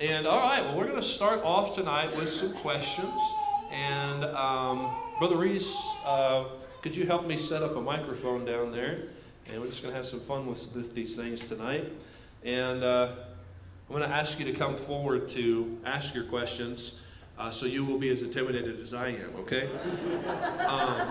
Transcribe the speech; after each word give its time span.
and 0.00 0.28
all 0.28 0.40
right, 0.40 0.62
well, 0.62 0.76
we're 0.76 0.84
going 0.84 0.96
to 0.96 1.02
start 1.02 1.42
off 1.42 1.74
tonight 1.74 2.16
with 2.16 2.30
some 2.30 2.52
questions. 2.54 3.20
And 3.72 4.24
um, 4.24 4.90
Brother 5.18 5.36
Reese, 5.36 5.76
uh, 6.06 6.44
could 6.82 6.94
you 6.94 7.04
help 7.04 7.26
me 7.26 7.36
set 7.36 7.64
up 7.64 7.74
a 7.74 7.80
microphone 7.80 8.44
down 8.44 8.70
there? 8.70 9.08
And 9.50 9.60
we're 9.60 9.66
just 9.66 9.82
going 9.82 9.92
to 9.92 9.96
have 9.96 10.06
some 10.06 10.20
fun 10.20 10.46
with, 10.46 10.72
with 10.72 10.94
these 10.94 11.16
things 11.16 11.48
tonight. 11.48 11.92
And 12.44 12.84
uh, 12.84 13.10
I'm 13.88 13.96
going 13.96 14.08
to 14.08 14.14
ask 14.14 14.38
you 14.38 14.44
to 14.44 14.52
come 14.52 14.76
forward 14.76 15.26
to 15.28 15.78
ask 15.84 16.14
your 16.14 16.24
questions. 16.24 17.02
Uh, 17.36 17.50
so 17.50 17.66
you 17.66 17.84
will 17.84 17.98
be 17.98 18.10
as 18.10 18.22
intimidated 18.22 18.78
as 18.80 18.94
I 18.94 19.08
am, 19.08 19.34
okay? 19.38 19.68
Um, 20.68 21.08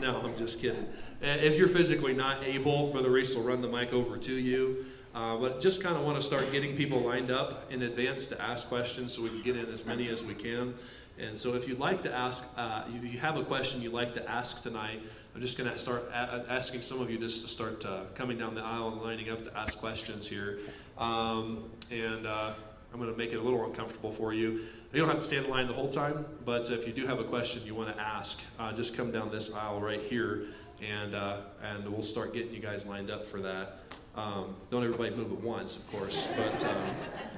no, 0.00 0.20
I'm 0.22 0.34
just 0.34 0.60
kidding. 0.60 0.88
If 1.20 1.56
you're 1.56 1.68
physically 1.68 2.14
not 2.14 2.42
able, 2.42 2.90
Brother 2.90 3.10
Reese 3.10 3.36
will 3.36 3.42
run 3.42 3.60
the 3.60 3.68
mic 3.68 3.92
over 3.92 4.16
to 4.16 4.32
you. 4.32 4.86
Uh, 5.14 5.36
but 5.36 5.60
just 5.60 5.80
kind 5.80 5.96
of 5.96 6.02
want 6.02 6.16
to 6.16 6.22
start 6.22 6.50
getting 6.50 6.76
people 6.76 7.00
lined 7.00 7.30
up 7.30 7.70
in 7.70 7.82
advance 7.82 8.26
to 8.26 8.42
ask 8.42 8.68
questions 8.68 9.12
so 9.12 9.22
we 9.22 9.28
can 9.28 9.42
get 9.42 9.56
in 9.56 9.66
as 9.72 9.86
many 9.86 10.08
as 10.08 10.24
we 10.24 10.34
can. 10.34 10.74
And 11.18 11.38
so 11.38 11.54
if 11.54 11.68
you'd 11.68 11.78
like 11.78 12.02
to 12.02 12.12
ask, 12.12 12.44
uh, 12.56 12.82
if 12.88 13.12
you 13.12 13.20
have 13.20 13.36
a 13.36 13.44
question 13.44 13.80
you'd 13.80 13.92
like 13.92 14.12
to 14.14 14.28
ask 14.28 14.62
tonight, 14.62 15.00
I'm 15.32 15.40
just 15.40 15.56
going 15.56 15.70
to 15.70 15.78
start 15.78 16.10
asking 16.12 16.82
some 16.82 17.00
of 17.00 17.10
you 17.10 17.18
just 17.18 17.42
to 17.42 17.48
start 17.48 17.84
uh, 17.86 18.00
coming 18.16 18.36
down 18.36 18.56
the 18.56 18.62
aisle 18.62 18.88
and 18.88 19.00
lining 19.00 19.30
up 19.30 19.42
to 19.42 19.56
ask 19.56 19.78
questions 19.78 20.26
here. 20.26 20.58
Um, 20.98 21.70
and 21.92 22.26
uh, 22.26 22.52
I'm 22.92 22.98
going 22.98 23.12
to 23.12 23.16
make 23.16 23.32
it 23.32 23.36
a 23.36 23.42
little 23.42 23.64
uncomfortable 23.64 24.10
for 24.10 24.32
you. 24.32 24.62
You 24.92 25.00
don't 25.00 25.08
have 25.08 25.18
to 25.18 25.24
stand 25.24 25.46
in 25.46 25.50
line 25.50 25.68
the 25.68 25.74
whole 25.74 25.88
time, 25.88 26.26
but 26.44 26.70
if 26.70 26.86
you 26.86 26.92
do 26.92 27.06
have 27.06 27.20
a 27.20 27.24
question 27.24 27.62
you 27.64 27.76
want 27.76 27.94
to 27.94 28.00
ask, 28.00 28.40
uh, 28.58 28.72
just 28.72 28.96
come 28.96 29.12
down 29.12 29.30
this 29.30 29.52
aisle 29.52 29.80
right 29.80 30.02
here, 30.02 30.44
and 30.80 31.14
uh, 31.14 31.38
and 31.62 31.88
we'll 31.88 32.02
start 32.02 32.32
getting 32.32 32.54
you 32.54 32.60
guys 32.60 32.86
lined 32.86 33.10
up 33.10 33.26
for 33.26 33.40
that. 33.40 33.80
Um, 34.16 34.54
don't 34.70 34.84
everybody 34.84 35.14
move 35.14 35.32
at 35.32 35.40
once, 35.40 35.76
of 35.76 35.90
course, 35.90 36.28
but 36.36 36.64
um, 36.64 36.76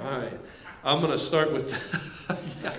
all 0.00 0.18
right. 0.18 0.38
I'm 0.84 1.00
going 1.00 1.10
to 1.10 1.18
start 1.18 1.52
with. 1.52 1.72
yeah. 2.62 2.74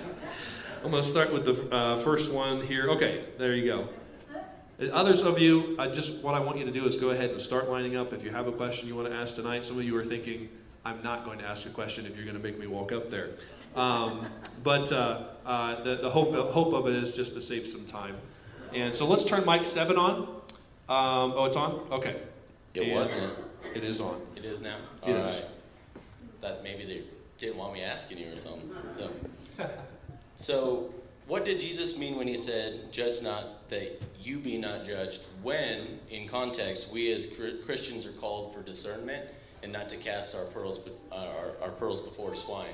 I'm 0.84 0.90
going 0.90 1.02
to 1.02 1.08
start 1.08 1.32
with 1.32 1.44
the 1.44 1.74
uh, 1.74 1.96
first 1.98 2.32
one 2.32 2.62
here. 2.62 2.88
Okay, 2.90 3.24
there 3.36 3.54
you 3.54 3.66
go. 3.66 3.88
Others 4.92 5.22
of 5.22 5.40
you, 5.40 5.74
I 5.78 5.88
just 5.88 6.22
what 6.22 6.34
I 6.34 6.40
want 6.40 6.58
you 6.58 6.64
to 6.64 6.70
do 6.70 6.86
is 6.86 6.96
go 6.96 7.10
ahead 7.10 7.30
and 7.30 7.40
start 7.40 7.68
lining 7.68 7.96
up. 7.96 8.12
If 8.12 8.22
you 8.22 8.30
have 8.30 8.46
a 8.46 8.52
question 8.52 8.86
you 8.86 8.94
want 8.94 9.08
to 9.08 9.14
ask 9.14 9.34
tonight, 9.34 9.64
some 9.64 9.76
of 9.76 9.84
you 9.84 9.96
are 9.96 10.04
thinking, 10.04 10.48
I'm 10.84 11.02
not 11.02 11.24
going 11.24 11.40
to 11.40 11.44
ask 11.44 11.66
a 11.66 11.70
question 11.70 12.06
if 12.06 12.14
you're 12.14 12.24
going 12.24 12.36
to 12.36 12.42
make 12.42 12.58
me 12.58 12.68
walk 12.68 12.92
up 12.92 13.08
there. 13.08 13.30
Um, 13.74 14.26
but 14.62 14.92
uh, 14.92 15.24
uh, 15.44 15.82
the, 15.82 15.96
the 15.96 16.10
hope, 16.10 16.32
hope 16.52 16.72
of 16.74 16.86
it 16.86 16.94
is 16.94 17.16
just 17.16 17.34
to 17.34 17.40
save 17.40 17.66
some 17.66 17.84
time. 17.84 18.16
And 18.72 18.94
so 18.94 19.06
let's 19.06 19.24
turn 19.24 19.44
mic 19.44 19.64
seven 19.64 19.96
on. 19.96 20.20
Um, 20.88 21.34
oh, 21.36 21.44
it's 21.46 21.56
on? 21.56 21.72
Okay. 21.90 22.16
It 22.74 22.82
And 22.82 22.92
wasn't. 22.92 23.32
It 23.74 23.84
is 23.84 24.00
on. 24.00 24.20
It 24.36 24.44
is 24.44 24.60
now? 24.60 24.78
It 25.06 25.16
All 25.16 25.22
is. 25.22 25.40
right. 25.40 26.02
Thought 26.40 26.62
maybe 26.62 26.84
they 26.84 27.02
didn't 27.38 27.56
want 27.56 27.72
me 27.72 27.82
asking 27.82 28.18
you 28.18 28.32
or 28.32 28.38
something. 28.38 28.70
So. 29.56 29.70
so, 30.36 30.94
what 31.26 31.44
did 31.44 31.60
Jesus 31.60 31.98
mean 31.98 32.16
when 32.16 32.26
he 32.26 32.36
said, 32.36 32.92
Judge 32.92 33.20
not 33.20 33.68
that 33.68 34.00
you 34.20 34.38
be 34.38 34.56
not 34.56 34.84
judged, 34.84 35.20
when, 35.42 35.98
in 36.10 36.26
context, 36.26 36.92
we 36.92 37.12
as 37.12 37.28
Christians 37.64 38.06
are 38.06 38.12
called 38.12 38.54
for 38.54 38.62
discernment 38.62 39.26
and 39.62 39.72
not 39.72 39.88
to 39.90 39.96
cast 39.96 40.34
our 40.34 40.44
pearls, 40.46 40.78
be- 40.78 40.92
uh, 41.12 41.16
our, 41.16 41.52
our 41.62 41.70
pearls 41.70 42.00
before 42.00 42.34
swine? 42.34 42.72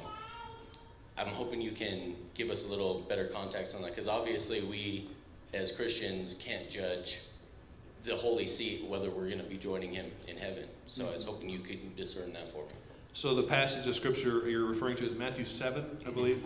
I'm 1.16 1.28
hoping 1.28 1.60
you 1.60 1.70
can 1.70 2.16
give 2.34 2.50
us 2.50 2.64
a 2.64 2.69
little 2.69 3.00
better 3.00 3.26
context 3.26 3.74
on 3.74 3.82
that 3.82 3.91
because 3.91 4.08
obviously 4.08 4.62
we 4.62 5.08
as 5.52 5.70
Christians 5.70 6.34
can't 6.38 6.69
judge 6.69 7.20
the 8.05 8.14
holy 8.14 8.47
seat 8.47 8.84
whether 8.86 9.10
we're 9.10 9.27
going 9.27 9.38
to 9.38 9.44
be 9.44 9.56
joining 9.56 9.92
him 9.92 10.10
in 10.28 10.36
heaven. 10.36 10.64
So 10.86 11.08
I 11.08 11.12
was 11.12 11.24
hoping 11.24 11.48
you 11.48 11.60
could 11.60 11.97
discern 11.97 12.33
that 12.34 12.48
for 12.48 12.62
me. 12.62 12.69
So 13.14 13.34
the 13.34 13.42
passage 13.42 13.86
of 13.86 13.94
scripture 13.94 14.48
you're 14.48 14.66
referring 14.66 14.97
to 14.97 15.04
is 15.04 15.15
Matthew 15.15 15.44
7, 15.44 15.84
I 16.06 16.10
believe, 16.10 16.44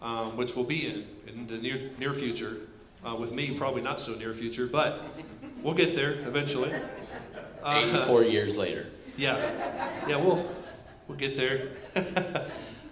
um, 0.00 0.36
which 0.36 0.54
will 0.54 0.64
be 0.64 0.86
in, 0.86 1.06
in 1.26 1.46
the 1.46 1.58
near, 1.58 1.90
near 1.98 2.12
future. 2.12 2.58
Uh, 3.04 3.14
with 3.14 3.32
me, 3.32 3.56
probably 3.56 3.80
not 3.80 3.98
so 3.98 4.14
near 4.14 4.34
future, 4.34 4.66
but 4.66 5.02
we'll 5.62 5.74
get 5.74 5.96
there 5.96 6.12
eventually. 6.26 6.70
Uh, 7.62 7.82
84 7.88 8.24
years 8.24 8.56
later. 8.56 8.86
yeah, 9.16 9.36
yeah, 10.06 10.16
we'll, 10.16 10.46
we'll 11.08 11.16
get 11.16 11.34
there. 11.34 11.70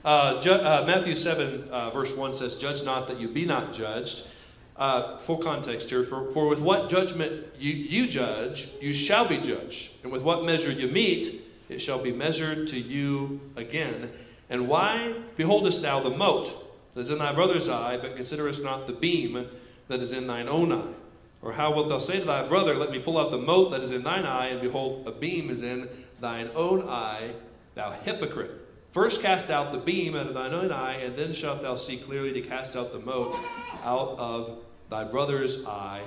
uh, 0.05 0.41
ju- 0.41 0.51
uh, 0.51 0.85
Matthew 0.87 1.15
7, 1.15 1.69
uh, 1.71 1.91
verse 1.91 2.17
1 2.17 2.33
says, 2.33 2.57
Judge 2.57 2.83
not 2.83 3.07
that 3.09 3.21
you 3.21 3.29
be 3.29 3.45
not 3.45 3.75
judged. 3.75 4.27
Uh, 4.79 5.17
full 5.17 5.39
context 5.39 5.91
here. 5.91 6.05
For, 6.05 6.31
for 6.31 6.47
with 6.47 6.61
what 6.61 6.89
judgment 6.89 7.47
you, 7.59 7.73
you 7.73 8.07
judge, 8.07 8.69
you 8.81 8.93
shall 8.93 9.27
be 9.27 9.39
judged. 9.39 9.91
And 10.05 10.13
with 10.13 10.23
what 10.23 10.45
measure 10.45 10.71
you 10.71 10.87
meet, 10.87 11.45
it 11.69 11.81
shall 11.81 11.99
be 11.99 12.13
measured 12.13 12.69
to 12.69 12.79
you 12.79 13.41
again. 13.57 14.13
And 14.49 14.69
why 14.69 15.17
beholdest 15.37 15.83
thou 15.83 16.01
the 16.01 16.11
mote 16.11 16.55
that 16.95 17.01
is 17.01 17.11
in 17.11 17.19
thy 17.19 17.33
brother's 17.33 17.69
eye, 17.69 17.97
but 17.97 18.15
considerest 18.15 18.63
not 18.63 18.87
the 18.87 18.93
beam 18.93 19.49
that 19.89 20.01
is 20.01 20.13
in 20.13 20.29
thine 20.29 20.49
own 20.49 20.73
eye? 20.73 20.95
Or 21.43 21.53
how 21.53 21.73
wilt 21.73 21.89
thou 21.89 21.99
say 21.99 22.21
to 22.21 22.25
thy 22.25 22.47
brother, 22.47 22.75
Let 22.75 22.93
me 22.93 23.01
pull 23.01 23.19
out 23.19 23.33
the 23.33 23.39
mote 23.39 23.73
that 23.73 23.83
is 23.83 23.91
in 23.91 24.05
thine 24.05 24.27
eye, 24.27 24.47
and 24.47 24.61
behold, 24.61 25.09
a 25.09 25.13
beam 25.13 25.51
is 25.51 25.63
in 25.63 25.89
thine 26.21 26.51
own 26.55 26.89
eye, 26.89 27.33
thou 27.75 27.91
hypocrite? 27.91 28.53
First 28.93 29.23
cast 29.23 29.51
out 29.51 29.71
the 29.71 29.79
beam 29.79 30.17
out 30.17 30.27
of 30.27 30.35
thine 30.35 30.55
own 30.55 30.73
eye, 30.73 30.95
and 30.95 31.17
then 31.17 31.33
shalt 31.33 31.63
thou 31.63 31.75
see 31.75 31.97
clearly 31.97 32.33
to 32.33 32.41
cast 32.41 32.75
out 32.75 32.91
the 32.91 32.99
mote 32.99 33.37
out 33.85 34.19
of 34.19 34.59
thy 34.91 35.05
brother's 35.05 35.65
eye. 35.65 36.03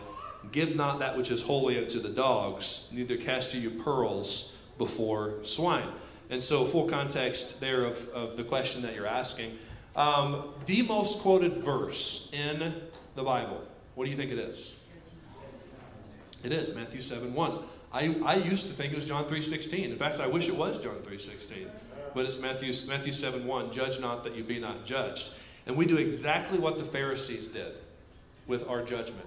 Give 0.52 0.76
not 0.76 1.00
that 1.00 1.16
which 1.18 1.30
is 1.30 1.44
holy 1.44 1.78
unto 1.78 2.00
the 2.00 2.10
dogs, 2.10 2.88
neither 2.92 3.16
cast 3.16 3.54
ye 3.54 3.62
your 3.62 3.72
pearls 3.72 4.58
before 4.78 5.36
swine. 5.44 5.88
And 6.30 6.42
so, 6.42 6.66
full 6.66 6.88
context 6.88 7.60
there 7.60 7.84
of, 7.84 8.08
of 8.10 8.38
the 8.38 8.44
question 8.44 8.82
that 8.84 8.96
you're 8.96 9.08
asking. 9.08 9.58
Um, 9.96 10.46
the 10.66 10.82
most 10.82 11.20
quoted 11.20 11.64
verse 11.64 12.30
in 12.32 12.74
the 13.16 13.24
Bible, 13.24 13.62
what 13.96 14.06
do 14.06 14.10
you 14.10 14.18
think 14.18 14.32
it 14.32 14.40
is? 14.40 14.80
It 16.44 16.52
is 16.52 16.74
Matthew 16.74 17.02
7 17.02 17.34
1. 17.34 17.60
I, 17.94 18.16
I 18.26 18.36
used 18.36 18.68
to 18.68 18.74
think 18.74 18.94
it 18.94 18.96
was 18.96 19.06
John 19.06 19.26
3.16. 19.26 19.84
In 19.84 19.98
fact, 19.98 20.20
I 20.20 20.28
wish 20.28 20.48
it 20.48 20.56
was 20.56 20.80
John 20.80 20.96
3.16. 21.04 21.68
But 22.16 22.26
it's 22.26 22.40
Matthew, 22.40 22.74
Matthew 22.88 23.12
7 23.12 23.46
1. 23.46 23.72
Judge 23.72 24.00
not 24.00 24.24
that 24.24 24.36
you 24.36 24.44
be 24.44 24.60
not 24.60 24.86
judged. 24.86 25.32
And 25.68 25.76
we 25.76 25.86
do 25.86 25.98
exactly 25.98 26.58
what 26.58 26.78
the 26.78 26.84
Pharisees 26.84 27.50
did 27.50 27.74
with 28.52 28.68
our 28.68 28.84
judgment. 28.84 29.26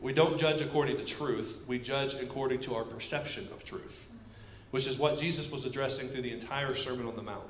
We 0.00 0.14
don't 0.14 0.38
judge 0.38 0.62
according 0.62 0.96
to 0.96 1.04
truth, 1.04 1.62
we 1.68 1.78
judge 1.78 2.14
according 2.14 2.60
to 2.60 2.74
our 2.74 2.82
perception 2.82 3.46
of 3.52 3.62
truth, 3.62 4.08
which 4.70 4.86
is 4.86 4.98
what 4.98 5.18
Jesus 5.18 5.52
was 5.52 5.66
addressing 5.66 6.08
through 6.08 6.22
the 6.22 6.32
entire 6.32 6.74
Sermon 6.74 7.06
on 7.06 7.14
the 7.14 7.22
Mount. 7.22 7.44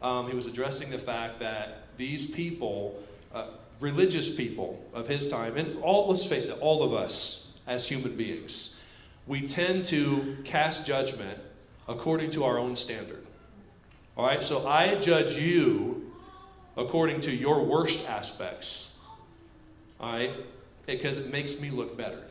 Um, 0.00 0.28
he 0.28 0.34
was 0.34 0.46
addressing 0.46 0.90
the 0.90 0.98
fact 0.98 1.40
that 1.40 1.88
these 1.96 2.24
people, 2.24 3.02
uh, 3.34 3.48
religious 3.80 4.34
people 4.34 4.82
of 4.94 5.08
his 5.08 5.26
time, 5.26 5.56
and 5.56 5.82
all, 5.82 6.08
let's 6.08 6.24
face 6.24 6.46
it, 6.46 6.56
all 6.60 6.84
of 6.84 6.94
us 6.94 7.52
as 7.66 7.88
human 7.88 8.16
beings, 8.16 8.80
we 9.26 9.42
tend 9.42 9.84
to 9.86 10.36
cast 10.44 10.86
judgment 10.86 11.40
according 11.88 12.30
to 12.30 12.44
our 12.44 12.58
own 12.58 12.76
standard. 12.76 13.26
All 14.16 14.24
right, 14.24 14.42
so 14.42 14.68
I 14.68 14.94
judge 14.94 15.36
you 15.36 16.12
according 16.76 17.22
to 17.22 17.32
your 17.32 17.64
worst 17.64 18.08
aspects. 18.08 18.91
All 20.02 20.12
right, 20.12 20.32
because 20.84 21.16
it 21.16 21.30
makes 21.30 21.60
me 21.60 21.70
look 21.70 21.96
better. 21.96 22.24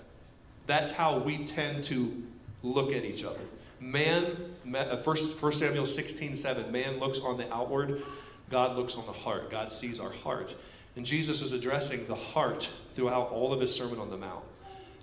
That's 0.67 0.91
how 0.91 1.19
we 1.19 1.45
tend 1.45 1.85
to 1.85 2.21
look 2.63 2.91
at 2.91 3.05
each 3.05 3.23
other. 3.23 3.39
Man, 3.79 4.35
uh, 4.75 4.97
first, 4.97 5.37
first 5.37 5.59
Samuel 5.59 5.85
16, 5.85 6.35
7, 6.35 6.71
man 6.71 6.99
looks 6.99 7.21
on 7.21 7.37
the 7.37 7.51
outward, 7.53 8.03
God 8.49 8.75
looks 8.75 8.95
on 8.95 9.05
the 9.05 9.13
heart. 9.13 9.49
God 9.49 9.71
sees 9.71 9.99
our 9.99 10.11
heart. 10.11 10.53
And 10.95 11.05
Jesus 11.05 11.41
is 11.41 11.53
addressing 11.53 12.05
the 12.05 12.15
heart 12.15 12.69
throughout 12.91 13.31
all 13.31 13.53
of 13.53 13.61
his 13.61 13.73
Sermon 13.73 13.99
on 13.99 14.09
the 14.09 14.17
Mount. 14.17 14.43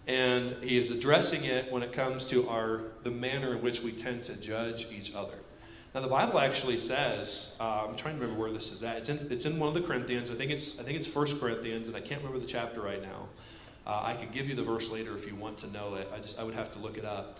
And 0.06 0.62
he 0.62 0.78
is 0.78 0.90
addressing 0.90 1.44
it 1.44 1.72
when 1.72 1.82
it 1.82 1.92
comes 1.92 2.26
to 2.26 2.48
our 2.48 2.82
the 3.02 3.10
manner 3.10 3.54
in 3.56 3.62
which 3.62 3.82
we 3.82 3.92
tend 3.92 4.22
to 4.24 4.36
judge 4.36 4.86
each 4.92 5.14
other. 5.14 5.34
Now 5.94 6.00
the 6.02 6.08
Bible 6.08 6.38
actually 6.38 6.78
says, 6.78 7.56
uh, 7.60 7.86
I'm 7.88 7.96
trying 7.96 8.16
to 8.16 8.20
remember 8.20 8.40
where 8.40 8.52
this 8.52 8.70
is 8.70 8.82
at. 8.82 8.98
It's 8.98 9.08
in, 9.08 9.26
it's 9.30 9.46
in 9.46 9.58
one 9.58 9.68
of 9.68 9.74
the 9.74 9.80
Corinthians. 9.80 10.30
I 10.30 10.34
think 10.34 10.50
it's 10.50 10.78
I 10.78 10.82
think 10.82 10.96
it's 10.96 11.06
First 11.06 11.40
Corinthians, 11.40 11.88
and 11.88 11.96
I 11.96 12.00
can't 12.00 12.20
remember 12.20 12.38
the 12.38 12.50
chapter 12.50 12.80
right 12.80 13.02
now. 13.02 13.28
Uh, 13.86 14.02
I 14.04 14.14
could 14.14 14.32
give 14.32 14.48
you 14.48 14.54
the 14.54 14.62
verse 14.62 14.90
later 14.90 15.14
if 15.14 15.26
you 15.26 15.34
want 15.34 15.58
to 15.58 15.66
know 15.70 15.94
it. 15.94 16.10
I 16.14 16.18
just 16.18 16.38
I 16.38 16.44
would 16.44 16.54
have 16.54 16.70
to 16.72 16.78
look 16.78 16.98
it 16.98 17.06
up. 17.06 17.38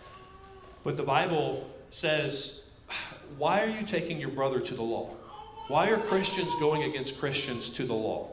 But 0.83 0.97
the 0.97 1.03
Bible 1.03 1.69
says, 1.91 2.65
why 3.37 3.63
are 3.63 3.69
you 3.69 3.85
taking 3.85 4.19
your 4.19 4.31
brother 4.31 4.61
to 4.61 4.75
the 4.75 4.83
law? 4.83 5.11
Why 5.69 5.91
are 5.91 5.99
Christians 5.99 6.55
going 6.55 6.85
against 6.85 7.19
Christians 7.19 7.69
to 7.71 7.85
the 7.85 7.95
law? 7.95 8.31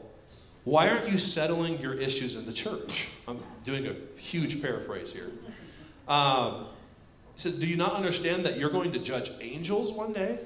Why 0.64 0.88
aren't 0.88 1.08
you 1.08 1.18
settling 1.18 1.80
your 1.80 1.94
issues 1.94 2.34
in 2.34 2.46
the 2.46 2.52
church? 2.52 3.08
I'm 3.28 3.40
doing 3.64 3.86
a 3.86 3.94
huge 4.18 4.62
paraphrase 4.62 5.12
here. 5.12 5.30
Um, 6.08 6.66
he 7.36 7.42
said, 7.42 7.60
Do 7.60 7.66
you 7.66 7.76
not 7.76 7.92
understand 7.92 8.44
that 8.46 8.58
you're 8.58 8.70
going 8.70 8.92
to 8.92 8.98
judge 8.98 9.30
angels 9.40 9.92
one 9.92 10.12
day? 10.12 10.38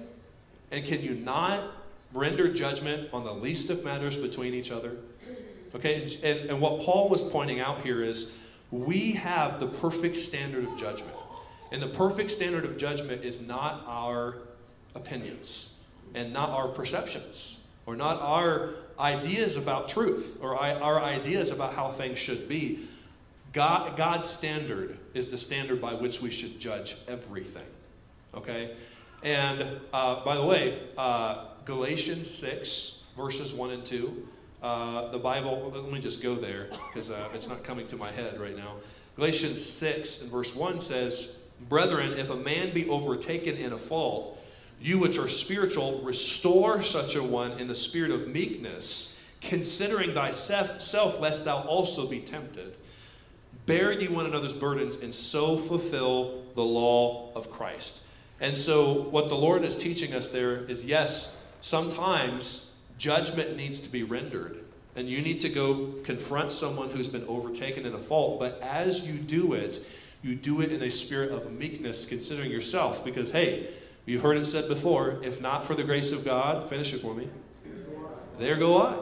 And 0.71 0.85
can 0.85 1.01
you 1.01 1.15
not 1.15 1.73
render 2.13 2.53
judgment 2.53 3.09
on 3.13 3.25
the 3.25 3.33
least 3.33 3.71
of 3.71 3.85
matters 3.85 4.19
between 4.19 4.55
each 4.55 4.71
other? 4.71 4.97
Okay, 5.75 6.03
and, 6.25 6.51
and 6.51 6.61
what 6.61 6.81
Paul 6.83 7.09
was 7.09 7.23
pointing 7.23 7.61
out 7.61 7.83
here 7.83 8.03
is 8.03 8.37
we 8.73 9.13
have 9.13 9.61
the 9.61 9.69
perfect 9.69 10.17
standard 10.17 10.65
of 10.65 10.77
judgment. 10.77 11.15
And 11.71 11.81
the 11.81 11.89
perfect 11.89 12.33
standard 12.33 12.65
of 12.65 12.77
judgment 12.77 13.25
is 13.25 13.41
not 13.41 13.85
our 13.87 14.39
opinions 14.97 15.75
and 16.13 16.33
not 16.33 16.51
our 16.51 16.67
perceptions. 16.67 17.65
or 17.87 17.97
not 17.97 18.21
our 18.21 18.71
ideas 18.99 19.57
about 19.57 19.89
truth 19.89 20.39
or 20.41 20.57
our 20.57 21.03
ideas 21.03 21.51
about 21.51 21.75
how 21.75 21.89
things 21.89 22.19
should 22.19 22.49
be. 22.49 22.81
God, 23.53 23.97
God's 23.97 24.29
standard 24.29 24.99
is 25.15 25.31
the 25.31 25.39
standard 25.39 25.81
by 25.81 25.95
which 25.95 26.23
we 26.23 26.31
should 26.31 26.61
judge 26.61 26.97
everything. 27.09 27.67
Okay? 28.35 28.77
And 29.23 29.81
uh, 29.93 30.25
by 30.25 30.37
the 30.37 30.45
way, 30.45 30.89
uh, 30.97 31.47
Galatians 31.65 32.31
6, 32.31 33.03
verses 33.17 33.53
1 33.53 33.71
and 33.71 33.85
2, 33.85 34.29
uh, 34.63 35.11
the 35.11 35.19
Bible, 35.19 35.73
let 35.75 35.91
me 35.93 36.01
just 36.01 36.23
go 36.23 36.35
there 36.35 36.69
because 36.89 37.11
uh, 37.11 37.29
it's 37.35 37.49
not 37.49 37.65
coming 37.65 37.87
to 37.89 37.97
my 37.97 38.11
head 38.13 38.41
right 38.41 38.57
now. 38.57 38.77
Galatians 39.17 39.65
6 39.65 40.23
and 40.23 40.31
verse 40.31 40.55
1 40.55 40.81
says, 40.81 41.39
Brethren, 41.69 42.13
if 42.13 42.31
a 42.31 42.37
man 42.37 42.73
be 42.73 42.89
overtaken 42.89 43.57
in 43.57 43.73
a 43.73 43.79
fault, 43.79 44.39
you 44.81 44.99
which 44.99 45.19
are 45.19 45.29
spiritual, 45.29 46.01
restore 46.03 46.83
such 46.83 47.15
a 47.17 47.23
one 47.23 47.53
in 47.53 47.67
the 47.67 47.75
spirit 47.75 48.11
of 48.11 48.29
meekness, 48.29 49.19
considering 49.41 50.15
thyself, 50.15 51.21
lest 51.21 51.45
thou 51.45 51.63
also 51.63 52.07
be 52.07 52.21
tempted. 52.21 52.75
Bear 53.67 53.93
ye 53.93 54.09
one 54.09 54.27
another's 54.27 54.55
burdens, 54.55 54.97
and 54.97 55.15
so 55.15 55.57
fulfill 55.57 56.43
the 56.55 56.63
law 56.63 57.33
of 57.35 57.51
Christ. 57.51 58.03
And 58.41 58.57
so, 58.57 59.03
what 59.03 59.29
the 59.29 59.37
Lord 59.37 59.65
is 59.65 59.77
teaching 59.77 60.15
us 60.15 60.29
there 60.29 60.65
is 60.65 60.85
yes, 60.85 61.43
sometimes 61.61 62.73
judgment 62.97 63.57
needs 63.57 63.81
to 63.81 63.91
be 63.91 64.03
rendered. 64.03 64.65
And 64.97 65.09
you 65.09 65.23
need 65.23 65.41
to 65.41 65.49
go 65.49 65.95
confront 66.03 66.53
someone 66.53 66.91
who's 66.91 67.09
been 67.09 67.25
overtaken 67.27 67.87
in 67.87 67.95
a 67.95 67.99
fault. 67.99 68.41
But 68.41 68.61
as 68.61 69.07
you 69.07 69.15
do 69.15 69.53
it, 69.53 69.85
you 70.23 70.35
do 70.35 70.61
it 70.61 70.73
in 70.73 70.83
a 70.83 70.91
spirit 70.91 71.31
of 71.31 71.51
meekness, 71.53 72.05
considering 72.05 72.51
yourself. 72.51 73.05
Because, 73.05 73.31
hey, 73.31 73.69
you've 74.05 74.23
heard 74.23 74.37
it 74.37 74.47
said 74.47 74.69
before 74.69 75.19
if 75.23 75.41
not 75.41 75.65
for 75.65 75.75
the 75.75 75.85
grace 75.85 76.13
of 76.13 76.25
God, 76.25 76.69
finish 76.69 76.93
it 76.93 77.01
for 77.01 77.15
me. 77.15 77.29
There 78.39 78.57
go 78.57 78.81
I. 78.81 78.95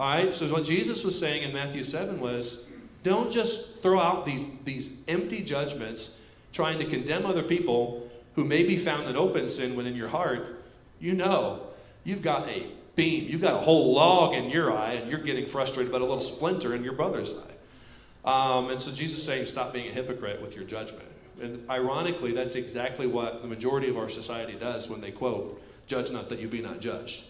All 0.00 0.16
right, 0.16 0.34
so 0.34 0.46
what 0.48 0.64
Jesus 0.64 1.04
was 1.04 1.18
saying 1.18 1.42
in 1.42 1.52
Matthew 1.52 1.82
7 1.82 2.18
was 2.18 2.71
don't 3.02 3.30
just 3.30 3.76
throw 3.78 3.98
out 3.98 4.24
these, 4.24 4.46
these 4.64 4.90
empty 5.08 5.42
judgments 5.42 6.16
trying 6.52 6.78
to 6.78 6.84
condemn 6.84 7.26
other 7.26 7.42
people 7.42 8.10
who 8.34 8.44
may 8.44 8.62
be 8.62 8.76
found 8.76 9.08
in 9.08 9.16
open 9.16 9.48
sin 9.48 9.76
when 9.76 9.86
in 9.86 9.94
your 9.96 10.08
heart, 10.08 10.62
you 11.00 11.14
know 11.14 11.66
you've 12.04 12.22
got 12.22 12.48
a 12.48 12.66
beam, 12.94 13.28
you've 13.28 13.40
got 13.40 13.54
a 13.54 13.58
whole 13.58 13.94
log 13.94 14.34
in 14.34 14.50
your 14.50 14.72
eye, 14.72 14.92
and 14.92 15.10
you're 15.10 15.20
getting 15.20 15.46
frustrated 15.46 15.90
about 15.90 16.02
a 16.02 16.04
little 16.04 16.20
splinter 16.20 16.74
in 16.74 16.84
your 16.84 16.92
brother's 16.92 17.32
eye. 17.32 17.46
Um, 18.24 18.70
and 18.70 18.80
so 18.80 18.92
Jesus 18.92 19.18
is 19.18 19.24
saying, 19.24 19.46
stop 19.46 19.72
being 19.72 19.88
a 19.88 19.92
hypocrite 19.92 20.40
with 20.40 20.54
your 20.54 20.64
judgment. 20.64 21.08
And 21.40 21.68
ironically, 21.68 22.32
that's 22.32 22.54
exactly 22.54 23.06
what 23.06 23.42
the 23.42 23.48
majority 23.48 23.88
of 23.88 23.96
our 23.96 24.08
society 24.08 24.54
does 24.54 24.88
when 24.88 25.00
they 25.00 25.10
quote, 25.10 25.60
judge 25.86 26.10
not 26.12 26.28
that 26.28 26.38
you 26.38 26.48
be 26.48 26.60
not 26.60 26.80
judged. 26.80 27.24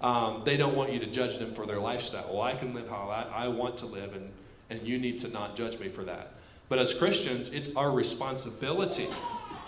Um, 0.00 0.42
they 0.44 0.56
don't 0.56 0.76
want 0.76 0.92
you 0.92 1.00
to 1.00 1.06
judge 1.06 1.38
them 1.38 1.54
for 1.54 1.66
their 1.66 1.80
lifestyle. 1.80 2.28
Well, 2.30 2.42
I 2.42 2.54
can 2.54 2.74
live 2.74 2.88
how 2.88 3.08
I, 3.08 3.44
I 3.44 3.48
want 3.48 3.78
to 3.78 3.86
live, 3.86 4.14
and, 4.14 4.30
and 4.70 4.86
you 4.86 4.98
need 4.98 5.18
to 5.20 5.28
not 5.28 5.56
judge 5.56 5.78
me 5.78 5.88
for 5.88 6.04
that. 6.04 6.32
But 6.68 6.78
as 6.78 6.92
Christians, 6.92 7.48
it's 7.50 7.74
our 7.76 7.90
responsibility 7.90 9.08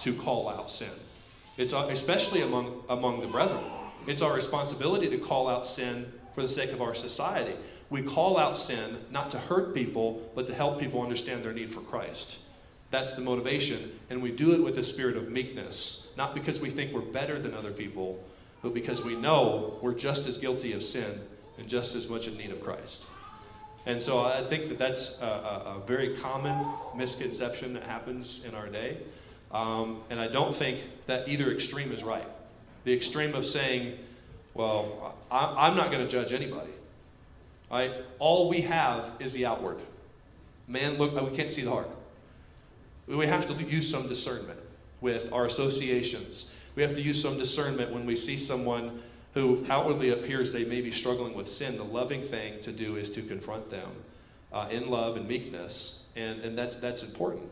to 0.00 0.14
call 0.14 0.48
out 0.48 0.70
sin. 0.70 0.90
It's 1.56 1.72
especially 1.72 2.42
among, 2.42 2.84
among 2.88 3.20
the 3.20 3.26
brethren. 3.26 3.64
It's 4.06 4.22
our 4.22 4.32
responsibility 4.32 5.08
to 5.10 5.18
call 5.18 5.48
out 5.48 5.66
sin 5.66 6.12
for 6.34 6.42
the 6.42 6.48
sake 6.48 6.72
of 6.72 6.80
our 6.80 6.94
society. 6.94 7.54
We 7.90 8.02
call 8.02 8.38
out 8.38 8.56
sin 8.58 8.98
not 9.10 9.30
to 9.32 9.38
hurt 9.38 9.74
people, 9.74 10.30
but 10.34 10.46
to 10.46 10.54
help 10.54 10.78
people 10.78 11.02
understand 11.02 11.44
their 11.44 11.52
need 11.52 11.68
for 11.68 11.80
Christ. 11.80 12.40
That's 12.90 13.14
the 13.14 13.22
motivation. 13.22 13.98
And 14.08 14.22
we 14.22 14.30
do 14.30 14.52
it 14.52 14.62
with 14.62 14.78
a 14.78 14.82
spirit 14.82 15.16
of 15.16 15.30
meekness, 15.30 16.08
not 16.16 16.34
because 16.34 16.60
we 16.60 16.70
think 16.70 16.92
we're 16.92 17.00
better 17.00 17.38
than 17.38 17.54
other 17.54 17.72
people, 17.72 18.22
but 18.62 18.74
because 18.74 19.02
we 19.02 19.14
know 19.14 19.78
we're 19.82 19.94
just 19.94 20.26
as 20.26 20.38
guilty 20.38 20.72
of 20.72 20.82
sin 20.82 21.20
and 21.58 21.68
just 21.68 21.94
as 21.94 22.08
much 22.08 22.28
in 22.28 22.36
need 22.36 22.50
of 22.50 22.60
Christ. 22.60 23.06
And 23.86 24.00
so 24.00 24.22
I 24.22 24.44
think 24.44 24.68
that 24.68 24.78
that's 24.78 25.20
a, 25.22 25.24
a, 25.24 25.76
a 25.76 25.82
very 25.86 26.16
common 26.16 26.66
misconception 26.94 27.72
that 27.74 27.84
happens 27.84 28.44
in 28.44 28.54
our 28.54 28.68
day. 28.68 28.98
Um, 29.50 30.02
and 30.10 30.20
I 30.20 30.28
don't 30.28 30.54
think 30.54 30.80
that 31.06 31.28
either 31.28 31.50
extreme 31.50 31.92
is 31.92 32.02
right. 32.02 32.26
The 32.84 32.92
extreme 32.92 33.34
of 33.34 33.46
saying, 33.46 33.98
well, 34.54 35.14
I, 35.30 35.68
am 35.68 35.76
not 35.76 35.90
going 35.90 36.06
to 36.06 36.10
judge 36.10 36.32
anybody. 36.32 36.70
Right? 37.70 37.92
All 38.18 38.48
we 38.48 38.62
have 38.62 39.10
is 39.20 39.32
the 39.32 39.46
outward. 39.46 39.78
Man, 40.66 40.98
look, 40.98 41.14
we 41.14 41.36
can't 41.36 41.50
see 41.50 41.62
the 41.62 41.70
heart. 41.70 41.88
We 43.06 43.26
have 43.26 43.46
to 43.46 43.54
use 43.64 43.90
some 43.90 44.06
discernment 44.06 44.60
with 45.00 45.32
our 45.32 45.46
associations. 45.46 46.52
We 46.74 46.82
have 46.82 46.92
to 46.92 47.00
use 47.00 47.20
some 47.20 47.38
discernment 47.38 47.90
when 47.90 48.04
we 48.04 48.16
see 48.16 48.36
someone 48.36 49.02
who 49.34 49.64
outwardly 49.68 50.10
appears 50.10 50.52
they 50.52 50.64
may 50.64 50.80
be 50.80 50.90
struggling 50.90 51.34
with 51.34 51.48
sin. 51.48 51.76
The 51.76 51.84
loving 51.84 52.22
thing 52.22 52.60
to 52.60 52.72
do 52.72 52.96
is 52.96 53.10
to 53.12 53.22
confront 53.22 53.68
them 53.68 53.88
uh, 54.52 54.68
in 54.70 54.88
love 54.90 55.16
and 55.16 55.28
meekness, 55.28 56.04
and, 56.16 56.40
and 56.40 56.56
that's, 56.56 56.76
that's 56.76 57.02
important. 57.02 57.50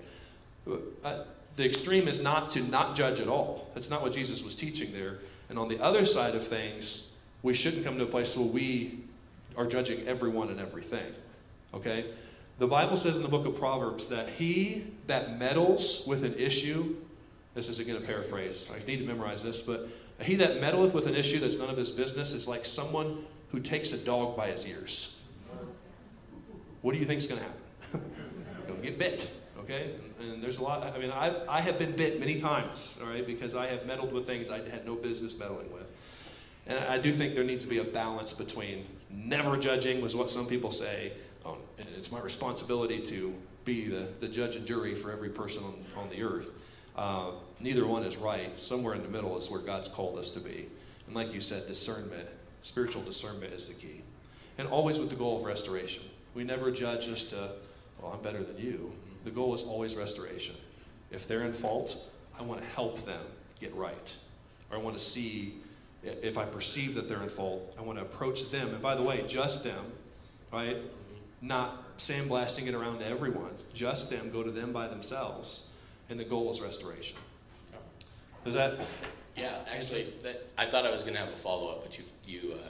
Uh, 1.05 1.25
the 1.57 1.65
extreme 1.65 2.09
is 2.09 2.21
not 2.21 2.51
to 2.51 2.61
not 2.61 2.95
judge 2.95 3.21
at 3.21 3.29
all. 3.29 3.71
That's 3.75 3.89
not 3.89 4.03
what 4.03 4.13
Jesus 4.13 4.43
was 4.43 4.55
teaching 4.55 4.93
there. 4.93 5.19
And 5.49 5.59
on 5.59 5.69
the 5.69 5.81
other 5.81 6.05
side 6.05 6.35
of 6.35 6.47
things, 6.47 7.13
we 7.43 7.55
shouldn't 7.55 7.85
come 7.85 7.99
to 7.99 8.05
a 8.05 8.09
place 8.09 8.37
where 8.37 8.47
we 8.47 8.99
are 9.57 9.67
judging 9.67 10.07
everyone 10.07 10.51
and 10.51 10.61
everything. 10.61 11.07
Okay? 11.73 12.07
The 12.59 12.67
Bible 12.67 12.97
says 12.97 13.17
in 13.17 13.23
the 13.23 13.29
book 13.29 13.47
of 13.47 13.55
Proverbs 13.55 14.09
that 14.09 14.29
he 14.29 14.85
that 15.07 15.39
meddles 15.39 16.07
with 16.07 16.25
an 16.25 16.35
issue, 16.35 16.97
this 17.55 17.69
is 17.69 17.79
again 17.79 17.97
a 17.97 18.01
paraphrase, 18.01 18.71
I 18.75 18.85
need 18.87 18.99
to 18.99 19.05
memorize 19.07 19.43
this, 19.43 19.63
but 19.63 19.89
he 20.21 20.37
that 20.37 20.61
meddleth 20.61 20.93
with 20.93 21.07
an 21.07 21.15
issue 21.15 21.39
that's 21.39 21.59
none 21.59 21.71
of 21.71 21.77
his 21.77 21.91
business 21.91 22.33
is 22.33 22.49
like 22.49 22.65
someone 22.65 23.25
who 23.53 23.61
takes 23.61 23.93
a 23.93 23.99
dog 23.99 24.37
by 24.37 24.49
his 24.49 24.67
ears. 24.67 25.21
What 26.83 26.93
do 26.93 26.99
you 26.99 27.05
think 27.05 27.19
is 27.19 27.27
going 27.27 27.41
to 27.41 27.47
happen? 27.47 28.13
Don't 28.69 28.83
get 28.83 28.99
bit 28.99 29.31
okay? 29.67 29.91
And, 30.21 30.33
and, 30.33 30.43
there's 30.43 30.59
a 30.59 30.63
lot, 30.63 30.83
I 30.83 30.99
mean, 30.99 31.11
I, 31.11 31.35
I 31.49 31.61
have 31.61 31.79
been 31.79 31.93
bit 31.93 32.21
many 32.21 32.37
times, 32.37 32.99
all 33.03 33.09
right, 33.09 33.27
because 33.27 33.55
I 33.55 33.67
have 33.67 33.87
meddled 33.87 34.13
with 34.13 34.27
things 34.27 34.51
I 34.51 34.59
had 34.69 34.87
no 34.87 34.95
business 34.95 35.37
meddling 35.39 35.73
with. 35.73 35.91
And 36.67 36.79
I 36.79 36.99
do 36.99 37.13
think 37.13 37.35
there 37.35 37.45
needs 37.45 37.63
to 37.65 37.69
be 37.69 37.79
a 37.79 37.85
balance 37.85 38.33
between 38.33 38.87
never 39.11 39.57
judging, 39.57 40.01
was 40.01 40.17
what 40.17 40.31
some 40.31 40.47
people 40.47 40.71
say, 40.71 41.13
oh, 41.45 41.59
and 41.79 41.89
it's 41.97 42.11
my 42.11 42.21
responsibility 42.21 43.01
to 43.03 43.35
be 43.65 43.89
the, 43.89 44.09
the 44.21 44.29
judge 44.29 44.57
and 44.57 44.67
jury 44.67 44.95
for 44.95 45.13
every 45.13 45.29
person 45.29 45.63
on, 45.65 46.03
on 46.03 46.11
the 46.11 46.23
earth. 46.23 46.51
Uh, 46.97 47.33
neither 47.67 47.85
one 47.85 48.05
is 48.05 48.17
right. 48.17 48.59
Somewhere 48.61 48.95
in 48.95 49.03
the 49.03 49.09
middle 49.09 49.37
is 49.37 49.51
where 49.51 49.59
God's 49.59 49.89
called 49.89 50.21
us 50.21 50.31
to 50.31 50.41
be. 50.41 50.69
And 51.09 51.17
like 51.17 51.35
you 51.35 51.41
said, 51.41 51.67
discernment, 51.67 52.29
spiritual 52.63 53.03
discernment 53.03 53.53
is 53.53 53.67
the 53.67 53.75
key. 53.75 54.03
And 54.57 54.69
always 54.69 55.01
with 55.01 55.11
the 55.11 55.17
goal 55.17 55.39
of 55.39 55.45
restoration. 55.45 56.05
We 56.33 56.45
never 56.45 56.71
judge 56.71 57.07
just 57.07 57.31
to, 57.31 57.51
well, 58.01 58.13
I'm 58.13 58.23
better 58.23 58.45
than 58.45 58.57
you. 58.57 58.93
The 59.25 59.33
goal 59.33 59.53
is 59.53 59.65
always 59.65 59.97
restoration. 59.97 60.55
If 61.11 61.27
they're 61.27 61.43
in 61.43 61.53
fault, 61.53 61.99
I 62.39 62.45
want 62.45 62.63
to 62.63 62.69
help 62.69 63.05
them 63.05 63.23
get 63.59 63.75
right. 63.75 64.17
Or 64.71 64.79
I 64.79 64.81
want 64.81 64.97
to 64.97 65.03
see, 65.03 65.57
if 66.05 66.39
I 66.39 66.45
perceive 66.45 66.95
that 66.95 67.09
they're 67.09 67.23
in 67.23 67.29
fault, 67.29 67.75
I 67.77 67.83
want 67.83 67.99
to 67.99 68.05
approach 68.05 68.49
them. 68.53 68.69
And 68.69 68.81
by 68.81 68.95
the 68.95 69.03
way, 69.03 69.25
just 69.27 69.65
them, 69.65 69.87
right? 70.53 70.77
Not 71.43 71.99
sandblasting 71.99 72.69
it 72.69 72.75
around 72.75 73.01
to 73.01 73.07
everyone. 73.07 73.51
Just 73.75 74.09
them, 74.09 74.31
go 74.31 74.45
to 74.45 74.53
them 74.53 74.73
by 74.73 74.87
themselves. 74.87 75.69
And 76.09 76.21
the 76.21 76.25
goal 76.25 76.49
is 76.53 76.61
restoration. 76.61 77.17
Does 78.47 78.55
that? 78.55 78.79
Yeah, 79.37 79.59
actually, 79.75 80.15
that, 80.23 80.47
I 80.57 80.67
thought 80.67 80.87
I 80.87 80.93
was 80.93 81.03
going 81.03 81.15
to 81.15 81.21
have 81.21 81.33
a 81.33 81.37
follow 81.37 81.69
up, 81.69 81.83
but 81.83 81.99
you, 81.99 82.05
you, 82.25 82.55
uh, 82.55 82.69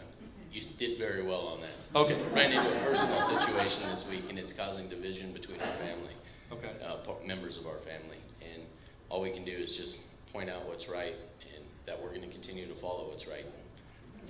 you 0.50 0.62
did 0.78 0.96
very 0.96 1.22
well 1.22 1.48
on 1.48 1.60
that. 1.60 1.98
Okay. 2.00 2.18
Ran 2.32 2.50
into 2.50 2.74
a 2.74 2.80
personal 2.80 3.20
situation 3.20 3.82
this 3.90 4.06
week, 4.08 4.24
and 4.30 4.38
it's 4.38 4.54
causing 4.54 4.88
division 4.88 5.32
between 5.32 5.60
our 5.60 5.66
family 5.66 6.14
okay. 6.50 6.70
uh, 6.82 7.26
members 7.26 7.58
of 7.58 7.66
our 7.66 7.76
family. 7.76 8.16
And 8.40 8.62
all 9.10 9.20
we 9.20 9.28
can 9.28 9.44
do 9.44 9.52
is 9.52 9.76
just 9.76 10.00
point 10.32 10.48
out 10.48 10.66
what's 10.66 10.88
right 10.88 11.14
and 11.54 11.62
that 11.84 12.02
we're 12.02 12.08
going 12.08 12.22
to 12.22 12.28
continue 12.28 12.66
to 12.66 12.74
follow 12.74 13.08
what's 13.08 13.28
right. 13.28 13.44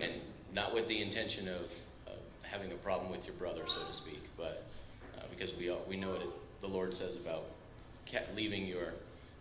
And 0.00 0.14
not 0.52 0.74
with 0.74 0.88
the 0.88 1.00
intention 1.00 1.46
of, 1.46 1.72
of 2.08 2.18
having 2.42 2.72
a 2.72 2.76
problem 2.76 3.12
with 3.12 3.24
your 3.24 3.36
brother, 3.36 3.62
so 3.66 3.84
to 3.84 3.92
speak, 3.92 4.22
but 4.36 4.66
uh, 5.16 5.22
because 5.30 5.54
we, 5.54 5.70
all, 5.70 5.84
we 5.88 5.96
know 5.96 6.10
what 6.10 6.22
it, 6.22 6.60
the 6.60 6.66
Lord 6.66 6.92
says 6.92 7.14
about 7.14 7.44
leaving 8.34 8.66
your, 8.66 8.94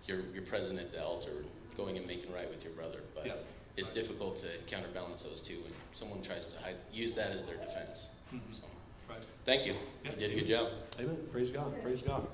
your, 0.05 0.19
your 0.35 0.43
present 0.43 0.79
at 0.79 0.91
the 0.91 1.03
altar, 1.03 1.31
going 1.77 1.97
and 1.97 2.07
making 2.07 2.31
right 2.33 2.49
with 2.49 2.63
your 2.63 2.73
brother. 2.73 2.99
But 3.13 3.27
yeah. 3.27 3.33
it's 3.77 3.89
difficult 3.89 4.37
to 4.37 4.47
counterbalance 4.67 5.23
those 5.23 5.41
two 5.41 5.55
when 5.55 5.71
someone 5.91 6.21
tries 6.21 6.47
to 6.47 6.61
hide, 6.61 6.75
use 6.93 7.15
that 7.15 7.31
as 7.31 7.45
their 7.45 7.57
defense. 7.57 8.09
Mm-hmm. 8.33 8.51
So, 8.51 8.63
right. 9.09 9.19
thank 9.43 9.65
you. 9.65 9.75
Yeah. 10.03 10.11
You 10.11 10.17
did 10.17 10.31
a 10.31 10.35
good 10.35 10.47
job. 10.47 10.67
Amen. 10.99 11.17
Praise 11.31 11.49
God. 11.49 11.81
Praise 11.83 12.01
God. 12.01 12.27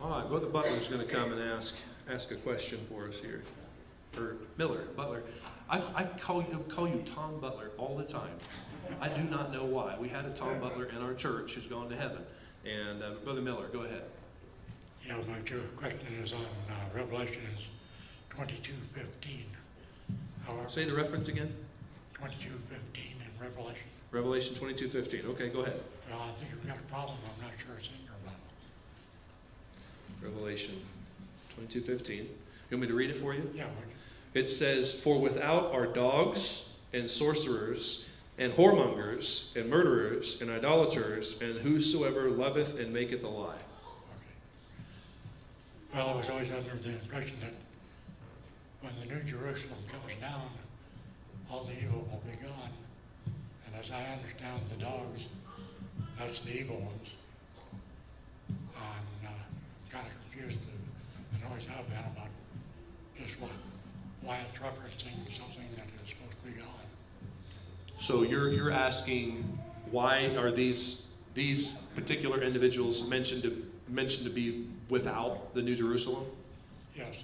All 0.00 0.10
right, 0.10 0.28
Brother 0.28 0.46
Butler's 0.46 0.88
going 0.88 1.06
to 1.06 1.12
come 1.12 1.32
and 1.32 1.40
ask 1.40 1.74
ask 2.10 2.30
a 2.30 2.36
question 2.36 2.78
for 2.88 3.08
us 3.08 3.18
here. 3.18 3.42
Or 4.18 4.36
Miller, 4.56 4.84
Butler. 4.94 5.22
I, 5.68 5.82
I 5.94 6.04
call 6.04 6.42
you 6.42 6.64
call 6.68 6.86
you 6.86 7.02
Tom 7.04 7.40
Butler 7.40 7.70
all 7.78 7.96
the 7.96 8.04
time. 8.04 8.36
I 9.00 9.08
do 9.08 9.22
not 9.22 9.52
know 9.52 9.64
why. 9.64 9.96
We 9.98 10.08
had 10.08 10.24
a 10.26 10.30
Tom 10.30 10.60
Butler 10.60 10.84
in 10.86 10.98
our 10.98 11.14
church 11.14 11.54
who's 11.54 11.66
gone 11.66 11.88
to 11.88 11.96
heaven. 11.96 12.22
And 12.64 13.02
uh, 13.02 13.10
Brother 13.24 13.40
Miller, 13.40 13.66
go 13.68 13.82
ahead. 13.82 14.02
Yeah, 15.06 15.16
my 15.16 15.38
question 15.76 16.00
is 16.22 16.32
on 16.32 16.40
uh, 16.40 16.74
Revelation 16.94 17.42
22, 18.36 18.72
15. 18.94 19.44
Say 20.68 20.84
the 20.84 20.94
reference 20.94 21.28
again. 21.28 21.52
twenty-two 22.14 22.50
fifteen 22.70 23.14
in 23.20 23.44
Revelation. 23.44 23.86
Revelation 24.10 24.54
22 24.54 24.88
15. 24.88 25.20
Okay, 25.30 25.48
go 25.48 25.60
ahead. 25.60 25.80
Well, 26.10 26.20
I 26.28 26.32
think 26.32 26.50
we've 26.52 26.66
got 26.66 26.78
a 26.78 26.82
problem, 26.82 27.16
I'm 27.24 27.42
not 27.42 27.52
sure 27.58 27.74
it's 27.78 27.88
in 27.88 27.94
your 28.04 28.14
Bible. 28.24 28.38
Revelation 30.22 30.80
22 31.54 31.80
15. 31.82 32.16
You 32.18 32.26
want 32.72 32.82
me 32.82 32.86
to 32.88 32.94
read 32.94 33.10
it 33.10 33.16
for 33.16 33.32
you? 33.34 33.50
Yeah, 33.54 33.66
It 34.34 34.46
says, 34.48 34.92
For 34.94 35.18
without 35.20 35.72
are 35.72 35.86
dogs 35.86 36.70
and 36.92 37.08
sorcerers 37.10 38.08
and 38.38 38.52
whoremongers 38.52 39.54
and 39.56 39.70
murderers 39.70 40.40
and 40.42 40.50
idolaters 40.50 41.40
and 41.40 41.56
whosoever 41.60 42.28
loveth 42.30 42.78
and 42.78 42.92
maketh 42.92 43.24
a 43.24 43.28
lie. 43.28 43.54
Okay. 43.54 44.34
Well, 45.94 46.08
I 46.10 46.16
was 46.16 46.28
always 46.28 46.50
under 46.50 46.74
the 46.76 46.90
impression 46.90 47.36
that 47.40 47.52
when 48.86 49.08
the 49.08 49.14
New 49.14 49.22
Jerusalem 49.22 49.78
comes 49.90 50.14
down, 50.20 50.48
all 51.50 51.64
the 51.64 51.72
evil 51.72 52.06
will 52.10 52.22
be 52.30 52.38
gone. 52.38 52.70
And 53.66 53.74
as 53.80 53.90
I 53.90 54.00
understand 54.14 54.60
the 54.68 54.76
dogs, 54.76 55.26
that's 56.16 56.44
the 56.44 56.60
evil 56.60 56.76
ones. 56.76 57.10
And 58.48 59.26
uh, 59.26 59.28
I'm 59.28 59.90
kind 59.90 60.06
of 60.06 60.12
confused, 60.30 60.58
and 61.34 61.42
always 61.48 61.64
have 61.66 61.86
been 61.88 61.98
about 61.98 62.28
just 63.18 63.40
what, 63.40 63.50
why 64.22 64.38
it's 64.48 64.58
referencing 64.60 65.16
something 65.36 65.66
that 65.74 65.86
is 66.04 66.10
supposed 66.10 66.36
to 66.44 66.52
be 66.52 66.60
gone. 66.60 66.86
So 67.98 68.22
you're, 68.22 68.52
you're 68.52 68.70
asking 68.70 69.58
why 69.90 70.36
are 70.36 70.52
these, 70.52 71.06
these 71.34 71.70
particular 71.96 72.40
individuals 72.40 73.08
mentioned 73.08 73.42
to, 73.42 73.66
mentioned 73.88 74.26
to 74.26 74.32
be 74.32 74.68
without 74.90 75.54
the 75.54 75.62
New 75.62 75.74
Jerusalem? 75.74 76.24
Yes. 76.96 77.14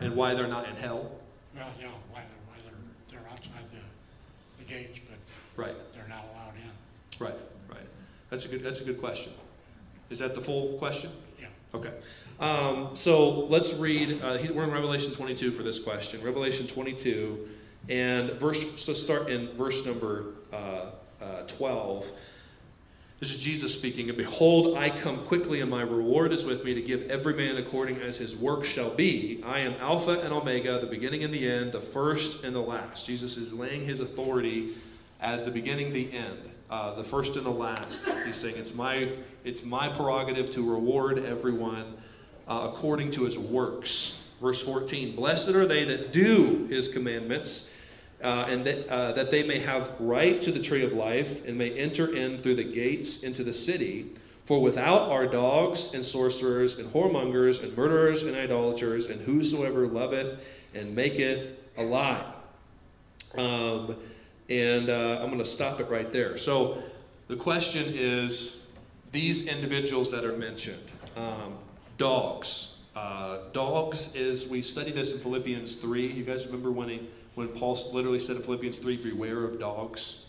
They're- 0.00 0.08
And 0.08 0.16
why 0.16 0.34
they're 0.34 0.46
not 0.48 0.68
in 0.68 0.76
hell? 0.76 1.10
Well, 1.54 1.66
yeah, 1.80 1.86
why, 2.10 2.20
why 2.46 2.56
they're, 2.64 3.18
they're 3.20 3.28
outside 3.30 3.68
the, 3.70 4.64
the 4.64 4.68
gates, 4.72 4.98
but 5.08 5.16
Right, 5.62 5.74
they're 5.92 6.08
not 6.08 6.24
allowed 6.34 6.54
in. 6.56 7.24
right, 7.24 7.34
right. 7.68 7.86
That's 8.30 8.44
a 8.44 8.48
good, 8.48 8.62
that's 8.62 8.80
a 8.80 8.84
good 8.84 9.00
question. 9.00 9.32
Is 10.10 10.18
that 10.18 10.34
the 10.34 10.40
full 10.40 10.74
question? 10.78 11.10
Yeah. 11.40 11.46
Okay. 11.74 11.92
Um, 12.38 12.94
so 12.94 13.46
let's 13.46 13.72
read, 13.74 14.22
uh, 14.22 14.38
we're 14.52 14.64
in 14.64 14.70
Revelation 14.70 15.12
22 15.12 15.50
for 15.52 15.62
this 15.62 15.78
question. 15.80 16.22
Revelation 16.22 16.66
22 16.66 17.48
and 17.88 18.32
verse, 18.32 18.80
so 18.82 18.92
start 18.92 19.30
in 19.30 19.48
verse 19.54 19.84
number 19.86 20.26
uh, 20.52 20.90
uh, 21.22 21.42
12. 21.46 22.10
This 23.18 23.34
is 23.34 23.42
Jesus 23.42 23.72
speaking. 23.72 24.10
And 24.10 24.18
behold, 24.18 24.76
I 24.76 24.90
come 24.90 25.24
quickly, 25.24 25.62
and 25.62 25.70
my 25.70 25.80
reward 25.80 26.32
is 26.32 26.44
with 26.44 26.64
me 26.64 26.74
to 26.74 26.82
give 26.82 27.10
every 27.10 27.32
man 27.32 27.56
according 27.56 28.02
as 28.02 28.18
his 28.18 28.36
work 28.36 28.62
shall 28.62 28.90
be. 28.90 29.42
I 29.42 29.60
am 29.60 29.72
Alpha 29.80 30.20
and 30.20 30.34
Omega, 30.34 30.78
the 30.78 30.86
beginning 30.86 31.24
and 31.24 31.32
the 31.32 31.48
end, 31.48 31.72
the 31.72 31.80
first 31.80 32.44
and 32.44 32.54
the 32.54 32.60
last. 32.60 33.06
Jesus 33.06 33.38
is 33.38 33.54
laying 33.54 33.86
his 33.86 34.00
authority 34.00 34.74
as 35.18 35.46
the 35.46 35.50
beginning, 35.50 35.94
the 35.94 36.12
end, 36.12 36.38
uh, 36.68 36.94
the 36.94 37.04
first 37.04 37.36
and 37.36 37.46
the 37.46 37.50
last. 37.50 38.06
He's 38.26 38.36
saying 38.36 38.56
it's 38.58 38.74
my 38.74 39.12
it's 39.44 39.64
my 39.64 39.88
prerogative 39.88 40.50
to 40.50 40.70
reward 40.70 41.24
everyone 41.24 41.94
uh, 42.46 42.68
according 42.70 43.12
to 43.12 43.24
his 43.24 43.38
works. 43.38 44.20
Verse 44.42 44.62
14: 44.62 45.16
Blessed 45.16 45.50
are 45.50 45.64
they 45.64 45.84
that 45.84 46.12
do 46.12 46.66
his 46.68 46.86
commandments 46.86 47.70
uh, 48.22 48.46
and 48.48 48.64
that, 48.64 48.88
uh, 48.88 49.12
that 49.12 49.30
they 49.30 49.42
may 49.42 49.58
have 49.58 49.92
right 49.98 50.40
to 50.40 50.50
the 50.50 50.60
tree 50.60 50.82
of 50.82 50.92
life 50.92 51.46
and 51.46 51.56
may 51.58 51.70
enter 51.72 52.14
in 52.14 52.38
through 52.38 52.54
the 52.54 52.64
gates 52.64 53.22
into 53.22 53.44
the 53.44 53.52
city. 53.52 54.06
For 54.44 54.60
without 54.62 55.10
are 55.10 55.26
dogs 55.26 55.92
and 55.92 56.04
sorcerers 56.04 56.78
and 56.78 56.92
whoremongers 56.92 57.62
and 57.62 57.76
murderers 57.76 58.22
and 58.22 58.36
idolaters 58.36 59.06
and 59.06 59.20
whosoever 59.22 59.86
loveth 59.86 60.40
and 60.72 60.94
maketh 60.94 61.58
a 61.76 61.82
lie. 61.82 62.24
Um, 63.36 63.96
and 64.48 64.88
uh, 64.88 65.18
I'm 65.20 65.26
going 65.26 65.38
to 65.38 65.44
stop 65.44 65.80
it 65.80 65.90
right 65.90 66.10
there. 66.12 66.38
So 66.38 66.82
the 67.28 67.36
question 67.36 67.92
is 67.94 68.64
these 69.12 69.48
individuals 69.48 70.10
that 70.12 70.24
are 70.24 70.36
mentioned, 70.36 70.92
um, 71.16 71.54
dogs. 71.98 72.74
Uh, 72.94 73.38
dogs 73.52 74.14
is, 74.14 74.48
we 74.48 74.62
studied 74.62 74.94
this 74.94 75.12
in 75.12 75.18
Philippians 75.18 75.74
3. 75.74 76.06
You 76.06 76.24
guys 76.24 76.46
remember 76.46 76.70
when, 76.70 76.88
he, 76.88 77.08
when 77.36 77.48
Paul 77.48 77.78
literally 77.92 78.18
said 78.18 78.36
in 78.36 78.42
Philippians 78.42 78.78
3, 78.78 78.96
beware 78.96 79.44
of 79.44 79.60
dogs? 79.60 80.24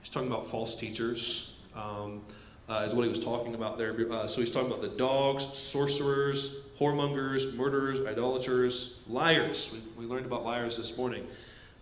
He's 0.00 0.08
talking 0.08 0.28
about 0.28 0.46
false 0.46 0.76
teachers, 0.76 1.56
um, 1.74 2.22
uh, 2.68 2.84
is 2.86 2.94
what 2.94 3.02
he 3.02 3.08
was 3.08 3.18
talking 3.18 3.56
about 3.56 3.76
there. 3.76 3.94
Uh, 4.10 4.28
so 4.28 4.40
he's 4.40 4.52
talking 4.52 4.68
about 4.68 4.80
the 4.80 4.88
dogs, 4.88 5.58
sorcerers, 5.58 6.60
whoremongers, 6.78 7.52
murderers, 7.56 8.00
idolaters, 8.06 9.00
liars. 9.08 9.72
We, 9.72 10.04
we 10.04 10.08
learned 10.08 10.26
about 10.26 10.44
liars 10.44 10.76
this 10.76 10.96
morning. 10.96 11.26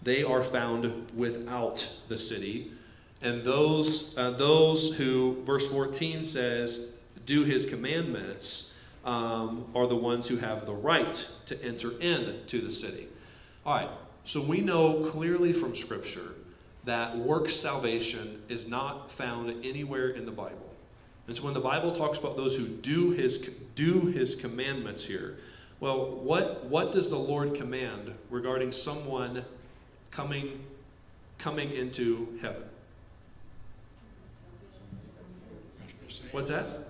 They 0.02 0.24
are 0.24 0.42
found 0.42 1.10
without 1.14 1.86
the 2.08 2.16
city. 2.16 2.72
And 3.20 3.44
those, 3.44 4.16
uh, 4.16 4.30
those 4.30 4.96
who, 4.96 5.42
verse 5.44 5.68
14 5.68 6.24
says, 6.24 6.92
do 7.26 7.44
his 7.44 7.66
commandments 7.66 8.72
um, 9.04 9.66
are 9.74 9.86
the 9.86 9.96
ones 9.96 10.28
who 10.28 10.38
have 10.38 10.64
the 10.64 10.74
right 10.74 11.28
to 11.44 11.62
enter 11.62 11.92
into 12.00 12.62
the 12.62 12.70
city. 12.70 13.08
All 13.66 13.76
right, 13.76 13.90
so 14.26 14.40
we 14.40 14.60
know 14.60 15.04
clearly 15.04 15.52
from 15.52 15.76
Scripture 15.76 16.32
that 16.84 17.16
work 17.16 17.48
salvation 17.48 18.42
is 18.48 18.66
not 18.66 19.08
found 19.08 19.64
anywhere 19.64 20.08
in 20.08 20.26
the 20.26 20.32
Bible. 20.32 20.74
And 21.28 21.36
so 21.36 21.44
when 21.44 21.54
the 21.54 21.60
Bible 21.60 21.92
talks 21.92 22.18
about 22.18 22.36
those 22.36 22.56
who 22.56 22.66
do 22.66 23.12
his, 23.12 23.38
do 23.76 24.00
his 24.06 24.34
commandments 24.34 25.04
here, 25.04 25.38
well, 25.78 26.10
what, 26.10 26.64
what 26.64 26.90
does 26.90 27.08
the 27.08 27.18
Lord 27.18 27.54
command 27.54 28.14
regarding 28.28 28.72
someone 28.72 29.44
coming, 30.10 30.64
coming 31.38 31.70
into 31.70 32.36
heaven? 32.42 32.64
What's 36.32 36.48
that? 36.48 36.85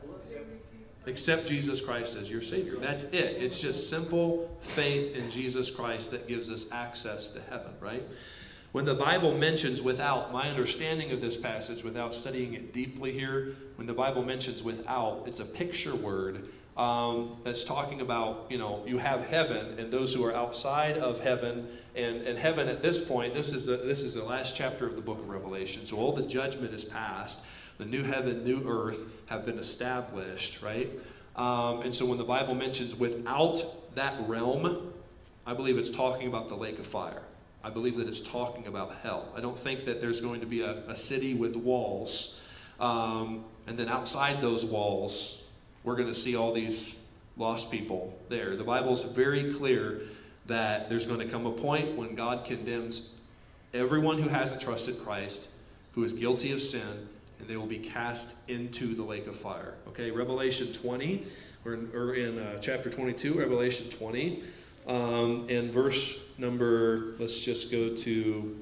Accept 1.06 1.46
Jesus 1.46 1.80
Christ 1.80 2.16
as 2.16 2.28
your 2.28 2.42
Savior. 2.42 2.76
That's 2.76 3.04
it. 3.04 3.36
It's 3.40 3.60
just 3.60 3.88
simple 3.88 4.50
faith 4.60 5.14
in 5.14 5.30
Jesus 5.30 5.70
Christ 5.70 6.10
that 6.10 6.26
gives 6.26 6.50
us 6.50 6.70
access 6.72 7.30
to 7.30 7.40
heaven, 7.48 7.72
right? 7.80 8.02
When 8.72 8.84
the 8.84 8.94
Bible 8.94 9.38
mentions 9.38 9.80
without, 9.80 10.32
my 10.32 10.48
understanding 10.48 11.12
of 11.12 11.20
this 11.20 11.36
passage, 11.36 11.82
without 11.84 12.14
studying 12.14 12.54
it 12.54 12.72
deeply 12.72 13.12
here, 13.12 13.54
when 13.76 13.86
the 13.86 13.94
Bible 13.94 14.22
mentions 14.22 14.62
without, 14.62 15.22
it's 15.26 15.40
a 15.40 15.44
picture 15.44 15.94
word 15.94 16.48
um, 16.76 17.38
that's 17.42 17.64
talking 17.64 18.02
about, 18.02 18.46
you 18.50 18.58
know, 18.58 18.84
you 18.86 18.98
have 18.98 19.26
heaven 19.28 19.78
and 19.78 19.90
those 19.90 20.12
who 20.12 20.22
are 20.24 20.34
outside 20.34 20.98
of 20.98 21.20
heaven. 21.20 21.68
And, 21.94 22.22
and 22.22 22.38
heaven 22.38 22.68
at 22.68 22.82
this 22.82 23.00
point, 23.00 23.32
this 23.32 23.52
is, 23.52 23.64
the, 23.66 23.78
this 23.78 24.02
is 24.02 24.12
the 24.14 24.24
last 24.24 24.56
chapter 24.56 24.86
of 24.86 24.94
the 24.94 25.00
book 25.00 25.20
of 25.20 25.28
Revelation. 25.28 25.86
So 25.86 25.96
all 25.96 26.12
the 26.12 26.26
judgment 26.26 26.74
is 26.74 26.84
past. 26.84 27.46
The 27.78 27.84
new 27.84 28.02
heaven, 28.02 28.44
new 28.44 28.68
earth 28.68 29.04
have 29.26 29.44
been 29.44 29.58
established, 29.58 30.62
right? 30.62 30.90
Um, 31.36 31.82
and 31.82 31.94
so 31.94 32.06
when 32.06 32.18
the 32.18 32.24
Bible 32.24 32.54
mentions 32.54 32.94
without 32.94 33.94
that 33.94 34.14
realm, 34.26 34.92
I 35.46 35.54
believe 35.54 35.76
it's 35.78 35.90
talking 35.90 36.26
about 36.26 36.48
the 36.48 36.56
lake 36.56 36.78
of 36.78 36.86
fire. 36.86 37.22
I 37.62 37.70
believe 37.70 37.96
that 37.96 38.08
it's 38.08 38.20
talking 38.20 38.66
about 38.66 38.94
hell. 39.02 39.28
I 39.36 39.40
don't 39.40 39.58
think 39.58 39.84
that 39.84 40.00
there's 40.00 40.20
going 40.20 40.40
to 40.40 40.46
be 40.46 40.62
a, 40.62 40.88
a 40.88 40.96
city 40.96 41.34
with 41.34 41.56
walls, 41.56 42.40
um, 42.80 43.44
and 43.66 43.78
then 43.78 43.88
outside 43.88 44.40
those 44.40 44.64
walls, 44.64 45.42
we're 45.84 45.96
going 45.96 46.08
to 46.08 46.14
see 46.14 46.36
all 46.36 46.52
these 46.52 47.04
lost 47.36 47.70
people 47.70 48.16
there. 48.28 48.56
The 48.56 48.64
Bible's 48.64 49.04
very 49.04 49.52
clear 49.52 50.02
that 50.46 50.88
there's 50.88 51.06
going 51.06 51.20
to 51.20 51.26
come 51.26 51.44
a 51.46 51.52
point 51.52 51.96
when 51.96 52.14
God 52.14 52.44
condemns 52.44 53.12
everyone 53.74 54.18
who 54.18 54.28
hasn't 54.28 54.60
trusted 54.60 55.02
Christ, 55.02 55.48
who 55.92 56.04
is 56.04 56.12
guilty 56.12 56.52
of 56.52 56.60
sin, 56.60 57.08
and 57.38 57.48
they 57.48 57.56
will 57.56 57.66
be 57.66 57.78
cast 57.78 58.36
into 58.48 58.94
the 58.94 59.02
lake 59.02 59.26
of 59.26 59.36
fire. 59.36 59.74
Okay, 59.88 60.10
Revelation 60.10 60.72
20, 60.72 61.26
we're 61.64 61.74
in, 61.74 61.90
we're 61.92 62.14
in 62.14 62.38
uh, 62.38 62.58
chapter 62.58 62.90
22, 62.90 63.34
Revelation 63.34 63.88
20, 63.90 64.42
um, 64.86 65.46
and 65.48 65.72
verse 65.72 66.18
number, 66.38 67.14
let's 67.18 67.44
just 67.44 67.70
go 67.70 67.94
to 67.94 68.56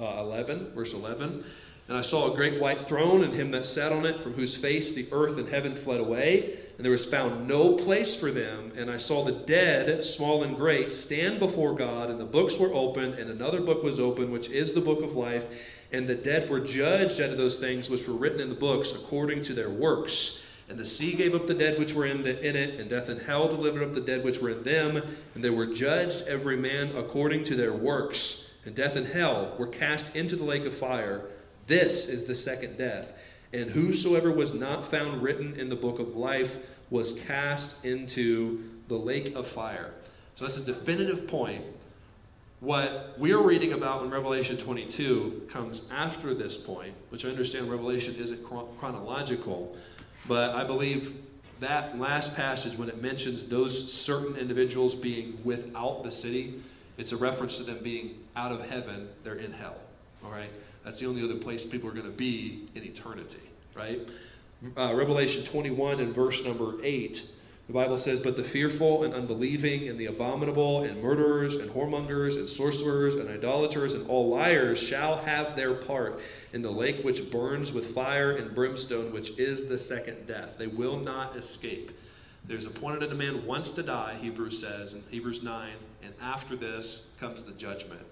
uh, 0.00 0.20
11, 0.20 0.72
verse 0.74 0.94
11. 0.94 1.44
And 1.88 1.96
I 1.96 2.00
saw 2.00 2.32
a 2.32 2.34
great 2.34 2.60
white 2.60 2.82
throne 2.82 3.24
and 3.24 3.34
him 3.34 3.50
that 3.50 3.66
sat 3.66 3.92
on 3.92 4.06
it, 4.06 4.22
from 4.22 4.34
whose 4.34 4.56
face 4.56 4.94
the 4.94 5.06
earth 5.12 5.36
and 5.36 5.48
heaven 5.48 5.74
fled 5.74 6.00
away, 6.00 6.56
and 6.76 6.84
there 6.84 6.92
was 6.92 7.04
found 7.04 7.46
no 7.46 7.74
place 7.74 8.16
for 8.16 8.30
them. 8.30 8.72
And 8.76 8.90
I 8.90 8.96
saw 8.96 9.24
the 9.24 9.32
dead, 9.32 10.02
small 10.02 10.42
and 10.42 10.56
great, 10.56 10.92
stand 10.92 11.38
before 11.38 11.74
God, 11.74 12.08
and 12.08 12.18
the 12.18 12.24
books 12.24 12.56
were 12.56 12.72
opened, 12.72 13.14
and 13.14 13.28
another 13.30 13.60
book 13.60 13.82
was 13.82 14.00
opened, 14.00 14.32
which 14.32 14.48
is 14.48 14.72
the 14.72 14.80
book 14.80 15.02
of 15.02 15.14
life. 15.14 15.48
And 15.92 16.06
the 16.06 16.14
dead 16.14 16.48
were 16.48 16.60
judged 16.60 17.20
out 17.20 17.30
of 17.30 17.36
those 17.36 17.58
things 17.58 17.90
which 17.90 18.08
were 18.08 18.14
written 18.14 18.40
in 18.40 18.48
the 18.48 18.54
books 18.54 18.94
according 18.94 19.42
to 19.42 19.54
their 19.54 19.70
works. 19.70 20.42
And 20.68 20.78
the 20.78 20.84
sea 20.86 21.12
gave 21.12 21.34
up 21.34 21.46
the 21.46 21.54
dead 21.54 21.78
which 21.78 21.92
were 21.92 22.06
in, 22.06 22.22
the, 22.22 22.40
in 22.48 22.56
it, 22.56 22.80
and 22.80 22.88
death 22.88 23.10
and 23.10 23.20
hell 23.20 23.48
delivered 23.48 23.82
up 23.82 23.92
the 23.92 24.00
dead 24.00 24.24
which 24.24 24.40
were 24.40 24.50
in 24.50 24.62
them. 24.62 25.02
And 25.34 25.44
they 25.44 25.50
were 25.50 25.66
judged 25.66 26.26
every 26.26 26.56
man 26.56 26.96
according 26.96 27.44
to 27.44 27.56
their 27.56 27.74
works. 27.74 28.48
And 28.64 28.74
death 28.74 28.96
and 28.96 29.06
hell 29.06 29.54
were 29.58 29.66
cast 29.66 30.16
into 30.16 30.34
the 30.34 30.44
lake 30.44 30.64
of 30.64 30.72
fire. 30.72 31.26
This 31.66 32.08
is 32.08 32.24
the 32.24 32.34
second 32.34 32.78
death. 32.78 33.12
And 33.52 33.68
whosoever 33.68 34.32
was 34.32 34.54
not 34.54 34.86
found 34.86 35.22
written 35.22 35.56
in 35.56 35.68
the 35.68 35.76
book 35.76 35.98
of 35.98 36.16
life 36.16 36.58
was 36.88 37.12
cast 37.12 37.84
into 37.84 38.62
the 38.88 38.96
lake 38.96 39.34
of 39.34 39.46
fire. 39.46 39.92
So 40.36 40.46
that's 40.46 40.56
a 40.56 40.64
definitive 40.64 41.26
point 41.26 41.64
What 42.62 43.16
we're 43.18 43.42
reading 43.42 43.72
about 43.72 44.04
in 44.04 44.10
Revelation 44.10 44.56
22 44.56 45.48
comes 45.50 45.82
after 45.90 46.32
this 46.32 46.56
point, 46.56 46.94
which 47.08 47.24
I 47.24 47.28
understand 47.28 47.68
Revelation 47.68 48.14
isn't 48.14 48.44
chronological, 48.78 49.76
but 50.28 50.54
I 50.54 50.62
believe 50.62 51.12
that 51.58 51.98
last 51.98 52.36
passage, 52.36 52.78
when 52.78 52.88
it 52.88 53.02
mentions 53.02 53.46
those 53.46 53.92
certain 53.92 54.36
individuals 54.36 54.94
being 54.94 55.40
without 55.42 56.04
the 56.04 56.10
city, 56.12 56.62
it's 56.98 57.10
a 57.10 57.16
reference 57.16 57.56
to 57.56 57.64
them 57.64 57.80
being 57.82 58.20
out 58.36 58.52
of 58.52 58.64
heaven, 58.70 59.08
they're 59.24 59.34
in 59.34 59.50
hell. 59.50 59.74
All 60.24 60.30
right? 60.30 60.56
That's 60.84 61.00
the 61.00 61.06
only 61.06 61.24
other 61.24 61.40
place 61.40 61.64
people 61.64 61.88
are 61.90 61.94
going 61.94 62.06
to 62.06 62.12
be 62.12 62.68
in 62.76 62.84
eternity, 62.84 63.42
right? 63.74 64.08
Uh, 64.76 64.94
Revelation 64.94 65.42
21 65.42 65.98
and 65.98 66.14
verse 66.14 66.44
number 66.44 66.76
8 66.84 67.28
the 67.72 67.78
Bible 67.78 67.96
says, 67.96 68.20
But 68.20 68.36
the 68.36 68.44
fearful 68.44 69.02
and 69.02 69.14
unbelieving, 69.14 69.88
and 69.88 69.98
the 69.98 70.04
abominable, 70.04 70.82
and 70.82 71.02
murderers, 71.02 71.56
and 71.56 71.70
whoremongers, 71.70 72.36
and 72.36 72.46
sorcerers, 72.46 73.14
and 73.14 73.30
idolaters, 73.30 73.94
and 73.94 74.06
all 74.10 74.28
liars 74.28 74.78
shall 74.78 75.16
have 75.16 75.56
their 75.56 75.72
part 75.72 76.20
in 76.52 76.60
the 76.60 76.70
lake 76.70 77.02
which 77.02 77.30
burns 77.30 77.72
with 77.72 77.94
fire 77.94 78.32
and 78.32 78.54
brimstone, 78.54 79.10
which 79.10 79.38
is 79.38 79.68
the 79.68 79.78
second 79.78 80.26
death. 80.26 80.58
They 80.58 80.66
will 80.66 80.98
not 80.98 81.34
escape. 81.34 81.92
There's 82.46 82.66
appointed 82.66 83.04
unto 83.04 83.14
man 83.14 83.46
once 83.46 83.70
to 83.70 83.82
die, 83.82 84.18
Hebrews 84.20 84.60
says 84.60 84.92
in 84.92 85.02
Hebrews 85.10 85.42
9, 85.42 85.70
and 86.02 86.12
after 86.20 86.56
this 86.56 87.08
comes 87.18 87.42
the 87.42 87.52
judgment. 87.52 88.02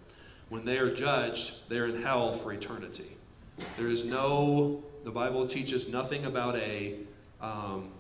When 0.49 0.65
they 0.65 0.79
are 0.79 0.91
judged, 0.91 1.69
they're 1.69 1.87
in 1.87 2.03
hell 2.03 2.33
for 2.33 2.55
eternity. 2.55 3.19
There 3.77 3.89
is 3.89 4.07
no, 4.07 4.83
the 5.05 5.11
Bible 5.11 5.45
teaches 5.45 5.87
nothing 5.87 6.25
about 6.25 6.57
a, 6.57 7.01
um, 7.43 7.91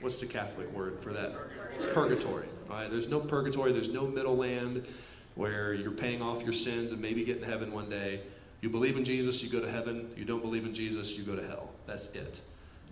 what's 0.00 0.20
the 0.20 0.26
Catholic 0.26 0.72
word 0.72 1.00
for 1.00 1.12
that? 1.12 1.32
Purgatory. 1.34 1.94
purgatory 1.94 2.46
right? 2.70 2.90
There's 2.90 3.08
no 3.08 3.20
purgatory, 3.20 3.72
there's 3.72 3.90
no 3.90 4.06
middle 4.06 4.36
land 4.36 4.86
where 5.34 5.74
you're 5.74 5.90
paying 5.90 6.22
off 6.22 6.42
your 6.42 6.52
sins 6.52 6.92
and 6.92 7.00
maybe 7.00 7.24
get 7.24 7.38
in 7.38 7.42
heaven 7.42 7.72
one 7.72 7.88
day. 7.88 8.20
You 8.60 8.68
believe 8.68 8.96
in 8.96 9.04
Jesus, 9.04 9.42
you 9.42 9.48
go 9.48 9.60
to 9.60 9.70
heaven. 9.70 10.10
You 10.16 10.24
don't 10.24 10.42
believe 10.42 10.64
in 10.66 10.74
Jesus, 10.74 11.16
you 11.16 11.24
go 11.24 11.34
to 11.34 11.46
hell. 11.46 11.70
That's 11.86 12.06
it. 12.08 12.40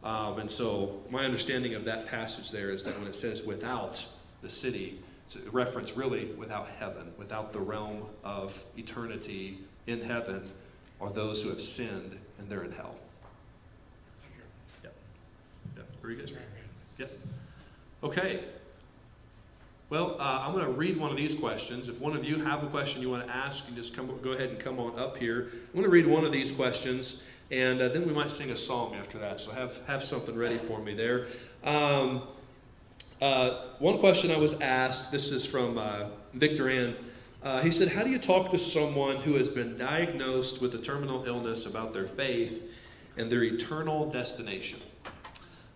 Um, 0.02 0.38
and 0.38 0.50
so, 0.50 1.02
my 1.10 1.24
understanding 1.24 1.74
of 1.74 1.84
that 1.86 2.06
passage 2.06 2.50
there 2.50 2.70
is 2.70 2.84
that 2.84 2.96
when 2.98 3.08
it 3.08 3.16
says 3.16 3.42
without 3.42 4.06
the 4.42 4.48
city, 4.48 5.00
it's 5.24 5.36
a 5.36 5.50
reference 5.50 5.96
really 5.96 6.26
without 6.38 6.68
heaven, 6.78 7.12
without 7.18 7.52
the 7.52 7.60
realm 7.60 8.04
of 8.24 8.64
eternity 8.76 9.58
in 9.86 10.00
heaven, 10.00 10.48
are 11.00 11.10
those 11.10 11.42
who 11.42 11.50
have 11.50 11.60
sinned 11.60 12.18
and 12.38 12.48
they're 12.48 12.64
in 12.64 12.72
hell. 12.72 12.94
Yep. 14.84 14.94
Yep. 15.76 15.86
Very 16.00 16.14
good. 16.14 16.38
Yep. 16.98 17.10
Okay. 18.02 18.40
Well, 19.88 20.16
uh, 20.20 20.42
I'm 20.42 20.52
going 20.52 20.66
to 20.66 20.72
read 20.72 20.98
one 20.98 21.10
of 21.10 21.16
these 21.16 21.34
questions. 21.34 21.88
If 21.88 22.00
one 22.00 22.14
of 22.14 22.24
you 22.24 22.44
have 22.44 22.62
a 22.62 22.66
question 22.66 23.00
you 23.00 23.08
want 23.08 23.26
to 23.26 23.32
ask, 23.32 23.68
you 23.68 23.74
just 23.74 23.96
come, 23.96 24.06
go 24.20 24.32
ahead 24.32 24.50
and 24.50 24.58
come 24.58 24.78
on 24.78 24.98
up 24.98 25.16
here. 25.16 25.48
I'm 25.52 25.72
going 25.72 25.84
to 25.84 25.90
read 25.90 26.06
one 26.06 26.24
of 26.24 26.32
these 26.32 26.52
questions, 26.52 27.22
and 27.50 27.80
uh, 27.80 27.88
then 27.88 28.06
we 28.06 28.12
might 28.12 28.30
sing 28.30 28.50
a 28.50 28.56
song 28.56 28.96
after 28.96 29.18
that. 29.20 29.40
So 29.40 29.52
have, 29.52 29.80
have 29.86 30.04
something 30.04 30.36
ready 30.36 30.58
for 30.58 30.80
me 30.80 30.92
there. 30.92 31.28
Um, 31.64 32.22
uh, 33.22 33.62
one 33.78 33.98
question 33.98 34.30
I 34.30 34.36
was 34.36 34.60
asked, 34.60 35.10
this 35.10 35.30
is 35.30 35.46
from 35.46 35.78
uh, 35.78 36.08
Victor 36.34 36.68
Ann. 36.68 36.96
Uh, 37.42 37.62
he 37.62 37.70
said, 37.70 37.88
How 37.88 38.02
do 38.02 38.10
you 38.10 38.18
talk 38.18 38.50
to 38.50 38.58
someone 38.58 39.16
who 39.16 39.34
has 39.34 39.48
been 39.48 39.78
diagnosed 39.78 40.60
with 40.60 40.74
a 40.74 40.78
terminal 40.78 41.24
illness 41.24 41.64
about 41.64 41.92
their 41.92 42.08
faith 42.08 42.70
and 43.16 43.32
their 43.32 43.44
eternal 43.44 44.10
destination? 44.10 44.80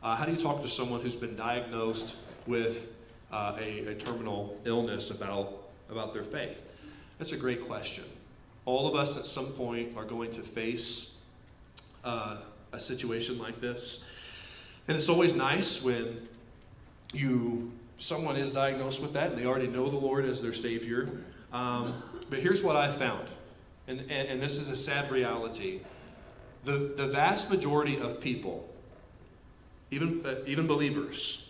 Uh, 0.02 0.16
how 0.16 0.24
do 0.24 0.32
you 0.32 0.38
talk 0.38 0.60
to 0.60 0.68
someone 0.68 1.00
who's 1.00 1.14
been 1.14 1.36
diagnosed 1.36 2.16
with 2.48 2.92
uh, 3.32 3.56
a, 3.60 3.86
a 3.86 3.94
terminal 3.94 4.60
illness 4.64 5.10
about, 5.10 5.68
about 5.88 6.12
their 6.12 6.24
faith? 6.24 6.66
That's 7.18 7.30
a 7.30 7.36
great 7.36 7.66
question. 7.66 8.04
All 8.64 8.88
of 8.88 8.96
us 8.96 9.16
at 9.16 9.26
some 9.26 9.46
point 9.52 9.96
are 9.96 10.04
going 10.04 10.32
to 10.32 10.40
face 10.40 11.16
uh, 12.04 12.38
a 12.72 12.80
situation 12.80 13.38
like 13.38 13.60
this. 13.60 14.10
And 14.88 14.96
it's 14.96 15.08
always 15.08 15.34
nice 15.34 15.82
when 15.84 16.20
you 17.12 17.70
someone 17.98 18.36
is 18.36 18.52
diagnosed 18.52 19.00
with 19.00 19.12
that 19.12 19.30
and 19.30 19.38
they 19.38 19.46
already 19.46 19.68
know 19.68 19.88
the 19.88 19.96
Lord 19.96 20.24
as 20.24 20.42
their 20.42 20.52
Savior. 20.52 21.08
Um, 21.52 22.02
but 22.28 22.40
here's 22.40 22.62
what 22.62 22.74
I 22.74 22.90
found, 22.90 23.28
and, 23.86 24.00
and, 24.00 24.28
and 24.28 24.42
this 24.42 24.56
is 24.56 24.68
a 24.68 24.74
sad 24.74 25.12
reality. 25.12 25.80
The, 26.64 26.92
the 26.96 27.06
vast 27.06 27.50
majority 27.50 28.00
of 28.00 28.20
people 28.20 28.68
even, 29.92 30.22
uh, 30.24 30.36
even 30.46 30.66
believers, 30.66 31.48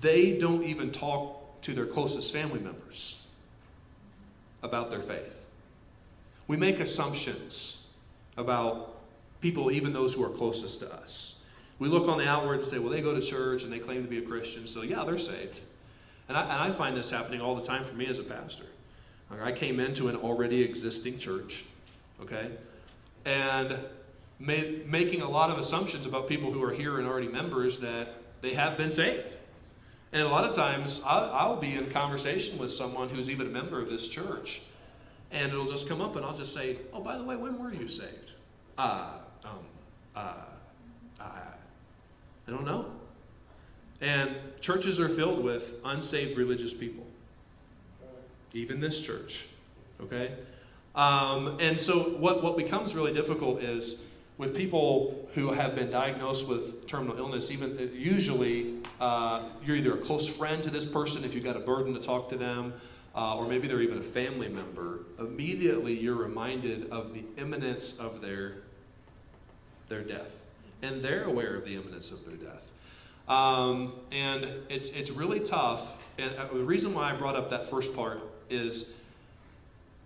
they 0.00 0.38
don't 0.38 0.62
even 0.62 0.92
talk 0.92 1.60
to 1.62 1.72
their 1.72 1.86
closest 1.86 2.32
family 2.32 2.60
members 2.60 3.24
about 4.62 4.90
their 4.90 5.00
faith. 5.00 5.46
We 6.46 6.56
make 6.56 6.78
assumptions 6.78 7.86
about 8.36 8.96
people, 9.40 9.70
even 9.70 9.92
those 9.92 10.14
who 10.14 10.22
are 10.22 10.28
closest 10.28 10.80
to 10.80 10.94
us. 10.94 11.42
We 11.78 11.88
look 11.88 12.06
on 12.08 12.18
the 12.18 12.28
outward 12.28 12.60
and 12.60 12.66
say, 12.66 12.78
well, 12.78 12.90
they 12.90 13.00
go 13.00 13.14
to 13.14 13.20
church 13.20 13.64
and 13.64 13.72
they 13.72 13.78
claim 13.78 14.02
to 14.02 14.08
be 14.08 14.18
a 14.18 14.22
Christian, 14.22 14.66
so 14.66 14.82
yeah, 14.82 15.02
they're 15.04 15.18
saved. 15.18 15.60
And 16.28 16.36
I, 16.36 16.42
and 16.42 16.52
I 16.52 16.70
find 16.70 16.96
this 16.96 17.10
happening 17.10 17.40
all 17.40 17.54
the 17.54 17.62
time 17.62 17.84
for 17.84 17.94
me 17.94 18.06
as 18.06 18.18
a 18.18 18.22
pastor. 18.22 18.66
I 19.42 19.50
came 19.50 19.80
into 19.80 20.08
an 20.08 20.16
already 20.16 20.62
existing 20.62 21.18
church, 21.18 21.64
okay? 22.20 22.50
And 23.24 23.78
made, 24.44 24.90
making 24.90 25.22
a 25.22 25.28
lot 25.28 25.50
of 25.50 25.58
assumptions 25.58 26.06
about 26.06 26.28
people 26.28 26.52
who 26.52 26.62
are 26.62 26.72
here 26.72 26.98
and 26.98 27.06
already 27.06 27.28
members 27.28 27.80
that 27.80 28.16
they 28.40 28.54
have 28.54 28.76
been 28.76 28.90
saved. 28.90 29.36
And 30.12 30.22
a 30.22 30.28
lot 30.28 30.44
of 30.44 30.54
times 30.54 31.02
I'll, 31.04 31.30
I'll 31.32 31.56
be 31.56 31.74
in 31.74 31.90
conversation 31.90 32.58
with 32.58 32.70
someone 32.70 33.08
who's 33.08 33.28
even 33.28 33.46
a 33.46 33.50
member 33.50 33.80
of 33.80 33.88
this 33.88 34.08
church, 34.08 34.62
and 35.30 35.52
it'll 35.52 35.66
just 35.66 35.88
come 35.88 36.00
up 36.00 36.16
and 36.16 36.24
I'll 36.24 36.36
just 36.36 36.52
say, 36.52 36.78
Oh, 36.92 37.00
by 37.00 37.18
the 37.18 37.24
way, 37.24 37.36
when 37.36 37.58
were 37.58 37.72
you 37.72 37.88
saved? 37.88 38.32
Uh, 38.78 39.10
um, 39.44 39.50
uh, 40.14 40.34
uh, 41.20 41.24
I 42.46 42.50
don't 42.50 42.64
know. 42.64 42.86
And 44.00 44.36
churches 44.60 45.00
are 45.00 45.08
filled 45.08 45.42
with 45.42 45.76
unsaved 45.84 46.36
religious 46.36 46.74
people, 46.74 47.06
even 48.52 48.80
this 48.80 49.00
church. 49.00 49.46
Okay? 50.00 50.32
Um, 50.94 51.56
and 51.58 51.78
so, 51.78 52.10
what, 52.18 52.42
what 52.42 52.56
becomes 52.56 52.94
really 52.94 53.12
difficult 53.12 53.62
is 53.62 54.04
with 54.36 54.56
people 54.56 55.28
who 55.34 55.52
have 55.52 55.74
been 55.74 55.90
diagnosed 55.90 56.48
with 56.48 56.86
terminal 56.86 57.16
illness, 57.16 57.50
even 57.50 57.78
uh, 57.78 57.82
usually 57.92 58.74
uh, 59.00 59.48
you're 59.64 59.76
either 59.76 59.94
a 59.94 59.98
close 59.98 60.28
friend 60.28 60.62
to 60.62 60.70
this 60.70 60.86
person 60.86 61.24
if 61.24 61.34
you've 61.34 61.44
got 61.44 61.56
a 61.56 61.60
burden 61.60 61.94
to 61.94 62.00
talk 62.00 62.28
to 62.28 62.36
them, 62.36 62.72
uh, 63.14 63.36
or 63.36 63.46
maybe 63.46 63.68
they're 63.68 63.82
even 63.82 63.98
a 63.98 64.02
family 64.02 64.48
member. 64.48 65.00
Immediately, 65.18 65.98
you're 65.98 66.16
reminded 66.16 66.90
of 66.90 67.14
the 67.14 67.22
imminence 67.36 67.98
of 67.98 68.20
their 68.20 68.56
their 69.88 70.02
death, 70.02 70.42
and 70.82 71.02
they're 71.02 71.24
aware 71.24 71.54
of 71.54 71.64
the 71.64 71.74
imminence 71.74 72.10
of 72.10 72.24
their 72.24 72.36
death. 72.36 72.70
Um, 73.28 73.92
and 74.10 74.44
it's 74.68 74.88
it's 74.90 75.10
really 75.10 75.40
tough. 75.40 76.02
And 76.18 76.34
uh, 76.36 76.48
the 76.52 76.64
reason 76.64 76.92
why 76.94 77.10
I 77.10 77.16
brought 77.16 77.36
up 77.36 77.50
that 77.50 77.70
first 77.70 77.94
part 77.94 78.20
is 78.50 78.94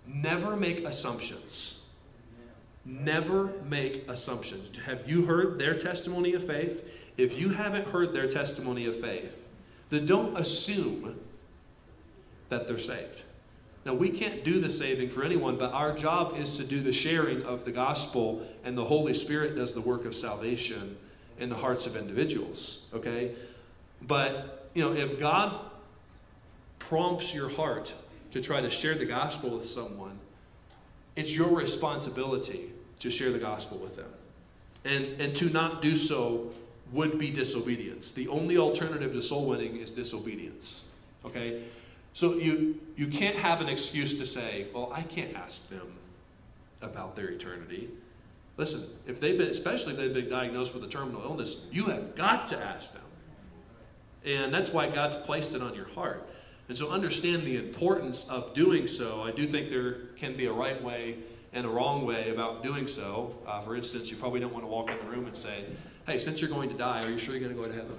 never 0.06 0.56
make 0.56 0.84
assumptions 0.84 1.77
Never 2.88 3.52
make 3.68 4.08
assumptions. 4.08 4.74
Have 4.86 5.08
you 5.08 5.26
heard 5.26 5.58
their 5.58 5.74
testimony 5.74 6.32
of 6.32 6.42
faith? 6.42 6.90
If 7.18 7.38
you 7.38 7.50
haven't 7.50 7.88
heard 7.88 8.14
their 8.14 8.26
testimony 8.26 8.86
of 8.86 8.98
faith, 8.98 9.46
then 9.90 10.06
don't 10.06 10.34
assume 10.38 11.20
that 12.48 12.66
they're 12.66 12.78
saved. 12.78 13.24
Now, 13.84 13.92
we 13.92 14.08
can't 14.08 14.42
do 14.42 14.58
the 14.58 14.70
saving 14.70 15.10
for 15.10 15.22
anyone, 15.22 15.58
but 15.58 15.72
our 15.74 15.94
job 15.94 16.36
is 16.38 16.56
to 16.56 16.64
do 16.64 16.80
the 16.80 16.92
sharing 16.92 17.42
of 17.42 17.66
the 17.66 17.72
gospel, 17.72 18.42
and 18.64 18.76
the 18.76 18.86
Holy 18.86 19.12
Spirit 19.12 19.54
does 19.54 19.74
the 19.74 19.82
work 19.82 20.06
of 20.06 20.16
salvation 20.16 20.96
in 21.38 21.50
the 21.50 21.56
hearts 21.56 21.86
of 21.86 21.94
individuals, 21.94 22.88
okay? 22.94 23.32
But, 24.00 24.70
you 24.72 24.82
know, 24.82 24.96
if 24.96 25.18
God 25.18 25.60
prompts 26.78 27.34
your 27.34 27.50
heart 27.50 27.94
to 28.30 28.40
try 28.40 28.62
to 28.62 28.70
share 28.70 28.94
the 28.94 29.06
gospel 29.06 29.50
with 29.50 29.68
someone, 29.68 30.18
it's 31.16 31.36
your 31.36 31.54
responsibility 31.54 32.72
to 33.00 33.10
share 33.10 33.30
the 33.30 33.38
gospel 33.38 33.78
with 33.78 33.96
them. 33.96 34.10
And, 34.84 35.20
and 35.20 35.34
to 35.36 35.50
not 35.50 35.82
do 35.82 35.96
so 35.96 36.52
would 36.92 37.18
be 37.18 37.30
disobedience. 37.30 38.12
The 38.12 38.28
only 38.28 38.56
alternative 38.56 39.12
to 39.12 39.22
soul 39.22 39.46
winning 39.46 39.76
is 39.76 39.92
disobedience. 39.92 40.84
Okay? 41.24 41.62
So 42.12 42.34
you, 42.34 42.80
you 42.96 43.08
can't 43.08 43.36
have 43.36 43.60
an 43.60 43.68
excuse 43.68 44.18
to 44.18 44.26
say, 44.26 44.66
well, 44.74 44.90
I 44.92 45.02
can't 45.02 45.36
ask 45.36 45.68
them 45.68 45.92
about 46.80 47.16
their 47.16 47.28
eternity. 47.28 47.88
Listen, 48.56 48.82
if 49.06 49.20
they've 49.20 49.36
been, 49.38 49.50
especially 49.50 49.92
if 49.92 49.98
they've 49.98 50.14
been 50.14 50.28
diagnosed 50.28 50.74
with 50.74 50.82
a 50.84 50.88
terminal 50.88 51.22
illness, 51.22 51.66
you 51.70 51.86
have 51.86 52.14
got 52.14 52.46
to 52.48 52.58
ask 52.58 52.92
them. 52.92 53.02
And 54.24 54.52
that's 54.52 54.72
why 54.72 54.88
God's 54.88 55.16
placed 55.16 55.54
it 55.54 55.62
on 55.62 55.74
your 55.74 55.88
heart. 55.88 56.28
And 56.68 56.76
so 56.76 56.90
understand 56.90 57.46
the 57.46 57.56
importance 57.56 58.28
of 58.28 58.52
doing 58.52 58.86
so. 58.86 59.22
I 59.22 59.30
do 59.30 59.46
think 59.46 59.70
there 59.70 59.92
can 60.16 60.36
be 60.36 60.46
a 60.46 60.52
right 60.52 60.82
way 60.82 61.16
and 61.52 61.64
a 61.66 61.68
wrong 61.68 62.04
way 62.04 62.30
about 62.30 62.62
doing 62.62 62.86
so. 62.86 63.36
Uh, 63.46 63.60
for 63.60 63.76
instance, 63.76 64.10
you 64.10 64.16
probably 64.16 64.40
don't 64.40 64.52
want 64.52 64.64
to 64.64 64.68
walk 64.68 64.90
in 64.90 64.98
the 64.98 65.04
room 65.04 65.26
and 65.26 65.36
say, 65.36 65.64
hey, 66.06 66.18
since 66.18 66.40
you're 66.40 66.50
going 66.50 66.68
to 66.68 66.76
die, 66.76 67.04
are 67.04 67.10
you 67.10 67.18
sure 67.18 67.34
you're 67.34 67.48
going 67.48 67.54
to 67.54 67.60
go 67.60 67.68
to 67.68 67.74
heaven? 67.74 67.96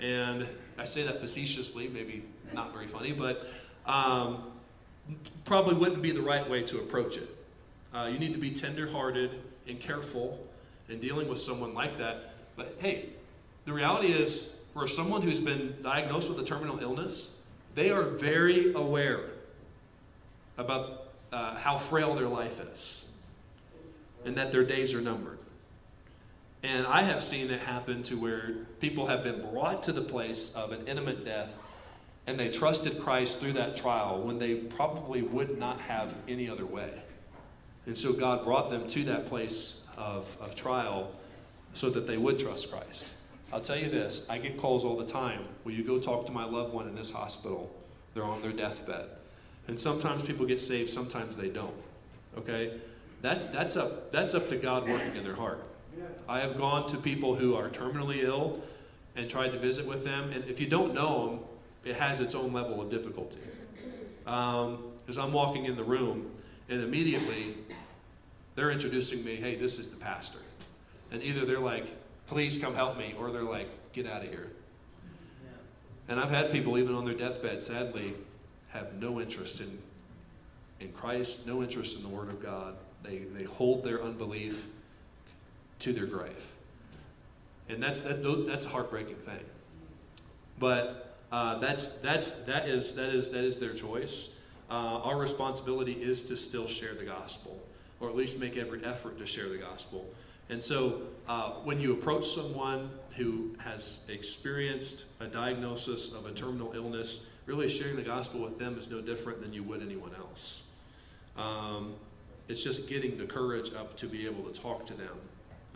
And 0.00 0.48
I 0.78 0.84
say 0.84 1.02
that 1.02 1.20
facetiously, 1.20 1.88
maybe 1.88 2.24
not 2.52 2.72
very 2.72 2.86
funny, 2.86 3.12
but 3.12 3.46
um, 3.86 4.44
probably 5.44 5.74
wouldn't 5.74 6.02
be 6.02 6.10
the 6.10 6.22
right 6.22 6.48
way 6.48 6.62
to 6.62 6.78
approach 6.78 7.16
it. 7.16 7.28
Uh, 7.92 8.08
you 8.10 8.18
need 8.18 8.32
to 8.32 8.38
be 8.38 8.50
tenderhearted 8.50 9.40
and 9.66 9.78
careful 9.78 10.38
in 10.88 11.00
dealing 11.00 11.28
with 11.28 11.40
someone 11.40 11.74
like 11.74 11.96
that. 11.98 12.34
But 12.56 12.76
hey, 12.78 13.10
the 13.64 13.72
reality 13.72 14.08
is, 14.08 14.56
for 14.72 14.86
someone 14.86 15.22
who's 15.22 15.40
been 15.40 15.74
diagnosed 15.82 16.28
with 16.28 16.38
a 16.38 16.44
terminal 16.44 16.78
illness, 16.80 17.40
they 17.74 17.90
are 17.90 18.04
very 18.04 18.72
aware 18.72 19.20
about 20.56 20.99
uh, 21.32 21.56
how 21.56 21.76
frail 21.76 22.14
their 22.14 22.28
life 22.28 22.60
is 22.72 23.08
and 24.24 24.36
that 24.36 24.50
their 24.50 24.64
days 24.64 24.94
are 24.94 25.00
numbered. 25.00 25.38
And 26.62 26.86
I 26.86 27.02
have 27.02 27.22
seen 27.22 27.50
it 27.50 27.60
happen 27.60 28.02
to 28.04 28.16
where 28.16 28.52
people 28.80 29.06
have 29.06 29.24
been 29.24 29.40
brought 29.50 29.82
to 29.84 29.92
the 29.92 30.02
place 30.02 30.54
of 30.54 30.72
an 30.72 30.86
imminent 30.86 31.24
death 31.24 31.58
and 32.26 32.38
they 32.38 32.50
trusted 32.50 33.00
Christ 33.00 33.40
through 33.40 33.54
that 33.54 33.76
trial 33.76 34.20
when 34.20 34.38
they 34.38 34.54
probably 34.54 35.22
would 35.22 35.58
not 35.58 35.80
have 35.80 36.14
any 36.28 36.50
other 36.50 36.66
way. 36.66 36.90
And 37.86 37.96
so 37.96 38.12
God 38.12 38.44
brought 38.44 38.68
them 38.68 38.86
to 38.88 39.04
that 39.04 39.26
place 39.26 39.84
of, 39.96 40.36
of 40.40 40.54
trial 40.54 41.10
so 41.72 41.88
that 41.90 42.06
they 42.06 42.18
would 42.18 42.38
trust 42.38 42.70
Christ. 42.70 43.10
I'll 43.52 43.60
tell 43.60 43.76
you 43.76 43.88
this 43.88 44.28
I 44.30 44.38
get 44.38 44.58
calls 44.58 44.84
all 44.84 44.96
the 44.96 45.06
time. 45.06 45.44
Will 45.64 45.72
you 45.72 45.82
go 45.82 45.98
talk 45.98 46.26
to 46.26 46.32
my 46.32 46.44
loved 46.44 46.72
one 46.72 46.86
in 46.86 46.94
this 46.94 47.10
hospital? 47.10 47.74
They're 48.14 48.24
on 48.24 48.42
their 48.42 48.52
deathbed. 48.52 49.06
And 49.70 49.78
sometimes 49.78 50.24
people 50.24 50.46
get 50.46 50.60
saved, 50.60 50.90
sometimes 50.90 51.36
they 51.36 51.48
don't. 51.48 51.72
Okay? 52.36 52.72
That's, 53.22 53.46
that's, 53.46 53.76
up, 53.76 54.10
that's 54.10 54.34
up 54.34 54.48
to 54.48 54.56
God 54.56 54.88
working 54.88 55.14
in 55.14 55.22
their 55.22 55.36
heart. 55.36 55.62
I 56.28 56.40
have 56.40 56.58
gone 56.58 56.88
to 56.88 56.96
people 56.96 57.36
who 57.36 57.54
are 57.54 57.68
terminally 57.68 58.24
ill 58.24 58.60
and 59.14 59.30
tried 59.30 59.52
to 59.52 59.58
visit 59.58 59.86
with 59.86 60.02
them. 60.02 60.32
And 60.32 60.44
if 60.46 60.58
you 60.58 60.66
don't 60.66 60.92
know 60.92 61.28
them, 61.28 61.38
it 61.84 61.94
has 61.94 62.18
its 62.18 62.34
own 62.34 62.52
level 62.52 62.82
of 62.82 62.88
difficulty. 62.88 63.38
Because 64.24 65.18
um, 65.18 65.20
I'm 65.20 65.32
walking 65.32 65.66
in 65.66 65.76
the 65.76 65.84
room, 65.84 66.32
and 66.68 66.82
immediately 66.82 67.54
they're 68.56 68.72
introducing 68.72 69.22
me, 69.22 69.36
hey, 69.36 69.54
this 69.54 69.78
is 69.78 69.88
the 69.88 69.96
pastor. 69.96 70.40
And 71.12 71.22
either 71.22 71.46
they're 71.46 71.60
like, 71.60 71.86
please 72.26 72.58
come 72.58 72.74
help 72.74 72.98
me, 72.98 73.14
or 73.16 73.30
they're 73.30 73.42
like, 73.42 73.68
get 73.92 74.08
out 74.08 74.24
of 74.24 74.30
here. 74.30 74.48
And 76.08 76.18
I've 76.18 76.30
had 76.30 76.50
people, 76.50 76.76
even 76.76 76.96
on 76.96 77.04
their 77.04 77.14
deathbed, 77.14 77.60
sadly, 77.60 78.14
have 78.72 78.94
no 78.94 79.20
interest 79.20 79.60
in, 79.60 79.78
in 80.80 80.92
Christ, 80.92 81.46
no 81.46 81.62
interest 81.62 81.96
in 81.96 82.02
the 82.02 82.08
Word 82.08 82.28
of 82.28 82.42
God. 82.42 82.76
They, 83.02 83.18
they 83.18 83.44
hold 83.44 83.84
their 83.84 84.02
unbelief 84.02 84.68
to 85.80 85.92
their 85.92 86.06
grave. 86.06 86.46
And 87.68 87.82
that's, 87.82 88.00
that, 88.02 88.22
that's 88.46 88.64
a 88.64 88.68
heartbreaking 88.68 89.16
thing. 89.16 89.40
But 90.58 91.16
uh, 91.32 91.58
that's, 91.58 91.98
that's, 91.98 92.42
that, 92.42 92.68
is, 92.68 92.94
that, 92.94 93.10
is, 93.14 93.30
that 93.30 93.44
is 93.44 93.58
their 93.58 93.72
choice. 93.72 94.36
Uh, 94.70 95.00
our 95.02 95.18
responsibility 95.18 95.92
is 95.92 96.22
to 96.24 96.36
still 96.36 96.66
share 96.66 96.94
the 96.94 97.04
gospel, 97.04 97.58
or 97.98 98.08
at 98.08 98.16
least 98.16 98.38
make 98.38 98.56
every 98.56 98.84
effort 98.84 99.18
to 99.18 99.26
share 99.26 99.48
the 99.48 99.56
gospel. 99.56 100.06
And 100.50 100.60
so 100.60 101.02
uh, 101.28 101.52
when 101.62 101.80
you 101.80 101.92
approach 101.92 102.26
someone 102.26 102.90
who 103.16 103.54
has 103.58 104.04
experienced 104.08 105.04
a 105.20 105.26
diagnosis 105.26 106.12
of 106.12 106.26
a 106.26 106.32
terminal 106.32 106.72
illness, 106.74 107.30
really 107.46 107.68
sharing 107.68 107.96
the 107.96 108.02
gospel 108.02 108.40
with 108.40 108.58
them 108.58 108.76
is 108.76 108.90
no 108.90 109.00
different 109.00 109.40
than 109.40 109.52
you 109.52 109.62
would 109.62 109.80
anyone 109.80 110.12
else. 110.18 110.62
Um, 111.36 111.94
it's 112.48 112.64
just 112.64 112.88
getting 112.88 113.16
the 113.16 113.26
courage 113.26 113.72
up 113.74 113.96
to 113.98 114.06
be 114.06 114.26
able 114.26 114.42
to 114.42 114.60
talk 114.60 114.84
to 114.86 114.94
them 114.94 115.16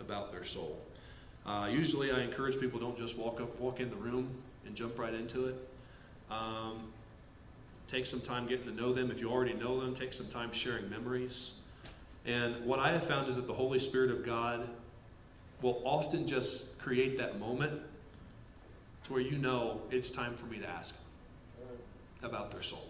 about 0.01 0.33
their 0.33 0.43
soul. 0.43 0.77
Uh, 1.47 1.69
usually, 1.71 2.11
I 2.11 2.23
encourage 2.23 2.59
people 2.59 2.81
don't 2.81 2.97
just 2.97 3.17
walk 3.17 3.41
up, 3.41 3.61
walk 3.61 3.79
in 3.79 3.91
the 3.91 3.97
room, 3.97 4.29
and 4.67 4.75
jump 4.75 4.99
right 4.99 5.15
into 5.15 5.47
it. 5.47 5.69
Um, 6.31 6.93
take 7.87 8.07
some 8.07 8.21
time 8.21 8.49
getting 8.49 8.67
to 8.67 8.73
know 8.73 8.93
them. 8.93 9.13
If 9.13 9.21
you 9.21 9.31
already 9.31 9.53
know 9.53 9.79
them, 9.81 9.95
take 9.95 10.13
some 10.13 10.27
time 10.27 10.53
sharing 10.53 10.91
memories. 10.91 11.55
And 12.27 12.65
what 12.65 12.79
I 12.79 12.93
have 12.93 13.05
found 13.05 13.29
is 13.29 13.37
that 13.37 13.47
the 13.47 13.55
Holy 13.55 13.79
Spirit 13.79 14.11
of 14.11 14.25
God 14.25 14.69
will 15.61 15.81
often 15.85 16.27
just 16.27 16.79
create 16.79 17.19
that 17.19 17.39
moment 17.39 17.81
to 19.05 19.13
where 19.13 19.23
you 19.23 19.39
know 19.39 19.83
it's 19.91 20.11
time 20.11 20.37
for 20.37 20.47
me 20.47 20.59
to 20.59 20.69
ask 20.69 20.95
about 22.23 22.51
their 22.51 22.63
soul. 22.63 22.89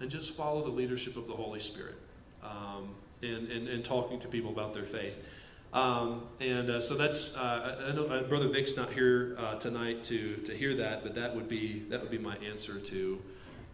And 0.00 0.10
just 0.10 0.34
follow 0.34 0.62
the 0.62 0.70
leadership 0.70 1.16
of 1.16 1.26
the 1.26 1.34
Holy 1.34 1.60
Spirit 1.60 1.96
um, 2.42 2.90
in, 3.22 3.50
in, 3.50 3.68
in 3.68 3.82
talking 3.82 4.18
to 4.20 4.28
people 4.28 4.50
about 4.50 4.72
their 4.72 4.84
faith. 4.84 5.26
Um, 5.72 6.22
and 6.40 6.68
uh, 6.68 6.80
so 6.80 6.94
that's 6.96 7.36
uh, 7.36 7.86
I 7.90 7.94
know 7.94 8.06
uh, 8.06 8.22
Brother 8.24 8.48
Vic's 8.48 8.76
not 8.76 8.92
here 8.92 9.36
uh, 9.38 9.54
tonight 9.54 10.02
to 10.04 10.36
to 10.38 10.52
hear 10.52 10.74
that, 10.76 11.04
but 11.04 11.14
that 11.14 11.36
would 11.36 11.46
be 11.46 11.84
that 11.90 12.00
would 12.00 12.10
be 12.10 12.18
my 12.18 12.36
answer 12.38 12.80
to 12.80 13.22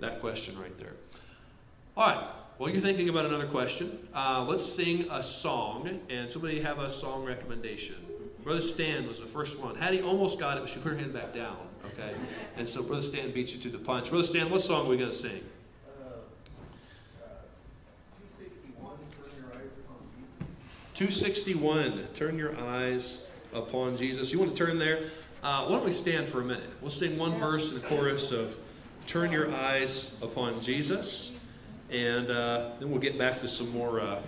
that 0.00 0.20
question 0.20 0.58
right 0.58 0.76
there. 0.76 0.92
All 1.96 2.06
right. 2.06 2.28
While 2.58 2.70
you're 2.70 2.80
thinking 2.80 3.10
about 3.10 3.26
another 3.26 3.46
question, 3.46 4.08
uh, 4.14 4.44
let's 4.48 4.64
sing 4.64 5.06
a 5.10 5.22
song. 5.22 6.00
And 6.08 6.28
somebody 6.28 6.60
have 6.60 6.78
a 6.78 6.88
song 6.88 7.24
recommendation. 7.24 7.96
Brother 8.42 8.62
Stan 8.62 9.06
was 9.06 9.20
the 9.20 9.26
first 9.26 9.58
one. 9.58 9.74
Hattie 9.74 10.00
almost 10.00 10.38
got 10.38 10.56
it, 10.56 10.60
but 10.60 10.70
she 10.70 10.78
put 10.78 10.92
her 10.92 10.98
hand 10.98 11.12
back 11.12 11.34
down. 11.34 11.58
Okay. 11.84 12.14
And 12.56 12.68
so 12.68 12.82
Brother 12.82 13.02
Stan 13.02 13.30
beat 13.32 13.52
you 13.52 13.60
to 13.60 13.68
the 13.68 13.78
punch. 13.78 14.08
Brother 14.08 14.24
Stan, 14.24 14.50
what 14.50 14.62
song 14.62 14.86
are 14.86 14.88
we 14.88 14.96
going 14.96 15.10
to 15.10 15.16
sing? 15.16 15.42
261, 20.94 22.08
turn 22.14 22.38
your 22.38 22.58
eyes 22.58 23.26
upon 23.52 23.98
Jesus. 23.98 24.32
You 24.32 24.38
want 24.38 24.56
to 24.56 24.56
turn 24.56 24.78
there? 24.78 25.00
Uh, 25.42 25.66
why 25.66 25.72
don't 25.72 25.84
we 25.84 25.90
stand 25.90 26.26
for 26.26 26.40
a 26.40 26.44
minute? 26.44 26.70
We'll 26.80 26.88
sing 26.88 27.18
one 27.18 27.36
verse 27.36 27.70
in 27.70 27.78
the 27.78 27.86
chorus 27.86 28.32
of 28.32 28.56
Turn 29.06 29.30
Your 29.30 29.54
Eyes 29.54 30.16
Upon 30.22 30.58
Jesus, 30.58 31.35
and 31.90 32.30
uh, 32.30 32.70
then 32.78 32.90
we'll 32.90 33.00
get 33.00 33.18
back 33.18 33.40
to 33.40 33.48
some 33.48 33.70
more, 33.70 34.00
uh, 34.00 34.20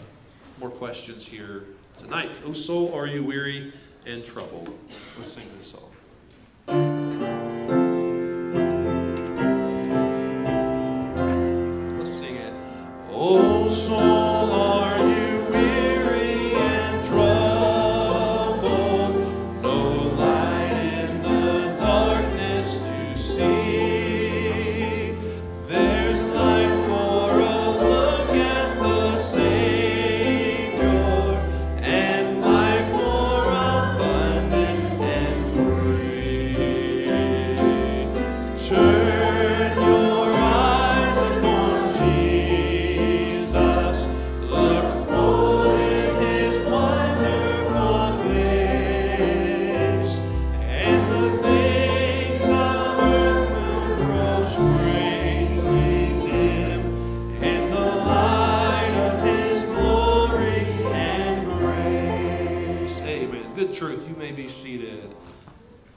more 0.60 0.70
questions 0.70 1.26
here 1.26 1.64
tonight. 1.96 2.40
Oh, 2.46 2.52
soul, 2.52 2.94
are 2.94 3.06
you 3.06 3.24
weary 3.24 3.72
and 4.06 4.24
troubled? 4.24 4.76
Let's 5.16 5.32
sing 5.32 5.44
this 5.56 5.66
song. 5.66 5.88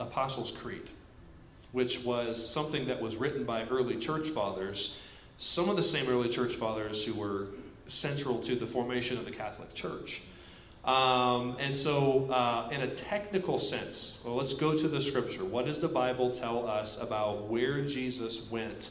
Apostles' 0.00 0.50
Creed, 0.50 0.88
which 1.72 2.04
was 2.04 2.52
something 2.52 2.86
that 2.86 3.00
was 3.00 3.16
written 3.16 3.44
by 3.44 3.64
early 3.64 3.96
church 3.96 4.28
fathers, 4.28 5.00
some 5.38 5.68
of 5.68 5.76
the 5.76 5.82
same 5.82 6.08
early 6.08 6.28
church 6.28 6.54
fathers 6.54 7.04
who 7.04 7.14
were 7.14 7.46
central 7.86 8.38
to 8.40 8.54
the 8.54 8.66
formation 8.66 9.16
of 9.18 9.24
the 9.24 9.30
Catholic 9.30 9.74
Church. 9.74 10.22
Um, 10.84 11.56
and 11.60 11.76
so, 11.76 12.30
uh, 12.30 12.68
in 12.72 12.80
a 12.80 12.88
technical 12.88 13.58
sense, 13.58 14.20
well, 14.24 14.34
let's 14.34 14.54
go 14.54 14.76
to 14.76 14.88
the 14.88 15.00
scripture. 15.00 15.44
What 15.44 15.66
does 15.66 15.80
the 15.80 15.88
Bible 15.88 16.30
tell 16.30 16.68
us 16.68 17.00
about 17.00 17.48
where 17.48 17.84
Jesus 17.84 18.50
went 18.50 18.90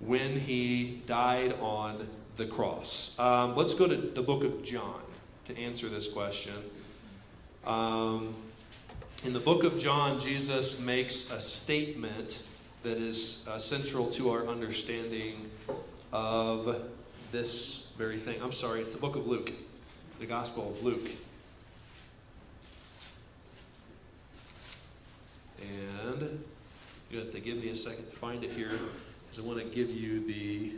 when 0.00 0.38
he 0.38 1.02
died 1.06 1.54
on 1.60 2.06
the 2.36 2.46
cross. 2.46 3.16
Um, 3.18 3.56
let's 3.56 3.74
go 3.74 3.86
to 3.86 3.96
the 3.96 4.22
book 4.22 4.44
of 4.44 4.62
John 4.62 5.00
to 5.46 5.56
answer 5.58 5.88
this 5.88 6.08
question. 6.08 6.54
Um, 7.66 8.34
in 9.24 9.32
the 9.32 9.40
book 9.40 9.64
of 9.64 9.78
John, 9.78 10.18
Jesus 10.18 10.78
makes 10.78 11.30
a 11.30 11.40
statement 11.40 12.42
that 12.82 12.98
is 12.98 13.46
uh, 13.48 13.58
central 13.58 14.10
to 14.10 14.30
our 14.30 14.46
understanding 14.46 15.50
of 16.12 16.82
this 17.32 17.88
very 17.96 18.18
thing. 18.18 18.42
I'm 18.42 18.52
sorry, 18.52 18.82
it's 18.82 18.92
the 18.92 19.00
book 19.00 19.16
of 19.16 19.26
Luke, 19.26 19.50
the 20.20 20.26
Gospel 20.26 20.70
of 20.70 20.84
Luke. 20.84 21.10
And 25.62 26.44
you 27.10 27.18
have 27.18 27.32
to 27.32 27.40
give 27.40 27.56
me 27.56 27.70
a 27.70 27.76
second 27.76 28.04
to 28.04 28.16
find 28.16 28.44
it 28.44 28.52
here 28.52 28.78
because 29.22 29.38
I 29.38 29.42
want 29.42 29.58
to 29.58 29.64
give 29.64 29.90
you 29.90 30.26
the 30.26 30.72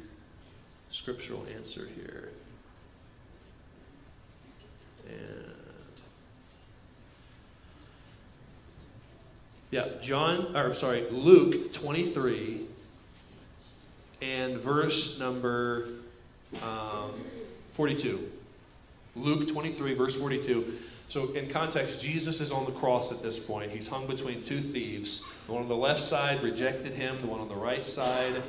scriptural 0.88 1.44
answer 1.56 1.88
here. 1.96 2.30
And 5.08 5.55
yeah, 9.76 9.88
John, 10.00 10.56
or 10.56 10.72
sorry, 10.72 11.04
Luke 11.10 11.70
23 11.74 12.66
and 14.22 14.56
verse 14.56 15.18
number 15.18 15.88
um, 16.62 17.12
42. 17.74 18.26
Luke 19.16 19.46
23, 19.46 19.92
verse 19.92 20.16
42. 20.16 20.78
So, 21.08 21.34
in 21.34 21.50
context, 21.50 22.02
Jesus 22.02 22.40
is 22.40 22.50
on 22.50 22.64
the 22.64 22.72
cross 22.72 23.12
at 23.12 23.20
this 23.22 23.38
point. 23.38 23.70
He's 23.70 23.86
hung 23.86 24.06
between 24.06 24.42
two 24.42 24.62
thieves. 24.62 25.26
The 25.46 25.52
one 25.52 25.64
on 25.64 25.68
the 25.68 25.76
left 25.76 26.02
side 26.02 26.42
rejected 26.42 26.94
him, 26.94 27.20
the 27.20 27.26
one 27.26 27.40
on 27.40 27.48
the 27.48 27.54
right 27.54 27.84
side 27.84 28.42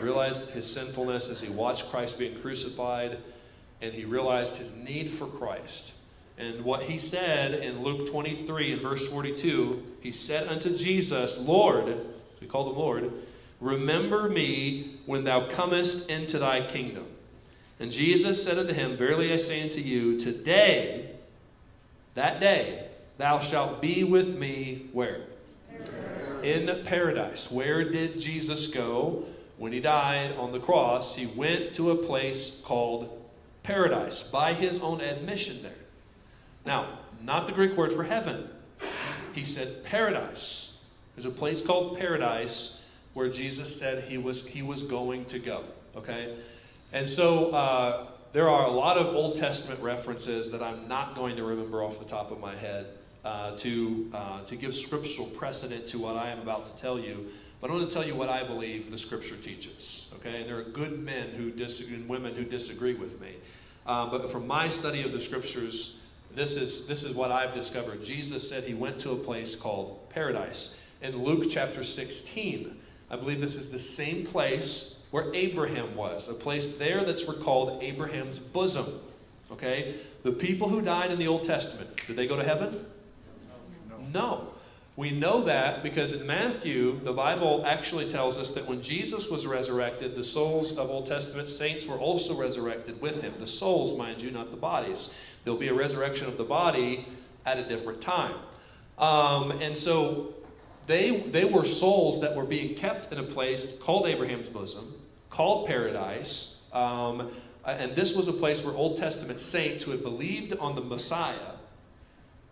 realized 0.00 0.50
his 0.50 0.68
sinfulness 0.68 1.30
as 1.30 1.40
he 1.40 1.50
watched 1.50 1.88
Christ 1.88 2.18
being 2.18 2.34
crucified, 2.40 3.18
and 3.80 3.94
he 3.94 4.04
realized 4.04 4.56
his 4.56 4.72
need 4.74 5.08
for 5.08 5.26
Christ. 5.26 5.94
And 6.36 6.64
what 6.64 6.84
he 6.84 6.98
said 6.98 7.54
in 7.54 7.82
Luke 7.82 8.06
23 8.10 8.72
and 8.72 8.82
verse 8.82 9.06
42, 9.06 9.82
he 10.00 10.10
said 10.10 10.48
unto 10.48 10.76
Jesus, 10.76 11.38
Lord, 11.38 12.04
we 12.40 12.46
called 12.46 12.72
him 12.72 12.78
Lord, 12.78 13.12
remember 13.60 14.28
me 14.28 14.98
when 15.06 15.24
thou 15.24 15.48
comest 15.48 16.10
into 16.10 16.38
thy 16.38 16.66
kingdom. 16.66 17.06
And 17.78 17.92
Jesus 17.92 18.42
said 18.42 18.58
unto 18.58 18.72
him, 18.72 18.96
Verily 18.96 19.32
I 19.32 19.36
say 19.36 19.62
unto 19.62 19.80
you, 19.80 20.18
today, 20.18 21.10
that 22.14 22.40
day, 22.40 22.88
thou 23.18 23.38
shalt 23.38 23.80
be 23.80 24.02
with 24.04 24.36
me 24.36 24.86
where? 24.92 25.20
In 26.42 26.84
paradise. 26.84 27.50
Where 27.50 27.88
did 27.90 28.18
Jesus 28.18 28.66
go? 28.66 29.24
When 29.56 29.72
he 29.72 29.80
died 29.80 30.36
on 30.36 30.52
the 30.52 30.58
cross, 30.58 31.14
he 31.14 31.26
went 31.26 31.74
to 31.74 31.92
a 31.92 31.96
place 31.96 32.60
called 32.64 33.22
paradise 33.62 34.22
by 34.22 34.52
his 34.52 34.80
own 34.80 35.00
admission 35.00 35.62
there. 35.62 35.83
Now, 36.66 36.98
not 37.22 37.46
the 37.46 37.52
Greek 37.52 37.76
word 37.76 37.92
for 37.92 38.04
heaven. 38.04 38.48
He 39.32 39.44
said 39.44 39.84
paradise. 39.84 40.76
There's 41.14 41.26
a 41.26 41.30
place 41.30 41.62
called 41.62 41.98
paradise 41.98 42.82
where 43.14 43.28
Jesus 43.28 43.76
said 43.78 44.04
he 44.04 44.18
was, 44.18 44.46
he 44.46 44.62
was 44.62 44.82
going 44.82 45.24
to 45.26 45.38
go. 45.38 45.64
Okay? 45.96 46.36
And 46.92 47.08
so 47.08 47.50
uh, 47.50 48.06
there 48.32 48.48
are 48.48 48.66
a 48.66 48.70
lot 48.70 48.96
of 48.96 49.14
Old 49.14 49.36
Testament 49.36 49.80
references 49.80 50.50
that 50.50 50.62
I'm 50.62 50.88
not 50.88 51.14
going 51.14 51.36
to 51.36 51.44
remember 51.44 51.82
off 51.82 51.98
the 51.98 52.04
top 52.04 52.30
of 52.30 52.40
my 52.40 52.54
head 52.54 52.86
uh, 53.24 53.56
to, 53.56 54.10
uh, 54.12 54.42
to 54.42 54.56
give 54.56 54.74
scriptural 54.74 55.28
precedent 55.28 55.86
to 55.88 55.98
what 55.98 56.16
I 56.16 56.30
am 56.30 56.40
about 56.40 56.66
to 56.66 56.74
tell 56.74 56.98
you. 56.98 57.26
But 57.60 57.70
I 57.70 57.74
want 57.74 57.88
to 57.88 57.94
tell 57.94 58.04
you 58.04 58.14
what 58.14 58.28
I 58.28 58.44
believe 58.44 58.90
the 58.90 58.98
scripture 58.98 59.36
teaches. 59.36 60.10
Okay? 60.16 60.40
And 60.40 60.48
there 60.48 60.58
are 60.58 60.64
good 60.64 60.98
men 60.98 61.30
who 61.30 61.50
disagree 61.50 61.96
and 61.96 62.08
women 62.08 62.34
who 62.34 62.44
disagree 62.44 62.94
with 62.94 63.20
me. 63.20 63.36
Uh, 63.86 64.06
but 64.10 64.30
from 64.30 64.46
my 64.46 64.68
study 64.68 65.02
of 65.02 65.12
the 65.12 65.20
scriptures, 65.20 66.00
this 66.34 66.56
is, 66.56 66.86
this 66.86 67.02
is 67.04 67.14
what 67.14 67.30
I've 67.30 67.54
discovered. 67.54 68.02
Jesus 68.02 68.48
said 68.48 68.64
he 68.64 68.74
went 68.74 68.98
to 69.00 69.12
a 69.12 69.16
place 69.16 69.54
called 69.54 70.08
paradise. 70.10 70.80
In 71.02 71.22
Luke 71.22 71.46
chapter 71.48 71.82
16, 71.82 72.80
I 73.10 73.16
believe 73.16 73.40
this 73.40 73.56
is 73.56 73.70
the 73.70 73.78
same 73.78 74.24
place 74.24 74.98
where 75.10 75.32
Abraham 75.34 75.94
was, 75.94 76.28
a 76.28 76.34
place 76.34 76.76
there 76.76 77.04
that's 77.04 77.24
called 77.24 77.82
Abraham's 77.82 78.38
bosom. 78.38 79.00
Okay? 79.52 79.94
The 80.22 80.32
people 80.32 80.68
who 80.68 80.80
died 80.80 81.12
in 81.12 81.18
the 81.18 81.28
Old 81.28 81.44
Testament, 81.44 82.04
did 82.06 82.16
they 82.16 82.26
go 82.26 82.36
to 82.36 82.44
heaven? 82.44 82.84
No. 83.88 84.20
no. 84.20 84.53
We 84.96 85.10
know 85.10 85.42
that 85.42 85.82
because 85.82 86.12
in 86.12 86.24
Matthew, 86.24 87.00
the 87.00 87.12
Bible 87.12 87.64
actually 87.66 88.06
tells 88.06 88.38
us 88.38 88.52
that 88.52 88.68
when 88.68 88.80
Jesus 88.80 89.28
was 89.28 89.44
resurrected, 89.44 90.14
the 90.14 90.22
souls 90.22 90.70
of 90.78 90.88
Old 90.88 91.06
Testament 91.06 91.50
saints 91.50 91.84
were 91.84 91.98
also 91.98 92.32
resurrected 92.34 93.00
with 93.00 93.20
him. 93.20 93.34
The 93.38 93.46
souls, 93.46 93.96
mind 93.98 94.22
you, 94.22 94.30
not 94.30 94.52
the 94.52 94.56
bodies. 94.56 95.12
There'll 95.42 95.58
be 95.58 95.66
a 95.66 95.74
resurrection 95.74 96.28
of 96.28 96.38
the 96.38 96.44
body 96.44 97.08
at 97.44 97.58
a 97.58 97.64
different 97.64 98.00
time. 98.00 98.36
Um, 98.96 99.50
and 99.60 99.76
so 99.76 100.34
they, 100.86 101.22
they 101.22 101.44
were 101.44 101.64
souls 101.64 102.20
that 102.20 102.36
were 102.36 102.44
being 102.44 102.76
kept 102.76 103.10
in 103.10 103.18
a 103.18 103.24
place 103.24 103.76
called 103.78 104.06
Abraham's 104.06 104.48
bosom, 104.48 104.94
called 105.28 105.66
paradise. 105.66 106.62
Um, 106.72 107.32
and 107.66 107.96
this 107.96 108.14
was 108.14 108.28
a 108.28 108.32
place 108.32 108.62
where 108.62 108.74
Old 108.74 108.96
Testament 108.96 109.40
saints 109.40 109.82
who 109.82 109.90
had 109.90 110.04
believed 110.04 110.56
on 110.58 110.76
the 110.76 110.82
Messiah 110.82 111.53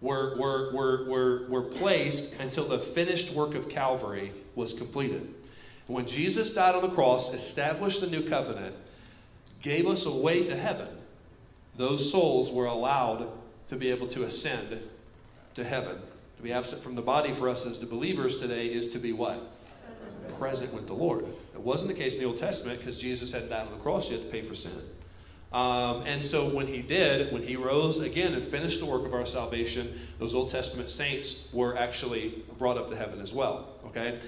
were, 0.03 0.37
were, 0.37 0.73
were, 0.73 1.05
were, 1.05 1.47
were 1.49 1.63
placed 1.63 2.35
until 2.41 2.65
the 2.65 2.79
finished 2.79 3.33
work 3.33 3.55
of 3.55 3.69
Calvary 3.69 4.33
was 4.55 4.75
completed. 4.75 5.33
When 5.87 6.07
Jesus 6.07 6.51
died 6.51 6.75
on 6.75 6.83
the 6.83 6.89
cross, 6.89 7.33
established 7.33 8.01
the 8.01 8.09
new 8.09 8.23
covenant, 8.23 8.75
gave 9.63 9.87
us 9.87 10.05
a 10.05 10.13
way 10.13 10.43
to 10.45 10.57
heaven, 10.57 10.89
those 11.77 12.11
souls 12.11 12.51
were 12.51 12.67
allowed 12.67 13.29
to 13.69 13.77
be 13.77 13.91
able 13.91 14.09
to 14.09 14.25
ascend 14.25 14.81
to 15.55 15.65
heaven. 15.65 15.99
To 16.37 16.43
be 16.43 16.53
absent 16.53 16.83
from 16.83 16.97
the 16.97 17.03
body 17.03 17.33
for 17.33 17.49
us 17.49 17.65
as 17.65 17.79
the 17.79 17.87
believers 17.87 18.39
today 18.39 18.67
is 18.67 18.89
to 18.91 18.99
be 18.99 19.13
what? 19.13 19.41
Present, 20.01 20.39
Present 20.39 20.75
with 20.75 20.87
the 20.89 20.95
Lord. 20.95 21.25
It 21.55 21.61
wasn't 21.61 21.89
the 21.89 21.97
case 21.97 22.15
in 22.15 22.21
the 22.21 22.27
Old 22.27 22.39
Testament 22.39 22.81
because 22.81 23.01
Jesus 23.01 23.31
had 23.31 23.49
died 23.49 23.67
on 23.67 23.73
the 23.73 23.79
cross, 23.79 24.11
you 24.11 24.17
had 24.17 24.27
to 24.27 24.33
pay 24.33 24.43
for 24.43 24.55
sin. 24.55 24.73
Um, 25.53 26.05
and 26.07 26.25
so 26.25 26.49
when 26.49 26.67
he 26.67 26.81
did, 26.81 27.33
when 27.33 27.43
he 27.43 27.57
rose 27.57 27.99
again 27.99 28.33
and 28.33 28.43
finished 28.43 28.81
the 28.81 28.87
work 28.87 29.05
of 29.05 29.13
our 29.13 29.27
salvation, 29.27 30.01
those 30.19 30.35
Old 30.35 30.49
Testament 30.49 30.89
saints 30.89 31.49
were 31.53 31.77
actually 31.77 32.43
brought 32.59 32.79
up 32.79 32.89
to 32.89 32.97
heaven 32.97 33.21
as 33.21 33.33
well. 33.33 33.69
Okay? 33.87 34.19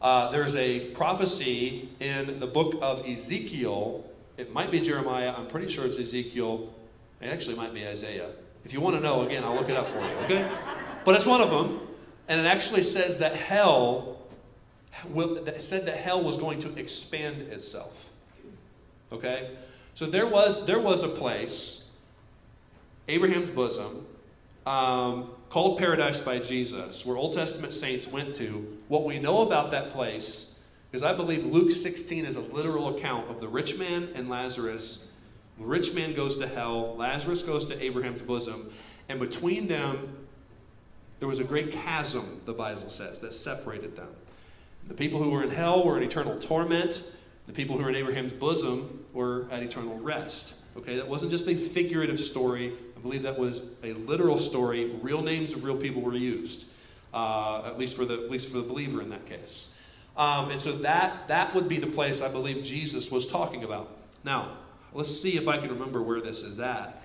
Uh, 0.00 0.28
there's 0.30 0.56
a 0.56 0.90
prophecy 0.90 1.88
in 2.00 2.40
the 2.40 2.46
book 2.46 2.74
of 2.82 3.06
Ezekiel. 3.06 4.04
It 4.36 4.52
might 4.52 4.72
be 4.72 4.80
Jeremiah. 4.80 5.32
I'm 5.36 5.46
pretty 5.46 5.68
sure 5.68 5.86
it's 5.86 5.98
Ezekiel. 5.98 6.74
It 7.20 7.28
actually 7.28 7.54
might 7.54 7.72
be 7.72 7.86
Isaiah. 7.86 8.30
If 8.64 8.72
you 8.72 8.80
want 8.80 8.96
to 8.96 9.00
know, 9.00 9.22
again, 9.22 9.44
I'll 9.44 9.54
look 9.54 9.68
it 9.68 9.76
up 9.76 9.88
for 9.88 10.00
you. 10.00 10.16
Okay? 10.24 10.50
But 11.04 11.14
it's 11.14 11.26
one 11.26 11.40
of 11.40 11.50
them. 11.50 11.80
And 12.26 12.40
it 12.40 12.46
actually 12.46 12.82
says 12.82 13.18
that 13.18 13.36
hell 13.36 14.18
will, 15.08 15.44
that 15.44 15.62
said 15.62 15.86
that 15.86 15.96
hell 15.96 16.22
was 16.22 16.36
going 16.36 16.58
to 16.60 16.76
expand 16.76 17.42
itself. 17.42 18.08
Okay? 19.12 19.50
So 19.94 20.06
there 20.06 20.26
was, 20.26 20.64
there 20.66 20.78
was 20.78 21.02
a 21.02 21.08
place, 21.08 21.88
Abraham's 23.08 23.50
bosom, 23.50 24.06
um, 24.66 25.30
called 25.50 25.78
paradise 25.78 26.20
by 26.20 26.38
Jesus, 26.38 27.04
where 27.04 27.16
Old 27.16 27.34
Testament 27.34 27.74
saints 27.74 28.08
went 28.08 28.34
to. 28.36 28.78
What 28.88 29.04
we 29.04 29.18
know 29.18 29.42
about 29.42 29.70
that 29.72 29.90
place, 29.90 30.58
because 30.90 31.02
I 31.02 31.12
believe 31.12 31.44
Luke 31.44 31.70
16 31.70 32.24
is 32.24 32.36
a 32.36 32.40
literal 32.40 32.96
account 32.96 33.30
of 33.30 33.40
the 33.40 33.48
rich 33.48 33.78
man 33.78 34.08
and 34.14 34.30
Lazarus. 34.30 35.10
The 35.58 35.64
rich 35.64 35.92
man 35.92 36.14
goes 36.14 36.38
to 36.38 36.48
hell, 36.48 36.96
Lazarus 36.96 37.42
goes 37.42 37.66
to 37.66 37.82
Abraham's 37.82 38.22
bosom, 38.22 38.72
and 39.08 39.20
between 39.20 39.68
them, 39.68 40.16
there 41.18 41.28
was 41.28 41.38
a 41.38 41.44
great 41.44 41.70
chasm, 41.70 42.40
the 42.46 42.52
Bible 42.52 42.88
says, 42.88 43.20
that 43.20 43.34
separated 43.34 43.94
them. 43.94 44.08
The 44.88 44.94
people 44.94 45.22
who 45.22 45.30
were 45.30 45.42
in 45.42 45.50
hell 45.50 45.84
were 45.84 45.96
in 45.96 46.02
eternal 46.02 46.38
torment. 46.38 47.02
The 47.46 47.52
people 47.52 47.76
who 47.76 47.84
were 47.84 47.90
in 47.90 47.94
Abraham's 47.94 48.32
bosom 48.32 49.01
were 49.12 49.46
at 49.50 49.62
eternal 49.62 49.98
rest. 49.98 50.54
Okay, 50.76 50.96
that 50.96 51.06
wasn't 51.06 51.30
just 51.30 51.46
a 51.48 51.54
figurative 51.54 52.18
story. 52.18 52.72
I 52.96 53.00
believe 53.00 53.22
that 53.22 53.38
was 53.38 53.62
a 53.82 53.92
literal 53.92 54.38
story. 54.38 54.86
Real 55.02 55.22
names 55.22 55.52
of 55.52 55.64
real 55.64 55.76
people 55.76 56.00
were 56.00 56.14
used, 56.14 56.66
uh, 57.12 57.62
at 57.66 57.78
least 57.78 57.96
for 57.96 58.04
the 58.04 58.14
at 58.14 58.30
least 58.30 58.48
for 58.48 58.56
the 58.56 58.62
believer 58.62 59.02
in 59.02 59.10
that 59.10 59.26
case. 59.26 59.74
Um, 60.16 60.50
and 60.50 60.60
so 60.60 60.72
that 60.78 61.28
that 61.28 61.54
would 61.54 61.68
be 61.68 61.78
the 61.78 61.86
place 61.86 62.22
I 62.22 62.28
believe 62.28 62.64
Jesus 62.64 63.10
was 63.10 63.26
talking 63.26 63.64
about. 63.64 63.96
Now, 64.24 64.56
let's 64.92 65.20
see 65.20 65.36
if 65.36 65.48
I 65.48 65.58
can 65.58 65.70
remember 65.70 66.02
where 66.02 66.20
this 66.20 66.42
is 66.42 66.58
at. 66.58 67.02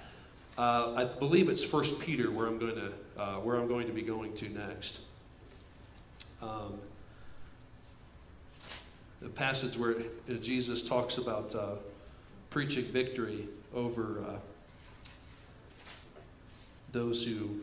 Uh, 0.58 0.94
I 0.96 1.06
believe 1.06 1.50
it's 1.50 1.64
First 1.64 2.00
Peter 2.00 2.32
where 2.32 2.48
I'm 2.48 2.58
going 2.58 2.76
to 2.76 3.22
uh, 3.22 3.36
where 3.40 3.58
I'm 3.58 3.68
going 3.68 3.88
to 3.88 3.94
be 3.94 4.02
going 4.02 4.34
to 4.36 4.50
next. 4.50 5.02
Um, 6.42 6.80
the 9.22 9.30
passage 9.30 9.78
where 9.78 9.96
Jesus 10.40 10.84
talks 10.84 11.18
about 11.18 11.56
uh, 11.56 11.72
preaching 12.50 12.86
victory 12.86 13.48
over 13.74 14.24
uh, 14.28 15.10
those 16.92 17.24
who 17.24 17.62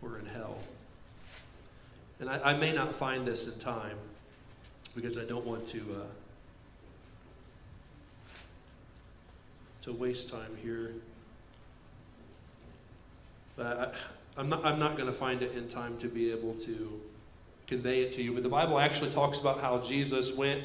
were 0.00 0.18
in 0.18 0.26
hell. 0.26 0.58
And 2.20 2.30
I, 2.30 2.52
I, 2.52 2.56
may 2.56 2.72
not 2.72 2.94
find 2.94 3.26
this 3.26 3.46
in 3.46 3.58
time 3.58 3.98
because 4.94 5.18
I 5.18 5.24
don't 5.24 5.44
want 5.44 5.66
to 5.66 5.78
uh, 5.78 6.06
to 9.82 9.92
waste 9.92 10.28
time 10.28 10.56
here. 10.62 10.92
But 13.56 13.96
I, 14.36 14.40
am 14.40 14.48
not, 14.48 14.64
I'm 14.64 14.78
not 14.78 14.96
going 14.96 15.06
to 15.06 15.12
find 15.12 15.42
it 15.42 15.56
in 15.56 15.68
time 15.68 15.98
to 15.98 16.08
be 16.08 16.30
able 16.30 16.54
to 16.54 17.00
convey 17.66 18.02
it 18.02 18.12
to 18.12 18.22
you. 18.22 18.32
But 18.32 18.44
the 18.44 18.48
Bible 18.48 18.78
actually 18.78 19.10
talks 19.10 19.38
about 19.38 19.60
how 19.60 19.78
Jesus 19.78 20.34
went 20.36 20.62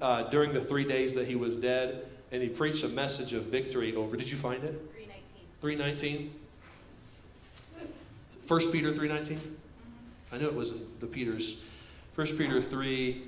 uh, 0.00 0.24
during 0.24 0.52
the 0.52 0.60
three 0.60 0.84
days 0.84 1.14
that 1.14 1.26
he 1.26 1.36
was 1.36 1.56
dead 1.56 2.06
and 2.32 2.42
he 2.42 2.48
preached 2.48 2.84
a 2.84 2.88
message 2.88 3.32
of 3.32 3.44
victory 3.44 3.94
over. 3.94 4.16
Did 4.16 4.30
you 4.30 4.36
find 4.36 4.62
it? 4.62 4.80
319. 5.60 6.30
319? 6.30 6.30
1 8.46 8.72
Peter 8.72 8.94
319? 8.94 9.56
I 10.32 10.38
knew 10.38 10.46
it 10.46 10.54
was 10.54 10.70
in 10.70 10.86
the 11.00 11.06
Peters. 11.06 11.56
1 12.14 12.26
Peter 12.36 12.60
3. 12.60 13.22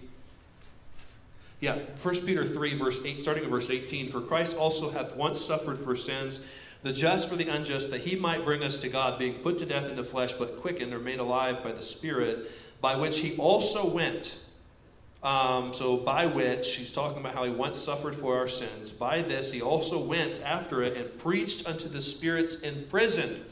Yeah, 1.60 1.78
1 2.02 2.26
Peter 2.26 2.44
3, 2.44 2.74
verse 2.76 3.00
8, 3.04 3.20
starting 3.20 3.44
in 3.44 3.50
verse 3.50 3.70
18. 3.70 4.08
For 4.10 4.20
Christ 4.20 4.56
also 4.56 4.90
hath 4.90 5.14
once 5.14 5.40
suffered 5.40 5.78
for 5.78 5.94
sins, 5.94 6.44
the 6.82 6.92
just 6.92 7.28
for 7.28 7.36
the 7.36 7.48
unjust, 7.48 7.90
that 7.92 8.00
he 8.00 8.16
might 8.16 8.44
bring 8.44 8.64
us 8.64 8.78
to 8.78 8.88
God, 8.88 9.18
being 9.18 9.34
put 9.34 9.58
to 9.58 9.66
death 9.66 9.88
in 9.88 9.94
the 9.94 10.02
flesh, 10.04 10.32
but 10.34 10.60
quickened 10.60 10.92
or 10.92 10.98
made 10.98 11.20
alive 11.20 11.62
by 11.62 11.70
the 11.70 11.82
Spirit, 11.82 12.50
by 12.80 12.96
which 12.96 13.20
he 13.20 13.36
also 13.36 13.88
went. 13.88 14.38
Um, 15.22 15.72
so, 15.72 15.96
by 15.96 16.26
which, 16.26 16.74
he's 16.74 16.90
talking 16.90 17.18
about 17.18 17.34
how 17.34 17.44
he 17.44 17.50
once 17.50 17.78
suffered 17.78 18.14
for 18.14 18.36
our 18.36 18.48
sins. 18.48 18.90
By 18.90 19.22
this, 19.22 19.52
he 19.52 19.62
also 19.62 20.02
went 20.02 20.42
after 20.42 20.82
it 20.82 20.96
and 20.96 21.16
preached 21.16 21.68
unto 21.68 21.88
the 21.88 22.00
spirits 22.00 22.56
in 22.56 22.86
prison, 22.90 23.44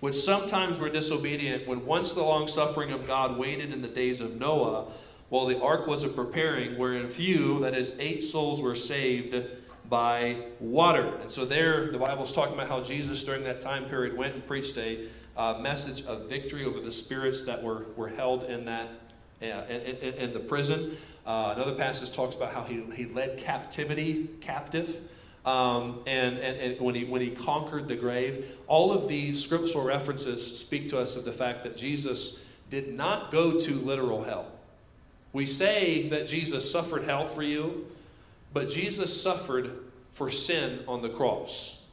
which 0.00 0.14
sometimes 0.14 0.78
were 0.78 0.90
disobedient, 0.90 1.66
when 1.66 1.86
once 1.86 2.12
the 2.12 2.22
long 2.22 2.46
suffering 2.46 2.92
of 2.92 3.06
God 3.06 3.38
waited 3.38 3.72
in 3.72 3.80
the 3.80 3.88
days 3.88 4.20
of 4.20 4.38
Noah, 4.38 4.88
while 5.30 5.46
the 5.46 5.58
ark 5.58 5.86
was 5.86 6.02
a 6.02 6.08
preparing, 6.08 6.76
wherein 6.76 7.08
few, 7.08 7.60
that 7.60 7.72
is, 7.72 7.96
eight 7.98 8.22
souls, 8.22 8.60
were 8.60 8.74
saved 8.74 9.42
by 9.88 10.36
water. 10.60 11.16
And 11.22 11.30
so, 11.30 11.46
there, 11.46 11.90
the 11.90 11.98
Bible's 11.98 12.34
talking 12.34 12.52
about 12.52 12.68
how 12.68 12.82
Jesus, 12.82 13.24
during 13.24 13.42
that 13.44 13.62
time 13.62 13.86
period, 13.86 14.14
went 14.14 14.34
and 14.34 14.46
preached 14.46 14.76
a 14.76 15.06
uh, 15.34 15.58
message 15.60 16.04
of 16.04 16.28
victory 16.28 16.66
over 16.66 16.80
the 16.80 16.92
spirits 16.92 17.42
that 17.44 17.62
were, 17.62 17.86
were 17.96 18.08
held 18.08 18.44
in 18.44 18.66
that 18.66 19.05
in, 19.40 19.50
in 19.50 20.32
the 20.32 20.40
prison. 20.40 20.96
Uh, 21.26 21.52
another 21.56 21.74
passage 21.74 22.12
talks 22.12 22.36
about 22.36 22.52
how 22.52 22.62
he, 22.62 22.82
he 22.94 23.06
led 23.06 23.38
captivity 23.38 24.28
captive. 24.40 25.00
Um, 25.44 26.00
and, 26.06 26.38
and, 26.38 26.56
and 26.58 26.80
when, 26.80 26.94
he, 26.94 27.04
when 27.04 27.20
he 27.20 27.30
conquered 27.30 27.86
the 27.86 27.94
grave, 27.94 28.56
all 28.66 28.92
of 28.92 29.08
these 29.08 29.42
scriptural 29.42 29.84
references 29.84 30.58
speak 30.58 30.88
to 30.88 30.98
us 30.98 31.14
of 31.16 31.24
the 31.24 31.32
fact 31.32 31.62
that 31.62 31.76
Jesus 31.76 32.44
did 32.68 32.92
not 32.92 33.30
go 33.30 33.58
to 33.58 33.74
literal 33.74 34.24
hell. 34.24 34.46
We 35.32 35.46
say 35.46 36.08
that 36.08 36.26
Jesus 36.26 36.68
suffered 36.70 37.04
hell 37.04 37.26
for 37.26 37.42
you, 37.42 37.86
but 38.52 38.68
Jesus 38.68 39.20
suffered 39.20 39.70
for 40.12 40.30
sin 40.30 40.80
on 40.88 41.02
the 41.02 41.10
cross. 41.10 41.84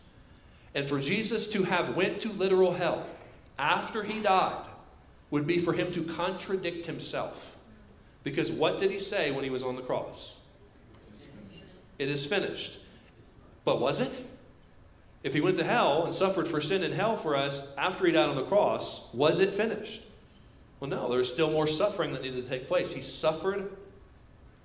And 0.73 0.87
for 0.87 0.99
Jesus 0.99 1.47
to 1.49 1.63
have 1.63 1.95
went 1.95 2.19
to 2.21 2.29
literal 2.29 2.73
hell 2.73 3.05
after 3.59 4.01
he 4.01 4.19
died 4.19 4.65
would 5.33 5.47
be 5.47 5.57
for 5.57 5.73
him 5.73 5.91
to 5.91 6.03
contradict 6.03 6.85
himself. 6.85 7.57
Because 8.23 8.51
what 8.51 8.77
did 8.77 8.91
he 8.91 8.99
say 8.99 9.31
when 9.31 9.43
he 9.43 9.49
was 9.49 9.63
on 9.63 9.75
the 9.75 9.81
cross? 9.81 10.37
It 11.97 12.07
is 12.07 12.23
finished. 12.23 12.77
But 13.65 13.81
was 13.81 13.99
it? 13.99 14.23
If 15.23 15.33
he 15.33 15.41
went 15.41 15.57
to 15.57 15.63
hell 15.63 16.03
and 16.03 16.13
suffered 16.13 16.47
for 16.47 16.61
sin 16.61 16.83
in 16.83 16.91
hell 16.91 17.17
for 17.17 17.35
us 17.35 17.75
after 17.77 18.05
he 18.05 18.11
died 18.11 18.29
on 18.29 18.35
the 18.35 18.43
cross, 18.43 19.11
was 19.11 19.39
it 19.39 19.55
finished? 19.55 20.03
Well, 20.79 20.91
no, 20.91 21.09
there 21.09 21.17
was 21.17 21.33
still 21.33 21.49
more 21.49 21.65
suffering 21.65 22.13
that 22.13 22.21
needed 22.21 22.43
to 22.43 22.47
take 22.47 22.67
place. 22.67 22.91
He 22.91 23.01
suffered 23.01 23.75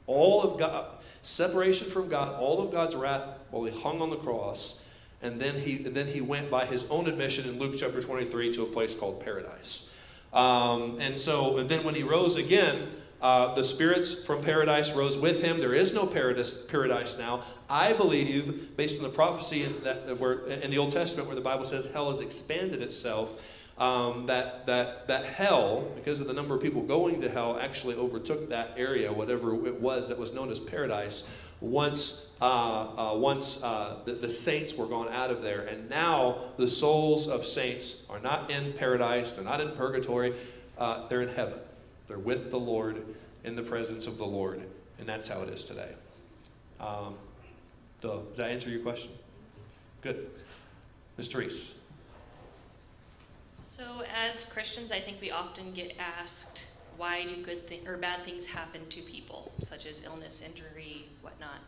all 0.06 0.42
of 0.42 0.58
God, 0.58 0.84
separation 1.22 1.88
from 1.88 2.10
God, 2.10 2.38
all 2.38 2.60
of 2.60 2.70
God's 2.70 2.94
wrath 2.94 3.26
while 3.50 3.64
he 3.64 3.80
hung 3.80 4.02
on 4.02 4.10
the 4.10 4.16
cross. 4.16 4.84
And 5.22 5.40
then 5.40 5.58
he, 5.60 5.76
and 5.76 5.96
then 5.96 6.08
he 6.08 6.20
went 6.20 6.50
by 6.50 6.66
his 6.66 6.84
own 6.90 7.08
admission 7.08 7.48
in 7.48 7.58
Luke 7.58 7.76
chapter 7.78 8.02
23 8.02 8.52
to 8.52 8.64
a 8.64 8.66
place 8.66 8.94
called 8.94 9.24
paradise. 9.24 9.94
Um, 10.32 10.98
and 11.00 11.16
so, 11.16 11.58
and 11.58 11.68
then 11.68 11.84
when 11.84 11.94
he 11.94 12.02
rose 12.02 12.36
again, 12.36 12.88
uh, 13.20 13.52
the 13.54 13.64
spirits 13.64 14.14
from 14.14 14.42
paradise 14.42 14.92
rose 14.92 15.18
with 15.18 15.40
him. 15.40 15.58
There 15.58 15.74
is 15.74 15.92
no 15.92 16.06
paradise, 16.06 16.54
paradise 16.54 17.18
now. 17.18 17.42
I 17.68 17.92
believe, 17.92 18.76
based 18.76 18.98
on 18.98 19.02
the 19.02 19.12
prophecy 19.12 19.64
in, 19.64 19.82
that, 19.82 20.18
where, 20.20 20.46
in 20.46 20.70
the 20.70 20.78
Old 20.78 20.92
Testament, 20.92 21.26
where 21.26 21.34
the 21.34 21.42
Bible 21.42 21.64
says 21.64 21.86
hell 21.86 22.08
has 22.08 22.20
expanded 22.20 22.80
itself, 22.80 23.42
um, 23.78 24.26
that, 24.26 24.66
that, 24.66 25.06
that 25.06 25.24
hell, 25.24 25.88
because 25.94 26.20
of 26.20 26.26
the 26.26 26.32
number 26.32 26.54
of 26.54 26.60
people 26.60 26.82
going 26.82 27.20
to 27.20 27.28
hell, 27.28 27.58
actually 27.60 27.94
overtook 27.94 28.48
that 28.48 28.74
area, 28.76 29.12
whatever 29.12 29.66
it 29.66 29.80
was 29.80 30.08
that 30.08 30.18
was 30.18 30.34
known 30.34 30.50
as 30.50 30.58
paradise, 30.58 31.28
once, 31.60 32.28
uh, 32.40 33.12
uh, 33.12 33.16
once 33.16 33.62
uh, 33.62 33.98
the, 34.04 34.12
the 34.14 34.30
saints 34.30 34.74
were 34.74 34.86
gone 34.86 35.08
out 35.08 35.30
of 35.30 35.42
there. 35.42 35.60
And 35.62 35.88
now 35.88 36.38
the 36.56 36.68
souls 36.68 37.28
of 37.28 37.46
saints 37.46 38.04
are 38.10 38.18
not 38.18 38.50
in 38.50 38.72
paradise, 38.72 39.34
they're 39.34 39.44
not 39.44 39.60
in 39.60 39.70
purgatory, 39.72 40.34
uh, 40.76 41.06
they're 41.08 41.22
in 41.22 41.34
heaven. 41.34 41.58
They're 42.08 42.18
with 42.18 42.50
the 42.50 42.58
Lord, 42.58 43.02
in 43.44 43.54
the 43.54 43.62
presence 43.62 44.06
of 44.06 44.18
the 44.18 44.26
Lord. 44.26 44.62
And 44.98 45.08
that's 45.08 45.28
how 45.28 45.42
it 45.42 45.50
is 45.50 45.64
today. 45.64 45.92
Um, 46.80 47.14
so, 48.00 48.24
does 48.28 48.38
that 48.38 48.50
answer 48.50 48.70
your 48.70 48.80
question? 48.80 49.10
Good. 50.02 50.30
Mr. 51.18 51.32
Therese. 51.32 51.74
So, 53.78 54.02
as 54.12 54.44
Christians, 54.46 54.90
I 54.90 54.98
think 54.98 55.20
we 55.20 55.30
often 55.30 55.72
get 55.72 55.94
asked, 56.00 56.66
why 56.96 57.24
do 57.24 57.36
good 57.44 57.68
thi- 57.68 57.82
or 57.86 57.96
bad 57.96 58.24
things 58.24 58.44
happen 58.44 58.80
to 58.88 59.00
people, 59.02 59.52
such 59.60 59.86
as 59.86 60.02
illness, 60.04 60.42
injury, 60.44 61.06
whatnot. 61.22 61.60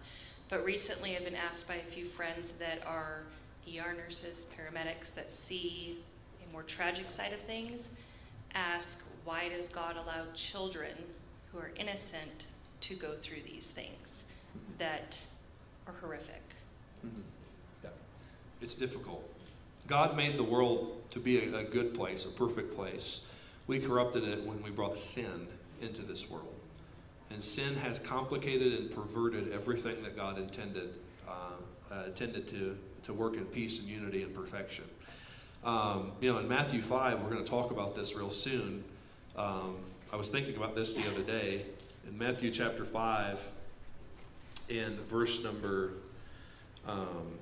But 0.49 0.65
recently, 0.65 1.17
I've 1.17 1.25
been 1.25 1.37
asked 1.37 1.69
by 1.69 1.77
a 1.77 1.85
few 1.85 2.05
friends 2.05 2.51
that 2.53 2.85
are 2.85 3.23
ER 3.69 3.95
nurses, 3.97 4.45
paramedics 4.59 5.15
that 5.15 5.31
see 5.31 5.99
a 6.45 6.53
more 6.53 6.65
tragic 6.65 7.13
side 7.13 7.33
of 7.33 7.39
things, 7.39 7.93
ask, 8.57 9.05
why 9.25 9.49
does 9.49 9.69
God 9.69 9.95
allow 9.95 10.25
children 10.35 10.97
who 11.53 11.59
are 11.59 11.71
innocent 11.77 12.47
to 12.81 12.97
go 12.97 13.15
through 13.15 13.43
these 13.47 13.71
things 13.71 14.25
that 14.79 15.25
are 15.87 15.95
horrific? 16.01 16.43
Mm-hmm. 17.07 17.21
Yeah. 17.85 17.91
It's 18.61 18.75
difficult. 18.75 19.31
God 19.91 20.17
made 20.17 20.37
the 20.37 20.45
world 20.45 21.03
to 21.11 21.19
be 21.19 21.39
a, 21.39 21.59
a, 21.59 21.65
good 21.65 21.93
place, 21.95 22.25
a 22.25 22.29
perfect 22.29 22.77
place. 22.77 23.27
We 23.67 23.81
corrupted 23.81 24.23
it 24.23 24.47
when 24.47 24.63
we 24.63 24.71
brought 24.71 24.97
sin 24.97 25.49
into 25.83 26.03
this 26.03 26.31
world. 26.31 26.55
And 27.31 27.43
sin 27.43 27.75
has 27.75 27.99
complicated 27.99 28.73
and 28.75 28.89
perverted 28.89 29.51
everything 29.51 30.01
that 30.05 30.15
God 30.15 30.39
intended, 30.39 30.95
uh, 31.29 31.33
uh, 31.93 32.05
intended 32.07 32.47
to, 32.49 32.79
to 33.03 33.13
work 33.13 33.35
in 33.35 33.45
peace 33.47 33.81
and 33.81 33.89
unity 33.89 34.23
and 34.23 34.33
perfection. 34.33 34.85
Um, 35.65 36.13
you 36.21 36.33
know, 36.33 36.39
in 36.39 36.47
Matthew 36.47 36.83
5, 36.83 37.21
we're 37.21 37.31
going 37.31 37.45
to 37.45 37.51
talk 37.51 37.73
about 37.73 37.97
this 37.97 38.15
real 38.15 38.31
soon. 38.31 38.85
Um, 39.37 39.75
I 40.13 40.17
was 40.17 40.31
thinking 40.31 40.55
about 40.55 40.77
this 40.77 40.95
the 40.95 41.09
other 41.11 41.23
day. 41.23 41.67
In 42.07 42.17
Matthew 42.17 42.53
chapter 42.53 42.85
5, 42.85 43.41
in 44.69 44.97
verse 45.09 45.43
number 45.43 45.95
um, 46.87 47.41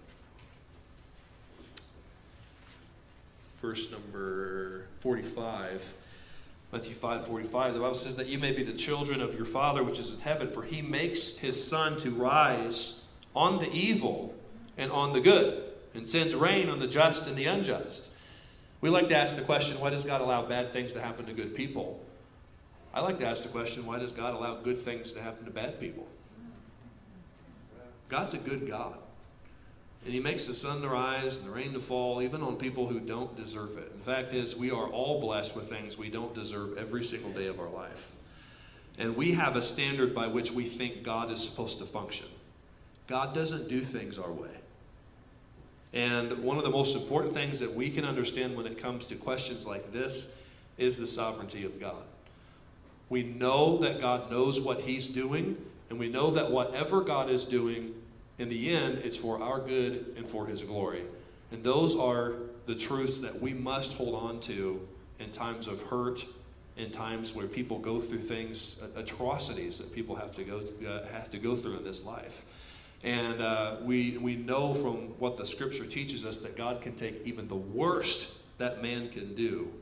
verse 3.60 3.90
number 3.90 4.86
45. 5.00 5.94
Matthew 6.72 6.94
5 6.94 7.26
45, 7.26 7.74
the 7.74 7.80
Bible 7.80 7.94
says 7.94 8.16
that 8.16 8.26
you 8.26 8.38
may 8.38 8.52
be 8.52 8.62
the 8.62 8.72
children 8.72 9.22
of 9.22 9.34
your 9.34 9.46
Father 9.46 9.82
which 9.82 9.98
is 9.98 10.10
in 10.10 10.20
heaven, 10.20 10.50
for 10.50 10.62
he 10.62 10.82
makes 10.82 11.38
his 11.38 11.66
sun 11.66 11.96
to 11.98 12.10
rise 12.10 13.04
on 13.34 13.58
the 13.58 13.70
evil 13.72 14.34
and 14.76 14.92
on 14.92 15.12
the 15.12 15.20
good, 15.20 15.64
and 15.94 16.06
sends 16.06 16.34
rain 16.34 16.68
on 16.68 16.78
the 16.78 16.86
just 16.86 17.26
and 17.26 17.36
the 17.36 17.46
unjust. 17.46 18.10
We 18.80 18.90
like 18.90 19.08
to 19.08 19.16
ask 19.16 19.34
the 19.34 19.42
question, 19.42 19.80
why 19.80 19.90
does 19.90 20.04
God 20.04 20.20
allow 20.20 20.46
bad 20.46 20.72
things 20.72 20.92
to 20.92 21.00
happen 21.00 21.26
to 21.26 21.32
good 21.32 21.54
people? 21.54 22.00
I 22.92 23.00
like 23.00 23.18
to 23.18 23.26
ask 23.26 23.42
the 23.42 23.48
question, 23.48 23.86
why 23.86 23.98
does 23.98 24.12
God 24.12 24.34
allow 24.34 24.56
good 24.56 24.78
things 24.78 25.12
to 25.14 25.22
happen 25.22 25.46
to 25.46 25.50
bad 25.50 25.80
people? 25.80 26.06
God's 28.08 28.34
a 28.34 28.38
good 28.38 28.68
God. 28.68 28.98
And 30.04 30.14
he 30.14 30.20
makes 30.20 30.46
the 30.46 30.54
sun 30.54 30.80
to 30.82 30.88
rise 30.88 31.36
and 31.36 31.46
the 31.46 31.50
rain 31.50 31.72
to 31.72 31.80
fall, 31.80 32.22
even 32.22 32.42
on 32.42 32.56
people 32.56 32.86
who 32.86 33.00
don't 33.00 33.36
deserve 33.36 33.76
it. 33.76 33.98
The 33.98 34.04
fact 34.04 34.32
is, 34.32 34.56
we 34.56 34.70
are 34.70 34.86
all 34.86 35.20
blessed 35.20 35.54
with 35.54 35.68
things 35.68 35.98
we 35.98 36.08
don't 36.08 36.34
deserve 36.34 36.78
every 36.78 37.02
single 37.04 37.30
day 37.30 37.46
of 37.46 37.60
our 37.60 37.68
life. 37.68 38.12
And 38.96 39.16
we 39.16 39.32
have 39.32 39.54
a 39.54 39.62
standard 39.62 40.14
by 40.14 40.26
which 40.26 40.50
we 40.50 40.64
think 40.64 41.02
God 41.02 41.30
is 41.30 41.42
supposed 41.42 41.78
to 41.78 41.84
function. 41.84 42.26
God 43.06 43.34
doesn't 43.34 43.68
do 43.68 43.80
things 43.80 44.18
our 44.18 44.30
way. 44.30 44.50
And 45.92 46.38
one 46.42 46.58
of 46.58 46.64
the 46.64 46.70
most 46.70 46.94
important 46.94 47.32
things 47.32 47.60
that 47.60 47.74
we 47.74 47.90
can 47.90 48.04
understand 48.04 48.56
when 48.56 48.66
it 48.66 48.78
comes 48.78 49.06
to 49.06 49.14
questions 49.14 49.66
like 49.66 49.92
this 49.92 50.40
is 50.76 50.96
the 50.96 51.06
sovereignty 51.06 51.64
of 51.64 51.80
God. 51.80 52.02
We 53.08 53.22
know 53.22 53.78
that 53.78 54.00
God 54.00 54.30
knows 54.30 54.60
what 54.60 54.82
He's 54.82 55.08
doing, 55.08 55.56
and 55.88 55.98
we 55.98 56.08
know 56.08 56.30
that 56.30 56.50
whatever 56.50 57.00
God 57.00 57.30
is 57.30 57.46
doing, 57.46 57.94
in 58.38 58.48
the 58.48 58.70
end, 58.70 58.98
it's 58.98 59.16
for 59.16 59.42
our 59.42 59.60
good 59.60 60.14
and 60.16 60.26
for 60.26 60.46
His 60.46 60.62
glory. 60.62 61.02
And 61.50 61.64
those 61.64 61.96
are 61.96 62.34
the 62.66 62.74
truths 62.74 63.20
that 63.20 63.40
we 63.40 63.54
must 63.54 63.94
hold 63.94 64.14
on 64.14 64.40
to 64.40 64.86
in 65.18 65.30
times 65.30 65.66
of 65.66 65.82
hurt, 65.82 66.24
in 66.76 66.90
times 66.90 67.34
where 67.34 67.46
people 67.46 67.78
go 67.78 68.00
through 68.00 68.20
things, 68.20 68.82
atrocities 68.94 69.78
that 69.78 69.92
people 69.92 70.14
have 70.14 70.30
to 70.32 70.44
go, 70.44 70.62
uh, 70.86 71.06
have 71.12 71.30
to 71.30 71.38
go 71.38 71.56
through 71.56 71.78
in 71.78 71.84
this 71.84 72.04
life. 72.04 72.44
And 73.02 73.40
uh, 73.40 73.76
we, 73.82 74.18
we 74.18 74.36
know 74.36 74.74
from 74.74 75.18
what 75.18 75.36
the 75.36 75.46
scripture 75.46 75.86
teaches 75.86 76.24
us 76.24 76.38
that 76.38 76.56
God 76.56 76.80
can 76.80 76.94
take 76.94 77.22
even 77.24 77.48
the 77.48 77.56
worst 77.56 78.32
that 78.58 78.82
man 78.82 79.08
can 79.08 79.34
do 79.34 79.72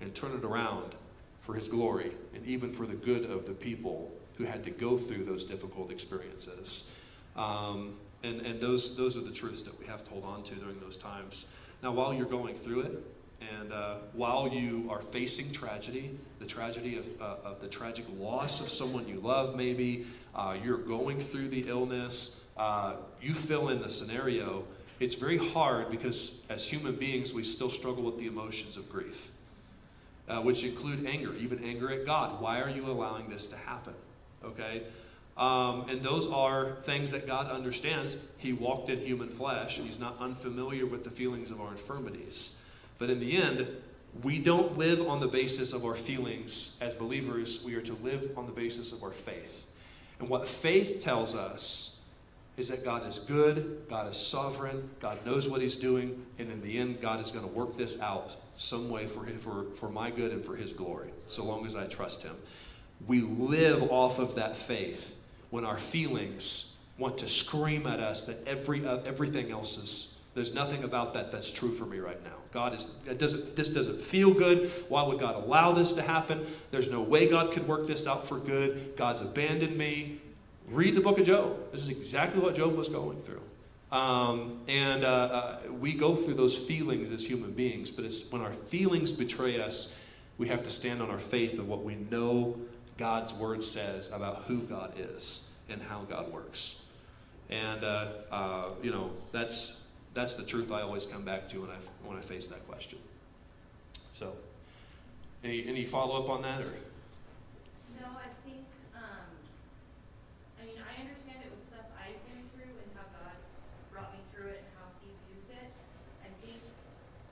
and 0.00 0.14
turn 0.14 0.32
it 0.36 0.44
around 0.44 0.94
for 1.40 1.54
his 1.54 1.68
glory 1.68 2.12
and 2.34 2.46
even 2.46 2.72
for 2.72 2.86
the 2.86 2.94
good 2.94 3.28
of 3.28 3.46
the 3.46 3.52
people 3.52 4.12
who 4.36 4.44
had 4.44 4.62
to 4.64 4.70
go 4.70 4.96
through 4.96 5.24
those 5.24 5.44
difficult 5.44 5.90
experiences. 5.90 6.94
Um, 7.36 7.94
and 8.22 8.40
and 8.42 8.60
those, 8.60 8.96
those 8.96 9.16
are 9.16 9.22
the 9.22 9.32
truths 9.32 9.62
that 9.62 9.78
we 9.78 9.86
have 9.86 10.04
to 10.04 10.10
hold 10.10 10.24
on 10.24 10.42
to 10.44 10.54
during 10.54 10.78
those 10.80 10.96
times. 10.96 11.46
Now, 11.82 11.92
while 11.92 12.12
you're 12.12 12.26
going 12.26 12.54
through 12.54 12.80
it, 12.82 13.02
and 13.40 13.72
uh, 13.72 13.94
while 14.12 14.48
you 14.48 14.88
are 14.90 15.00
facing 15.00 15.50
tragedy, 15.50 16.18
the 16.38 16.46
tragedy 16.46 16.98
of, 16.98 17.06
uh, 17.20 17.36
of 17.44 17.60
the 17.60 17.68
tragic 17.68 18.04
loss 18.18 18.60
of 18.60 18.68
someone 18.68 19.08
you 19.08 19.18
love, 19.20 19.56
maybe, 19.56 20.04
uh, 20.34 20.56
you're 20.62 20.76
going 20.76 21.18
through 21.18 21.48
the 21.48 21.66
illness, 21.68 22.44
uh, 22.58 22.94
you 23.22 23.32
fill 23.32 23.70
in 23.70 23.80
the 23.80 23.88
scenario, 23.88 24.64
it's 25.00 25.14
very 25.14 25.38
hard 25.38 25.90
because 25.90 26.42
as 26.50 26.66
human 26.66 26.94
beings, 26.94 27.32
we 27.32 27.42
still 27.42 27.70
struggle 27.70 28.02
with 28.02 28.18
the 28.18 28.26
emotions 28.26 28.76
of 28.76 28.90
grief, 28.90 29.30
uh, 30.28 30.42
which 30.42 30.62
include 30.62 31.06
anger, 31.06 31.34
even 31.36 31.64
anger 31.64 31.90
at 31.90 32.04
God. 32.04 32.42
Why 32.42 32.60
are 32.60 32.68
you 32.68 32.84
allowing 32.84 33.30
this 33.30 33.46
to 33.48 33.56
happen? 33.56 33.94
Okay? 34.44 34.82
Um, 35.40 35.88
and 35.88 36.02
those 36.02 36.26
are 36.26 36.76
things 36.82 37.12
that 37.12 37.26
God 37.26 37.50
understands. 37.50 38.18
He 38.36 38.52
walked 38.52 38.90
in 38.90 39.00
human 39.00 39.30
flesh, 39.30 39.78
and 39.78 39.86
He's 39.86 39.98
not 39.98 40.16
unfamiliar 40.20 40.84
with 40.84 41.02
the 41.02 41.10
feelings 41.10 41.50
of 41.50 41.62
our 41.62 41.70
infirmities. 41.70 42.58
But 42.98 43.08
in 43.08 43.20
the 43.20 43.40
end, 43.40 43.66
we 44.22 44.38
don't 44.38 44.76
live 44.76 45.08
on 45.08 45.20
the 45.20 45.26
basis 45.26 45.72
of 45.72 45.86
our 45.86 45.94
feelings 45.94 46.78
as 46.82 46.94
believers. 46.94 47.64
We 47.64 47.74
are 47.74 47.80
to 47.80 47.94
live 47.94 48.36
on 48.36 48.44
the 48.44 48.52
basis 48.52 48.92
of 48.92 49.02
our 49.02 49.12
faith. 49.12 49.66
And 50.18 50.28
what 50.28 50.46
faith 50.46 50.98
tells 51.00 51.34
us 51.34 51.98
is 52.58 52.68
that 52.68 52.84
God 52.84 53.06
is 53.06 53.18
good, 53.18 53.84
God 53.88 54.10
is 54.10 54.16
sovereign, 54.16 54.90
God 55.00 55.24
knows 55.24 55.48
what 55.48 55.62
He's 55.62 55.78
doing, 55.78 56.26
and 56.38 56.50
in 56.50 56.60
the 56.60 56.76
end, 56.76 57.00
God 57.00 57.18
is 57.22 57.32
going 57.32 57.48
to 57.48 57.50
work 57.50 57.78
this 57.78 57.98
out 58.02 58.36
some 58.56 58.90
way 58.90 59.06
for, 59.06 59.24
him, 59.24 59.38
for, 59.38 59.64
for 59.76 59.88
my 59.88 60.10
good 60.10 60.32
and 60.32 60.44
for 60.44 60.56
His 60.56 60.74
glory, 60.74 61.08
so 61.28 61.44
long 61.44 61.64
as 61.64 61.74
I 61.74 61.86
trust 61.86 62.24
Him. 62.24 62.36
We 63.06 63.22
live 63.22 63.90
off 63.90 64.18
of 64.18 64.34
that 64.34 64.54
faith 64.54 65.16
when 65.50 65.64
our 65.64 65.76
feelings 65.76 66.76
want 66.98 67.18
to 67.18 67.28
scream 67.28 67.86
at 67.86 68.00
us 68.00 68.24
that 68.24 68.46
every, 68.46 68.86
uh, 68.86 68.98
everything 69.04 69.50
else 69.50 69.78
is, 69.78 70.14
there's 70.34 70.54
nothing 70.54 70.84
about 70.84 71.14
that 71.14 71.32
that's 71.32 71.50
true 71.50 71.70
for 71.70 71.86
me 71.86 71.98
right 71.98 72.22
now. 72.22 72.36
God 72.52 72.74
is, 72.74 72.84
doesn't, 73.16 73.56
this 73.56 73.68
doesn't 73.68 74.00
feel 74.00 74.32
good. 74.32 74.70
Why 74.88 75.02
would 75.02 75.18
God 75.18 75.42
allow 75.42 75.72
this 75.72 75.92
to 75.94 76.02
happen? 76.02 76.46
There's 76.70 76.90
no 76.90 77.00
way 77.00 77.28
God 77.28 77.52
could 77.52 77.66
work 77.66 77.86
this 77.86 78.06
out 78.06 78.26
for 78.26 78.38
good. 78.38 78.96
God's 78.96 79.20
abandoned 79.22 79.76
me. 79.76 80.20
Read 80.68 80.94
the 80.94 81.00
book 81.00 81.18
of 81.18 81.26
Job. 81.26 81.72
This 81.72 81.82
is 81.82 81.88
exactly 81.88 82.40
what 82.40 82.54
Job 82.54 82.76
was 82.76 82.88
going 82.88 83.18
through. 83.18 83.42
Um, 83.90 84.60
and 84.68 85.04
uh, 85.04 85.08
uh, 85.08 85.72
we 85.72 85.94
go 85.94 86.14
through 86.14 86.34
those 86.34 86.56
feelings 86.56 87.10
as 87.10 87.26
human 87.26 87.50
beings, 87.50 87.90
but 87.90 88.04
it's 88.04 88.30
when 88.30 88.40
our 88.40 88.52
feelings 88.52 89.12
betray 89.12 89.60
us, 89.60 89.96
we 90.38 90.46
have 90.46 90.62
to 90.62 90.70
stand 90.70 91.02
on 91.02 91.10
our 91.10 91.18
faith 91.18 91.58
of 91.58 91.68
what 91.68 91.82
we 91.82 91.96
know 91.96 92.56
God's 93.00 93.32
word 93.32 93.64
says 93.64 94.12
about 94.12 94.44
who 94.46 94.58
God 94.60 94.92
is 94.98 95.48
and 95.70 95.80
how 95.80 96.02
God 96.02 96.30
works. 96.30 96.82
And, 97.48 97.82
uh, 97.82 98.08
uh, 98.30 98.64
you 98.82 98.90
know, 98.92 99.10
that's, 99.32 99.80
that's 100.12 100.34
the 100.34 100.44
truth 100.44 100.70
I 100.70 100.82
always 100.82 101.06
come 101.06 101.24
back 101.24 101.48
to 101.48 101.62
when 101.62 101.70
I, 101.70 101.80
when 102.06 102.18
I 102.18 102.20
face 102.20 102.48
that 102.48 102.68
question. 102.68 102.98
So, 104.12 104.34
any, 105.42 105.66
any 105.66 105.86
follow 105.86 106.22
up 106.22 106.28
on 106.28 106.42
that? 106.42 106.60
or? 106.60 106.68
No, 107.98 108.06
I 108.20 108.28
think, 108.44 108.68
um, 108.94 109.24
I 110.60 110.66
mean, 110.68 110.76
I 110.76 111.00
understand 111.00 111.40
it 111.40 111.48
with 111.56 111.64
stuff 111.72 111.88
I've 111.96 112.20
been 112.28 112.44
through 112.52 112.76
and 112.84 112.90
how 113.00 113.08
God's 113.16 113.48
brought 113.88 114.12
me 114.12 114.20
through 114.36 114.52
it 114.52 114.60
and 114.60 114.70
how 114.76 114.92
He's 115.00 115.16
used 115.32 115.48
it. 115.56 115.72
I 116.20 116.28
think 116.44 116.60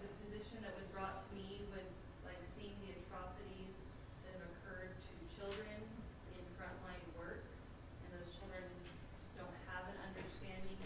the 0.00 0.08
position 0.24 0.64
that 0.64 0.72
was 0.80 0.88
brought 0.96 1.28
to 1.28 1.30
me 1.36 1.60
was 1.76 2.08
like 2.24 2.40
seeing 2.56 2.72
the 2.88 2.96
atrocities 3.04 3.76
that 4.24 4.32
have 4.40 4.48
occurred 4.64 4.96
to 4.96 5.12
children 5.36 5.76
in 6.32 6.42
frontline 6.56 7.04
work. 7.20 7.44
And 8.08 8.16
those 8.16 8.32
children 8.32 8.64
don't 9.36 9.52
have 9.68 9.84
an 9.92 9.98
understanding 10.08 10.80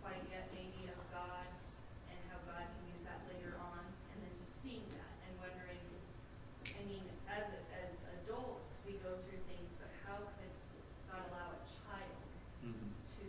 quite 0.00 0.24
yet 0.32 0.48
maybe 0.56 0.88
of 0.88 1.00
God 1.12 1.44
and 2.08 2.16
how 2.32 2.40
God 2.48 2.64
can 2.64 2.82
use 2.88 3.04
that 3.04 3.20
later 3.28 3.52
on. 3.60 3.84
And 3.84 4.16
then 4.24 4.32
just 4.40 4.56
seeing 4.64 4.84
that 4.96 5.12
and 5.28 5.32
wondering, 5.40 5.80
I 6.68 6.80
mean, 6.84 7.04
as, 7.30 7.46
as 7.72 7.92
adults, 8.24 8.76
we 8.84 8.98
go 9.00 9.14
through 9.24 9.40
things, 9.48 9.70
but 9.80 9.88
how 10.04 10.20
could 10.36 10.52
God 11.08 11.22
allow 11.32 11.54
a 11.56 11.60
child 11.86 12.18
to 12.66 13.24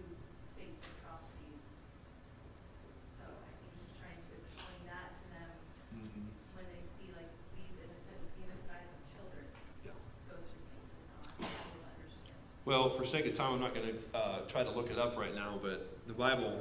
face 0.59 0.79
atrocities? 0.83 1.63
So 3.21 3.23
I 3.23 3.51
think 3.55 3.71
just 3.85 3.95
trying 4.01 4.19
to 4.19 4.33
explain 4.41 4.81
that 4.91 5.09
to 5.15 5.25
them 5.31 5.51
Mhm. 5.95 6.23
when 6.59 6.65
they 6.73 6.83
see 6.99 7.07
like 7.15 7.31
these 7.55 7.75
innocent, 7.79 8.19
innocent 8.43 8.71
eyes 8.75 8.89
of 8.91 8.99
children 9.15 9.45
Yeah. 9.87 9.95
go 10.27 10.35
through 10.43 10.65
things 10.75 10.91
and 10.91 11.07
not 11.15 11.27
be 11.39 11.47
able 11.47 11.71
to 11.71 11.87
understand. 11.95 12.39
Well, 12.75 12.89
for 12.89 13.05
sake 13.05 13.25
of 13.25 13.31
time, 13.31 13.53
I'm 13.53 13.61
not 13.61 13.73
going 13.73 13.87
to 13.87 14.17
uh, 14.17 14.39
try 14.49 14.61
to 14.61 14.69
look 14.69 14.91
it 14.91 14.99
up 14.99 15.17
right 15.17 15.33
now, 15.33 15.57
but 15.63 15.87
the 16.07 16.13
Bible 16.13 16.59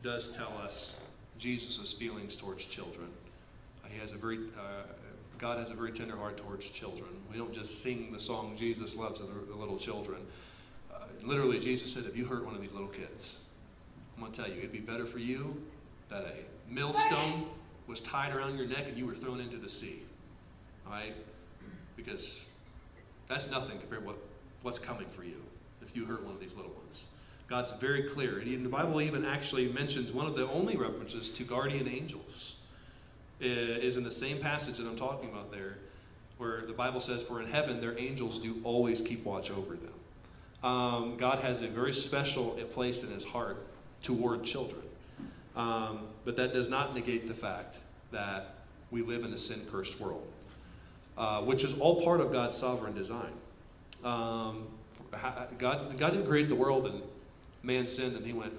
does 0.00 0.30
tell 0.30 0.56
us 0.62 0.96
Jesus' 1.38 1.92
feelings 1.92 2.36
towards 2.36 2.66
children. 2.66 3.08
Uh, 3.84 3.88
he 3.88 3.98
has 3.98 4.12
a 4.12 4.16
very, 4.16 4.38
uh, 4.56 4.84
God 5.38 5.58
has 5.58 5.70
a 5.70 5.74
very 5.74 5.90
tender 5.90 6.16
heart 6.16 6.36
towards 6.36 6.70
children. 6.70 7.10
We 7.32 7.36
don't 7.36 7.52
just 7.52 7.82
sing 7.82 8.12
the 8.12 8.18
song 8.20 8.54
"Jesus 8.54 8.94
loves 8.94 9.18
the, 9.18 9.26
the 9.26 9.56
little 9.56 9.76
children." 9.76 10.20
Uh, 10.94 10.98
literally, 11.24 11.58
Jesus 11.58 11.92
said, 11.92 12.04
"If 12.04 12.16
you 12.16 12.26
hurt 12.26 12.46
one 12.46 12.54
of 12.54 12.60
these 12.60 12.72
little 12.72 12.86
kids, 12.86 13.40
I'm 14.14 14.20
going 14.20 14.32
to 14.32 14.42
tell 14.42 14.48
you, 14.48 14.58
it'd 14.58 14.70
be 14.70 14.78
better 14.78 15.04
for 15.04 15.18
you 15.18 15.60
that 16.10 16.26
a 16.26 16.72
millstone 16.72 17.48
was 17.88 18.00
tied 18.00 18.32
around 18.32 18.56
your 18.56 18.68
neck 18.68 18.84
and 18.86 18.96
you 18.96 19.04
were 19.04 19.16
thrown 19.16 19.40
into 19.40 19.56
the 19.56 19.68
sea." 19.68 20.04
All 20.86 20.92
right, 20.92 21.16
because 21.96 22.44
that's 23.26 23.48
nothing 23.48 23.80
compared 23.80 24.02
to 24.02 24.06
what 24.06 24.18
what's 24.62 24.78
coming 24.78 25.08
for 25.08 25.24
you 25.24 25.42
if 25.86 25.96
you 25.96 26.04
hurt 26.04 26.22
one 26.24 26.34
of 26.34 26.40
these 26.40 26.56
little 26.56 26.72
ones. 26.72 27.08
God's 27.48 27.70
very 27.72 28.04
clear. 28.04 28.38
And 28.38 28.64
the 28.64 28.68
Bible 28.68 29.00
even 29.00 29.24
actually 29.24 29.68
mentions 29.68 30.12
one 30.12 30.26
of 30.26 30.34
the 30.34 30.48
only 30.48 30.76
references 30.76 31.30
to 31.32 31.44
guardian 31.44 31.88
angels 31.88 32.56
is 33.40 33.96
in 33.96 34.04
the 34.04 34.10
same 34.10 34.38
passage 34.38 34.78
that 34.78 34.86
I'm 34.86 34.96
talking 34.96 35.28
about 35.28 35.52
there, 35.52 35.76
where 36.38 36.62
the 36.62 36.72
Bible 36.72 37.00
says, 37.00 37.22
For 37.22 37.40
in 37.40 37.48
heaven 37.48 37.80
their 37.80 37.98
angels 37.98 38.40
do 38.40 38.60
always 38.64 39.00
keep 39.00 39.24
watch 39.24 39.50
over 39.50 39.76
them. 39.76 40.68
Um, 40.68 41.16
God 41.16 41.40
has 41.40 41.60
a 41.60 41.68
very 41.68 41.92
special 41.92 42.50
place 42.72 43.02
in 43.02 43.10
his 43.10 43.24
heart 43.24 43.64
toward 44.02 44.42
children. 44.42 44.82
Um, 45.54 46.00
but 46.24 46.36
that 46.36 46.52
does 46.52 46.68
not 46.68 46.94
negate 46.94 47.26
the 47.26 47.34
fact 47.34 47.78
that 48.10 48.56
we 48.90 49.02
live 49.02 49.24
in 49.24 49.32
a 49.32 49.38
sin 49.38 49.60
cursed 49.70 50.00
world, 50.00 50.26
uh, 51.16 51.42
which 51.42 51.64
is 51.64 51.78
all 51.78 52.02
part 52.02 52.20
of 52.20 52.32
God's 52.32 52.56
sovereign 52.56 52.94
design. 52.94 53.32
Um, 54.04 54.66
God, 55.58 55.96
God 55.96 56.10
didn't 56.10 56.26
create 56.26 56.48
the 56.48 56.54
world 56.54 56.86
and 56.86 57.02
man 57.62 57.86
sinned 57.86 58.16
and 58.16 58.26
he 58.26 58.32
went, 58.32 58.52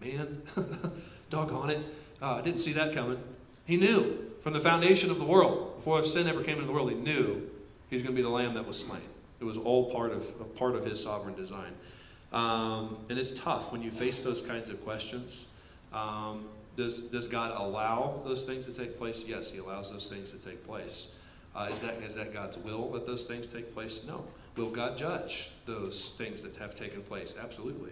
man, 0.00 0.42
doggone 1.30 1.70
it. 1.70 1.78
Uh, 2.20 2.34
I 2.34 2.42
didn't 2.42 2.60
see 2.60 2.72
that 2.72 2.94
coming. 2.94 3.18
He 3.64 3.76
knew 3.76 4.30
from 4.42 4.52
the 4.52 4.60
foundation 4.60 5.10
of 5.10 5.18
the 5.18 5.24
world, 5.24 5.76
before 5.76 6.02
sin 6.04 6.26
ever 6.28 6.42
came 6.42 6.54
into 6.54 6.66
the 6.66 6.72
world, 6.72 6.90
he 6.90 6.96
knew 6.96 7.50
he 7.90 7.96
was 7.96 8.02
going 8.02 8.14
to 8.14 8.16
be 8.16 8.22
the 8.22 8.28
lamb 8.28 8.54
that 8.54 8.66
was 8.66 8.78
slain. 8.78 9.02
It 9.40 9.44
was 9.44 9.58
all 9.58 9.90
part 9.90 10.12
of, 10.12 10.22
of 10.40 10.54
part 10.56 10.76
of 10.76 10.84
his 10.84 11.02
sovereign 11.02 11.34
design. 11.34 11.72
Um, 12.32 12.98
and 13.08 13.18
it's 13.18 13.32
tough 13.32 13.72
when 13.72 13.82
you 13.82 13.90
face 13.90 14.20
those 14.22 14.40
kinds 14.40 14.68
of 14.68 14.82
questions. 14.84 15.46
Um, 15.92 16.46
does, 16.76 17.00
does 17.00 17.26
God 17.26 17.58
allow 17.58 18.20
those 18.24 18.44
things 18.44 18.66
to 18.66 18.72
take 18.72 18.98
place? 18.98 19.24
Yes, 19.26 19.50
he 19.50 19.58
allows 19.58 19.90
those 19.90 20.06
things 20.08 20.32
to 20.32 20.38
take 20.38 20.66
place. 20.66 21.14
Uh, 21.54 21.68
is, 21.70 21.80
that, 21.80 21.94
is 22.02 22.14
that 22.14 22.32
God's 22.34 22.58
will 22.58 22.90
that 22.92 23.06
those 23.06 23.24
things 23.24 23.48
take 23.48 23.72
place? 23.72 24.02
No. 24.06 24.24
Will 24.56 24.70
God 24.70 24.96
judge 24.96 25.50
those 25.66 26.10
things 26.16 26.42
that 26.42 26.56
have 26.56 26.74
taken 26.74 27.02
place? 27.02 27.36
Absolutely. 27.40 27.90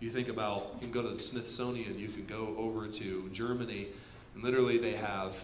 You 0.00 0.10
think 0.10 0.28
about, 0.28 0.74
you 0.74 0.80
can 0.80 0.90
go 0.90 1.02
to 1.02 1.08
the 1.08 1.18
Smithsonian, 1.18 1.98
you 1.98 2.08
can 2.08 2.26
go 2.26 2.54
over 2.58 2.86
to 2.88 3.28
Germany, 3.32 3.86
and 4.34 4.44
literally 4.44 4.76
they 4.76 4.92
have 4.92 5.42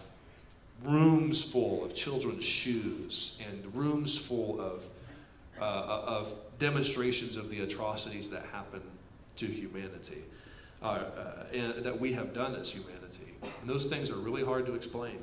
rooms 0.83 1.41
full 1.41 1.83
of 1.83 1.95
children's 1.95 2.45
shoes 2.45 3.41
and 3.49 3.75
rooms 3.75 4.17
full 4.17 4.59
of, 4.61 4.85
uh, 5.59 5.63
of 5.63 6.35
demonstrations 6.59 7.37
of 7.37 7.49
the 7.49 7.61
atrocities 7.61 8.29
that 8.29 8.43
happen 8.51 8.81
to 9.37 9.47
humanity, 9.47 10.23
uh, 10.83 10.85
uh, 10.85 11.43
and 11.53 11.83
that 11.83 11.99
we 11.99 12.13
have 12.13 12.33
done 12.33 12.55
as 12.55 12.69
humanity. 12.69 13.33
And 13.61 13.69
those 13.69 13.85
things 13.87 14.11
are 14.11 14.15
really 14.17 14.43
hard 14.43 14.67
to 14.67 14.75
explain. 14.75 15.17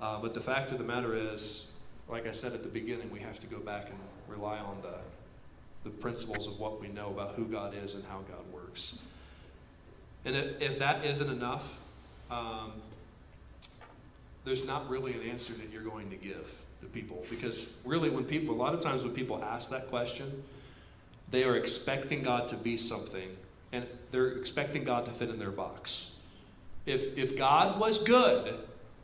Uh, 0.00 0.20
but 0.20 0.34
the 0.34 0.40
fact 0.40 0.70
of 0.70 0.78
the 0.78 0.84
matter 0.84 1.16
is, 1.16 1.72
like 2.08 2.28
I 2.28 2.32
said 2.32 2.52
at 2.52 2.62
the 2.62 2.68
beginning, 2.68 3.10
we 3.10 3.20
have 3.20 3.40
to 3.40 3.46
go 3.48 3.58
back 3.58 3.86
and 3.86 3.98
rely 4.28 4.58
on 4.58 4.78
the, 4.82 4.94
the 5.84 5.90
principles 5.90 6.46
of 6.46 6.58
what 6.58 6.80
we 6.80 6.88
know 6.88 7.08
about 7.08 7.34
who 7.34 7.44
God 7.44 7.74
is 7.74 7.94
and 7.94 8.04
how 8.04 8.18
God 8.18 8.52
works. 8.52 9.02
And 10.24 10.36
if, 10.36 10.60
if 10.60 10.78
that 10.78 11.04
isn't 11.04 11.30
enough, 11.30 11.78
um, 12.30 12.72
there's 14.44 14.64
not 14.64 14.88
really 14.88 15.12
an 15.12 15.22
answer 15.22 15.52
that 15.54 15.70
you're 15.72 15.82
going 15.82 16.10
to 16.10 16.16
give 16.16 16.50
to 16.80 16.86
people. 16.86 17.24
Because 17.30 17.74
really, 17.84 18.10
when 18.10 18.24
people, 18.24 18.54
a 18.54 18.56
lot 18.56 18.74
of 18.74 18.80
times 18.80 19.04
when 19.04 19.12
people 19.12 19.42
ask 19.42 19.70
that 19.70 19.88
question, 19.88 20.42
they 21.30 21.44
are 21.44 21.56
expecting 21.56 22.22
God 22.22 22.48
to 22.48 22.56
be 22.56 22.76
something 22.76 23.36
and 23.72 23.86
they're 24.10 24.32
expecting 24.32 24.84
God 24.84 25.04
to 25.04 25.10
fit 25.10 25.28
in 25.28 25.38
their 25.38 25.50
box. 25.50 26.18
If, 26.86 27.18
if 27.18 27.36
God 27.36 27.78
was 27.78 27.98
good, 27.98 28.54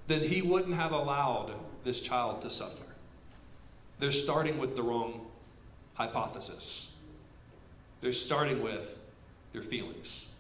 then 0.06 0.22
He 0.22 0.40
wouldn't 0.40 0.74
have 0.74 0.92
allowed 0.92 1.52
this 1.84 2.00
child 2.00 2.40
to 2.42 2.50
suffer. 2.50 2.84
They're 3.99 4.11
starting 4.11 4.59
with 4.59 4.76
the 4.76 4.82
wrong 4.82 5.26
hypothesis. 5.95 6.95
They're 8.01 8.12
starting 8.12 8.62
with 8.62 8.99
their 9.53 9.62
feelings. 9.62 10.34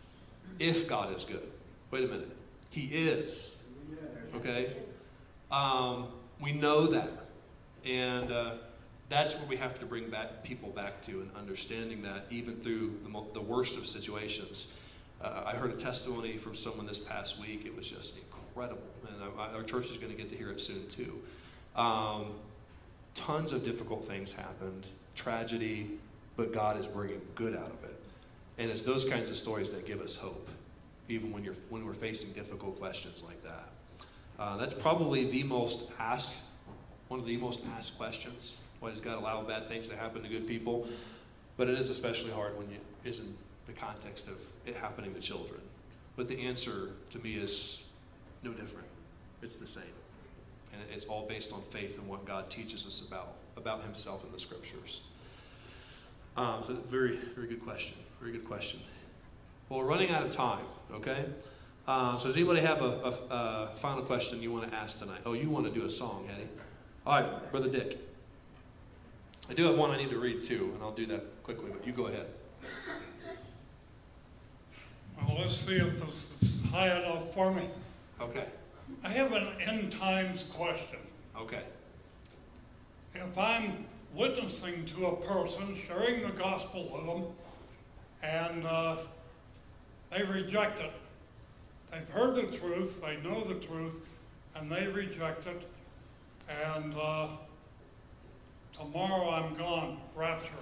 If 0.58 0.88
God 0.88 1.14
is 1.14 1.24
good. 1.24 1.48
Wait 1.90 2.04
a 2.04 2.08
minute. 2.08 2.36
He 2.70 2.86
is. 2.86 3.62
Okay? 4.34 4.76
Um, 5.50 6.08
we 6.40 6.52
know 6.52 6.86
that. 6.88 7.10
And 7.84 8.32
uh, 8.32 8.54
that's 9.08 9.36
where 9.36 9.46
we 9.46 9.56
have 9.56 9.78
to 9.78 9.86
bring 9.86 10.10
back 10.10 10.42
people 10.42 10.70
back 10.70 11.00
to 11.02 11.20
and 11.20 11.30
understanding 11.36 12.02
that 12.02 12.26
even 12.30 12.56
through 12.56 12.98
the, 13.04 13.22
the 13.34 13.40
worst 13.40 13.78
of 13.78 13.86
situations. 13.86 14.72
Uh, 15.22 15.44
I 15.46 15.54
heard 15.54 15.70
a 15.70 15.76
testimony 15.76 16.36
from 16.36 16.54
someone 16.54 16.86
this 16.86 17.00
past 17.00 17.40
week. 17.40 17.64
It 17.64 17.76
was 17.76 17.90
just 17.90 18.14
incredible. 18.16 18.82
And 19.08 19.16
I, 19.38 19.54
our 19.54 19.62
church 19.62 19.88
is 19.90 19.96
going 19.96 20.10
to 20.10 20.18
get 20.18 20.28
to 20.30 20.36
hear 20.36 20.50
it 20.50 20.60
soon, 20.60 20.86
too. 20.88 21.20
Um, 21.76 22.32
tons 23.14 23.52
of 23.52 23.62
difficult 23.62 24.04
things 24.04 24.32
happened, 24.32 24.86
tragedy, 25.14 25.98
but 26.36 26.52
God 26.52 26.78
is 26.78 26.86
bringing 26.86 27.20
good 27.34 27.54
out 27.54 27.70
of 27.70 27.84
it. 27.84 28.00
And 28.58 28.70
it's 28.70 28.82
those 28.82 29.04
kinds 29.04 29.30
of 29.30 29.36
stories 29.36 29.72
that 29.72 29.86
give 29.86 30.00
us 30.00 30.16
hope, 30.16 30.48
even 31.08 31.32
when, 31.32 31.44
you're, 31.44 31.56
when 31.70 31.84
we're 31.86 31.94
facing 31.94 32.32
difficult 32.32 32.78
questions 32.78 33.24
like 33.24 33.42
that. 33.42 33.68
Uh, 34.38 34.56
that's 34.56 34.74
probably 34.74 35.24
the 35.24 35.42
most 35.44 35.90
asked, 35.98 36.36
one 37.08 37.20
of 37.20 37.26
the 37.26 37.36
most 37.36 37.64
asked 37.76 37.96
questions. 37.96 38.60
Why 38.80 38.90
does 38.90 39.00
God 39.00 39.18
allow 39.18 39.42
bad 39.42 39.68
things 39.68 39.88
to 39.88 39.96
happen 39.96 40.22
to 40.22 40.28
good 40.28 40.46
people? 40.46 40.86
But 41.56 41.68
it 41.68 41.78
is 41.78 41.88
especially 41.88 42.32
hard 42.32 42.58
when 42.58 42.68
you 42.70 42.78
is 43.04 43.20
in 43.20 43.36
the 43.66 43.72
context 43.72 44.28
of 44.28 44.44
it 44.66 44.76
happening 44.76 45.14
to 45.14 45.20
children. 45.20 45.60
But 46.16 46.28
the 46.28 46.40
answer 46.40 46.90
to 47.10 47.18
me 47.18 47.34
is 47.34 47.88
no 48.42 48.52
different. 48.52 48.88
It's 49.42 49.56
the 49.56 49.66
same. 49.66 49.84
And 50.74 50.90
it's 50.92 51.04
all 51.04 51.26
based 51.26 51.52
on 51.52 51.62
faith 51.70 51.98
and 51.98 52.08
what 52.08 52.24
God 52.24 52.50
teaches 52.50 52.86
us 52.86 53.06
about, 53.06 53.34
about 53.56 53.82
Himself 53.84 54.24
in 54.24 54.32
the 54.32 54.38
Scriptures. 54.38 55.02
Um, 56.36 56.64
so 56.66 56.74
very, 56.74 57.16
very 57.16 57.46
good 57.46 57.62
question. 57.62 57.96
Very 58.20 58.32
good 58.32 58.44
question. 58.44 58.80
Well, 59.68 59.80
we're 59.80 59.86
running 59.86 60.10
out 60.10 60.24
of 60.24 60.32
time, 60.32 60.64
okay? 60.92 61.26
Uh, 61.86 62.16
so 62.16 62.26
does 62.26 62.36
anybody 62.36 62.60
have 62.60 62.82
a, 62.82 62.84
a, 62.84 63.72
a 63.72 63.76
final 63.76 64.02
question 64.02 64.42
you 64.42 64.50
want 64.50 64.68
to 64.68 64.74
ask 64.74 64.98
tonight? 64.98 65.20
Oh, 65.24 65.34
you 65.34 65.48
want 65.48 65.66
to 65.66 65.72
do 65.72 65.84
a 65.86 65.90
song, 65.90 66.28
Eddie? 66.32 66.48
All 67.06 67.20
right, 67.20 67.50
Brother 67.50 67.68
Dick. 67.68 67.98
I 69.48 69.54
do 69.54 69.64
have 69.66 69.76
one 69.76 69.90
I 69.90 69.98
need 69.98 70.10
to 70.10 70.18
read 70.18 70.42
too, 70.42 70.72
and 70.74 70.82
I'll 70.82 70.92
do 70.92 71.06
that 71.06 71.42
quickly, 71.42 71.70
but 71.70 71.86
you 71.86 71.92
go 71.92 72.06
ahead. 72.06 72.26
Well, 75.18 75.38
let's 75.40 75.54
see 75.54 75.76
if 75.76 76.00
this 76.00 76.42
is 76.42 76.60
high 76.70 76.98
enough 76.98 77.32
for 77.34 77.52
me. 77.52 77.68
Okay, 78.20 78.46
I 79.02 79.08
have 79.08 79.32
an 79.32 79.48
end 79.60 79.92
times 79.92 80.44
question. 80.44 80.98
okay. 81.36 81.62
If 83.14 83.38
I'm 83.38 83.86
witnessing 84.14 84.86
to 84.86 85.06
a 85.06 85.16
person, 85.16 85.76
sharing 85.86 86.22
the 86.22 86.30
gospel 86.30 86.88
with 86.92 87.06
them, 87.06 87.24
and 88.22 88.64
uh, 88.64 88.96
they 90.10 90.22
reject 90.22 90.80
it, 90.80 90.92
they've 91.90 92.08
heard 92.08 92.34
the 92.34 92.56
truth, 92.56 93.02
they 93.02 93.16
know 93.18 93.44
the 93.44 93.54
truth, 93.54 94.00
and 94.56 94.70
they 94.70 94.86
reject 94.86 95.46
it, 95.46 95.62
and 96.48 96.94
uh, 96.94 97.28
tomorrow 98.72 99.30
I'm 99.30 99.54
gone, 99.56 99.98
rapture. 100.14 100.52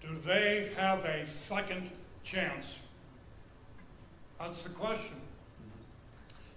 Do 0.00 0.14
they 0.24 0.72
have 0.76 1.04
a 1.04 1.28
second 1.28 1.90
chance? 2.24 2.76
That's 4.38 4.62
the 4.62 4.70
question. 4.70 5.16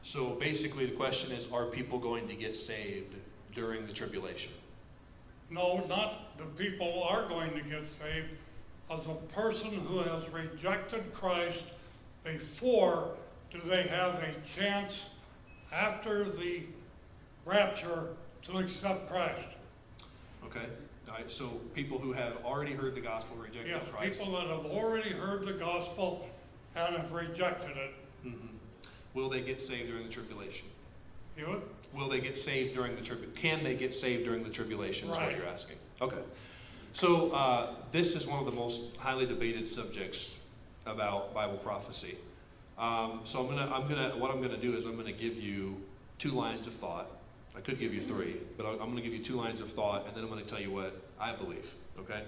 So 0.05 0.29
basically, 0.35 0.85
the 0.85 0.93
question 0.93 1.31
is 1.31 1.51
Are 1.51 1.65
people 1.65 1.97
going 1.97 2.27
to 2.27 2.35
get 2.35 2.55
saved 2.55 3.15
during 3.55 3.87
the 3.87 3.91
tribulation? 3.91 4.51
No, 5.49 5.83
not 5.89 6.37
the 6.37 6.45
people 6.45 7.03
are 7.03 7.27
going 7.27 7.53
to 7.55 7.61
get 7.61 7.87
saved. 7.87 8.29
As 8.91 9.07
a 9.07 9.15
person 9.33 9.69
who 9.71 9.97
has 9.99 10.29
rejected 10.29 11.11
Christ 11.11 11.63
before, 12.23 13.15
do 13.51 13.59
they 13.61 13.83
have 13.83 14.21
a 14.21 14.35
chance 14.55 15.07
after 15.73 16.23
the 16.23 16.61
rapture 17.43 18.09
to 18.43 18.59
accept 18.59 19.09
Christ? 19.09 19.47
Okay, 20.45 20.67
right. 21.09 21.31
So 21.31 21.47
people 21.73 21.97
who 21.97 22.13
have 22.13 22.37
already 22.45 22.73
heard 22.73 22.93
the 22.93 23.01
gospel 23.01 23.37
rejected 23.37 23.71
Yes, 23.71 23.81
Christ. 23.91 24.21
people 24.21 24.39
that 24.39 24.49
have 24.49 24.67
already 24.67 25.13
heard 25.13 25.41
the 25.47 25.53
gospel 25.53 26.29
and 26.75 26.95
have 26.95 27.11
rejected 27.11 27.75
it. 27.75 28.04
Will 29.15 29.29
they 29.29 29.41
get 29.41 29.59
saved 29.59 29.87
during 29.87 30.03
the 30.03 30.11
tribulation? 30.11 30.67
You, 31.37 31.63
Will 31.95 32.09
they 32.09 32.19
get 32.19 32.37
saved 32.37 32.75
during 32.75 32.95
the 32.95 33.01
tribulation? 33.01 33.35
Can 33.35 33.63
they 33.63 33.73
get 33.73 33.93
saved 33.93 34.25
during 34.25 34.43
the 34.43 34.49
tribulation? 34.49 35.09
Is 35.09 35.17
what 35.17 35.35
you're 35.35 35.47
asking. 35.47 35.77
Okay. 36.01 36.21
So 36.91 37.31
uh, 37.31 37.75
this 37.91 38.15
is 38.15 38.27
one 38.27 38.39
of 38.39 38.45
the 38.45 38.51
most 38.51 38.95
highly 38.97 39.25
debated 39.25 39.67
subjects 39.67 40.37
about 40.85 41.33
Bible 41.33 41.57
prophecy. 41.57 42.17
Um, 42.77 43.21
so 43.23 43.39
I'm 43.39 43.47
gonna, 43.47 43.73
I'm 43.73 43.87
gonna, 43.87 44.17
what 44.17 44.31
I'm 44.31 44.41
gonna 44.41 44.57
do 44.57 44.75
is 44.75 44.85
I'm 44.85 44.97
gonna 44.97 45.13
give 45.13 45.39
you 45.39 45.81
two 46.17 46.31
lines 46.31 46.67
of 46.67 46.73
thought. 46.73 47.07
I 47.55 47.61
could 47.61 47.79
give 47.79 47.93
you 47.93 48.01
three, 48.01 48.35
but 48.57 48.65
I'm 48.65 48.77
gonna 48.77 49.01
give 49.01 49.13
you 49.13 49.23
two 49.23 49.35
lines 49.35 49.61
of 49.61 49.69
thought, 49.69 50.05
and 50.07 50.15
then 50.15 50.23
I'm 50.23 50.29
gonna 50.29 50.43
tell 50.43 50.59
you 50.59 50.71
what 50.71 51.01
I 51.19 51.33
believe. 51.33 51.73
Okay. 51.99 52.21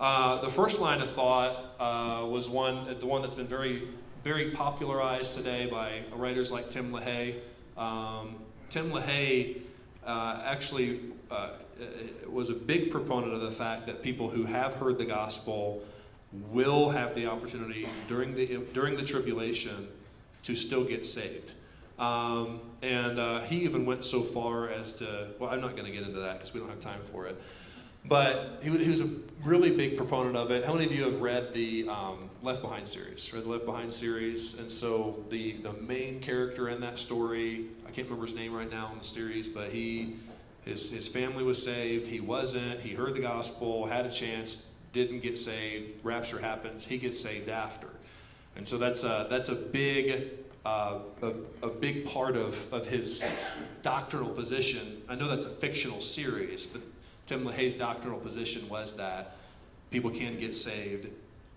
Uh, 0.00 0.40
the 0.40 0.48
first 0.48 0.80
line 0.80 1.00
of 1.00 1.10
thought 1.10 1.74
uh, 1.80 2.26
was 2.26 2.48
one, 2.48 2.96
the 2.98 3.06
one 3.06 3.22
that's 3.22 3.34
been 3.34 3.46
very, 3.46 3.88
very 4.24 4.50
popularized 4.50 5.34
today 5.34 5.66
by 5.66 6.02
writers 6.14 6.50
like 6.50 6.70
Tim 6.70 6.90
LaHaye. 6.92 7.36
Um, 7.76 8.36
Tim 8.70 8.90
LaHaye 8.90 9.60
uh, 10.06 10.42
actually 10.44 11.00
uh, 11.30 11.50
was 12.28 12.50
a 12.50 12.54
big 12.54 12.90
proponent 12.90 13.32
of 13.32 13.40
the 13.40 13.50
fact 13.50 13.86
that 13.86 14.02
people 14.02 14.28
who 14.28 14.44
have 14.44 14.74
heard 14.74 14.98
the 14.98 15.04
gospel 15.04 15.82
will 16.50 16.90
have 16.90 17.14
the 17.14 17.26
opportunity 17.26 17.88
during 18.06 18.34
the 18.34 18.58
during 18.72 18.96
the 18.96 19.02
tribulation 19.02 19.88
to 20.42 20.54
still 20.54 20.84
get 20.84 21.06
saved. 21.06 21.54
Um, 21.98 22.60
and 22.80 23.18
uh, 23.18 23.40
he 23.40 23.64
even 23.64 23.84
went 23.84 24.04
so 24.04 24.22
far 24.22 24.68
as 24.68 24.92
to 24.94 25.28
well, 25.38 25.50
I'm 25.50 25.60
not 25.60 25.72
going 25.72 25.86
to 25.86 25.92
get 25.92 26.02
into 26.02 26.20
that 26.20 26.34
because 26.38 26.52
we 26.52 26.60
don't 26.60 26.68
have 26.68 26.80
time 26.80 27.00
for 27.12 27.26
it. 27.26 27.40
But 28.08 28.60
he, 28.62 28.70
he 28.70 28.88
was 28.88 29.02
a 29.02 29.08
really 29.44 29.70
big 29.70 29.96
proponent 29.96 30.36
of 30.36 30.50
it. 30.50 30.64
How 30.64 30.72
many 30.72 30.86
of 30.86 30.92
you 30.92 31.04
have 31.04 31.20
read 31.20 31.52
the 31.52 31.86
um, 31.88 32.30
Left 32.42 32.62
Behind 32.62 32.88
series? 32.88 33.32
Read 33.34 33.44
the 33.44 33.50
Left 33.50 33.66
Behind 33.66 33.92
series, 33.92 34.58
and 34.58 34.72
so 34.72 35.22
the 35.28 35.58
the 35.58 35.74
main 35.74 36.20
character 36.20 36.70
in 36.70 36.80
that 36.80 36.98
story, 36.98 37.66
I 37.86 37.90
can't 37.90 38.06
remember 38.06 38.24
his 38.24 38.34
name 38.34 38.54
right 38.54 38.70
now 38.70 38.90
in 38.92 38.98
the 38.98 39.04
series, 39.04 39.48
but 39.48 39.70
he 39.70 40.14
his 40.64 40.90
his 40.90 41.06
family 41.06 41.44
was 41.44 41.62
saved. 41.62 42.06
He 42.06 42.20
wasn't. 42.20 42.80
He 42.80 42.94
heard 42.94 43.14
the 43.14 43.20
gospel, 43.20 43.86
had 43.86 44.06
a 44.06 44.10
chance, 44.10 44.70
didn't 44.92 45.20
get 45.20 45.38
saved. 45.38 46.02
Rapture 46.02 46.38
happens. 46.38 46.86
He 46.86 46.96
gets 46.96 47.20
saved 47.20 47.50
after, 47.50 47.88
and 48.56 48.66
so 48.66 48.78
that's 48.78 49.04
a 49.04 49.26
that's 49.28 49.50
a 49.50 49.54
big. 49.54 50.30
Uh, 50.66 50.98
a, 51.22 51.32
a 51.62 51.68
big 51.68 52.04
part 52.04 52.36
of, 52.36 52.70
of 52.74 52.84
his 52.84 53.26
doctrinal 53.80 54.28
position. 54.28 55.00
I 55.08 55.14
know 55.14 55.26
that's 55.26 55.46
a 55.46 55.48
fictional 55.48 56.00
series, 56.00 56.66
but 56.66 56.82
Tim 57.28 57.44
LaHaye's 57.44 57.74
doctrinal 57.74 58.18
position 58.18 58.66
was 58.70 58.94
that 58.94 59.36
people 59.90 60.10
can 60.10 60.38
get 60.38 60.56
saved 60.56 61.08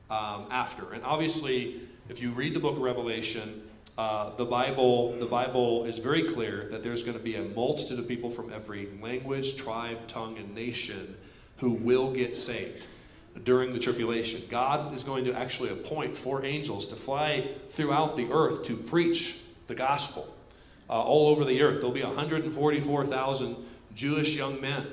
um, 0.10 0.48
after. 0.52 0.92
And 0.92 1.02
obviously, 1.06 1.80
if 2.10 2.22
you 2.22 2.32
read 2.32 2.54
the 2.54 2.60
book 2.60 2.76
of 2.76 2.82
Revelation, 2.82 3.64
uh, 3.98 4.36
the 4.36 4.44
Bible 4.44 5.18
the 5.18 5.26
Bible 5.26 5.86
is 5.86 5.98
very 5.98 6.24
clear 6.24 6.68
that 6.72 6.84
there's 6.84 7.04
going 7.04 7.18
to 7.18 7.24
be 7.24 7.36
a 7.36 7.44
multitude 7.44 8.00
of 8.00 8.08
people 8.10 8.30
from 8.30 8.52
every 8.52 8.90
language, 9.02 9.56
tribe, 9.56 10.08
tongue, 10.08 10.38
and 10.38 10.54
nation 10.54 11.16
who 11.60 11.72
will 11.72 12.12
get 12.12 12.36
saved 12.36 12.88
during 13.46 13.72
the 13.72 13.80
tribulation. 13.80 14.42
God 14.50 14.94
is 14.94 15.04
going 15.04 15.24
to 15.24 15.34
actually 15.34 15.70
appoint 15.70 16.18
four 16.18 16.44
angels 16.44 16.86
to 16.88 16.98
fly 16.98 17.50
throughout 17.70 18.18
the 18.18 18.30
earth 18.30 18.64
to 18.64 18.76
preach 18.76 19.38
the 19.68 19.76
gospel 19.76 20.36
uh, 20.90 21.02
all 21.02 21.30
over 21.30 21.46
the 21.46 21.62
earth. 21.62 21.76
There'll 21.76 21.94
be 21.94 22.04
144,000 22.04 23.56
Jewish 23.96 24.36
young 24.36 24.60
men 24.60 24.88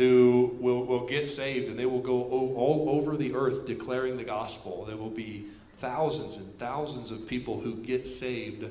who 0.00 0.56
will, 0.58 0.84
will 0.84 1.06
get 1.06 1.28
saved 1.28 1.68
and 1.68 1.78
they 1.78 1.86
will 1.86 2.00
go 2.00 2.24
all 2.24 2.86
over 2.88 3.16
the 3.16 3.34
earth 3.34 3.66
declaring 3.66 4.16
the 4.16 4.24
gospel. 4.24 4.84
There 4.86 4.96
will 4.96 5.10
be 5.10 5.46
thousands 5.76 6.36
and 6.36 6.58
thousands 6.58 7.10
of 7.10 7.28
people 7.28 7.60
who 7.60 7.76
get 7.76 8.06
saved 8.06 8.66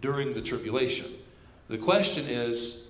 during 0.00 0.32
the 0.32 0.40
tribulation. 0.40 1.12
The 1.68 1.78
question 1.78 2.26
is 2.26 2.86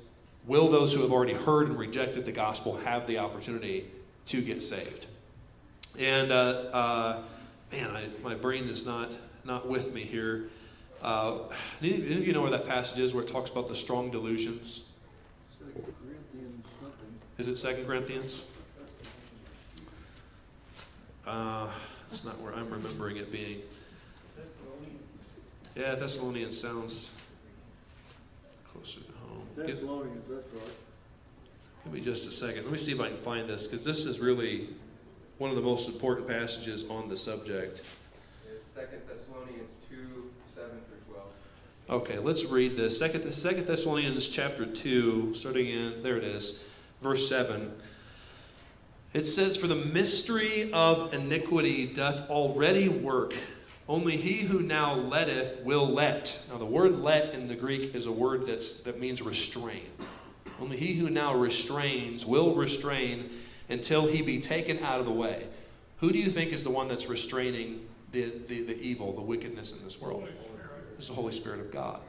will 0.47 0.69
those 0.69 0.95
who 0.95 1.03
have 1.03 1.13
already 1.13 1.35
heard 1.35 1.69
and 1.69 1.79
rejected 1.79 2.25
the 2.25 2.33
gospel 2.33 2.77
have 2.79 3.07
the 3.07 3.19
opportunity 3.19 3.87
to 4.27 4.43
get 4.43 4.63
saved? 4.63 5.07
And 5.99 6.33
uh, 6.33 6.35
uh, 6.35 7.23
man, 7.73 7.91
I, 7.91 8.09
my 8.23 8.35
brain 8.35 8.69
is 8.69 8.85
not, 8.85 9.17
not 9.45 9.69
with 9.69 9.93
me 9.93 10.03
here. 10.05 10.49
Uh, 11.03 11.39
any, 11.83 11.95
any 11.95 12.15
of 12.17 12.27
you 12.27 12.33
know 12.33 12.43
where 12.43 12.51
that 12.51 12.67
passage 12.67 12.99
is 12.99 13.15
where 13.15 13.25
it 13.25 13.29
talks 13.29 13.49
about 13.49 13.69
the 13.69 13.75
strong 13.75 14.11
delusions? 14.11 14.90
Second 17.41 17.41
Corinthians 17.41 17.41
something. 17.41 17.41
Is 17.41 17.49
it 17.49 17.57
Second 17.59 17.87
Corinthians? 17.87 18.45
Uh, 21.27 21.69
It's 22.11 22.25
not 22.25 22.41
where 22.41 22.53
I'm 22.55 22.69
remembering 22.71 23.17
it 23.17 23.31
being. 23.31 23.63
Yeah, 25.77 25.95
Thessalonians 25.95 26.59
sounds 26.61 27.11
closer 28.73 28.99
to 29.01 29.13
home. 29.25 29.43
Give, 29.57 29.67
Thessalonians, 29.77 30.25
that's 30.29 30.53
right. 30.53 30.75
give 31.85 31.93
me 31.93 32.01
just 32.01 32.27
a 32.27 32.33
second. 32.33 32.65
Let 32.65 32.73
me 32.73 32.79
see 32.79 32.93
if 32.93 33.01
I 33.01 33.09
can 33.09 33.17
find 33.19 33.49
this 33.49 33.67
because 33.69 33.85
this 33.85 34.05
is 34.05 34.19
really 34.19 34.69
one 35.39 35.51
of 35.51 35.57
the 35.57 35.63
most 35.63 35.89
important 35.89 36.27
passages 36.27 36.85
on 36.91 37.09
the 37.09 37.17
subject. 37.17 37.79
is 38.51 38.65
Second 38.75 39.03
Thessalonians 39.09 39.77
two, 39.89 40.31
seven 40.53 40.81
through 40.89 41.15
twelve. 41.15 41.33
Okay, 42.03 42.19
let's 42.19 42.45
read 42.45 42.77
this. 42.77 42.99
Second, 42.99 43.33
Second 43.33 43.67
Thessalonians 43.67 44.29
chapter 44.29 44.67
2, 44.67 45.33
starting 45.35 45.69
in, 45.69 46.03
there 46.03 46.17
it 46.17 46.25
is, 46.25 46.65
verse 47.03 47.29
7. 47.29 47.73
It 49.13 49.27
says, 49.27 49.57
For 49.57 49.67
the 49.67 49.75
mystery 49.75 50.73
of 50.73 51.13
iniquity 51.13 51.87
doth 51.87 52.29
already 52.31 52.89
work. 52.89 53.35
Only 53.89 54.17
he 54.17 54.47
who 54.47 54.61
now 54.61 54.95
letteth 54.95 55.65
will 55.65 55.89
let. 55.89 56.45
Now, 56.49 56.59
the 56.59 56.65
word 56.65 57.01
let 57.01 57.35
in 57.35 57.49
the 57.49 57.57
Greek 57.57 57.95
is 57.95 58.07
a 58.07 58.13
word 58.13 58.47
that's, 58.47 58.75
that 58.83 59.01
means 59.01 59.21
restrain. 59.21 59.87
Only 60.61 60.77
he 60.77 60.95
who 60.95 61.11
now 61.11 61.35
restrains 61.35 62.25
will 62.25 62.55
restrain 62.55 63.31
until 63.69 64.07
he 64.07 64.23
be 64.23 64.39
taken 64.39 64.79
out 64.81 65.01
of 65.01 65.07
the 65.07 65.13
way. 65.13 65.49
Who 65.99 66.13
do 66.13 66.19
you 66.19 66.31
think 66.31 66.53
is 66.53 66.63
the 66.63 66.71
one 66.71 66.87
that's 66.87 67.09
restraining 67.09 67.87
the, 68.13 68.33
the, 68.47 68.63
the 68.63 68.81
evil, 68.81 69.13
the 69.13 69.23
wickedness 69.23 69.73
in 69.77 69.83
this 69.83 70.01
world? 70.01 70.29
It's 70.97 71.09
the 71.09 71.15
Holy 71.15 71.33
Spirit 71.33 71.61
of 71.61 71.73
God. 71.73 72.01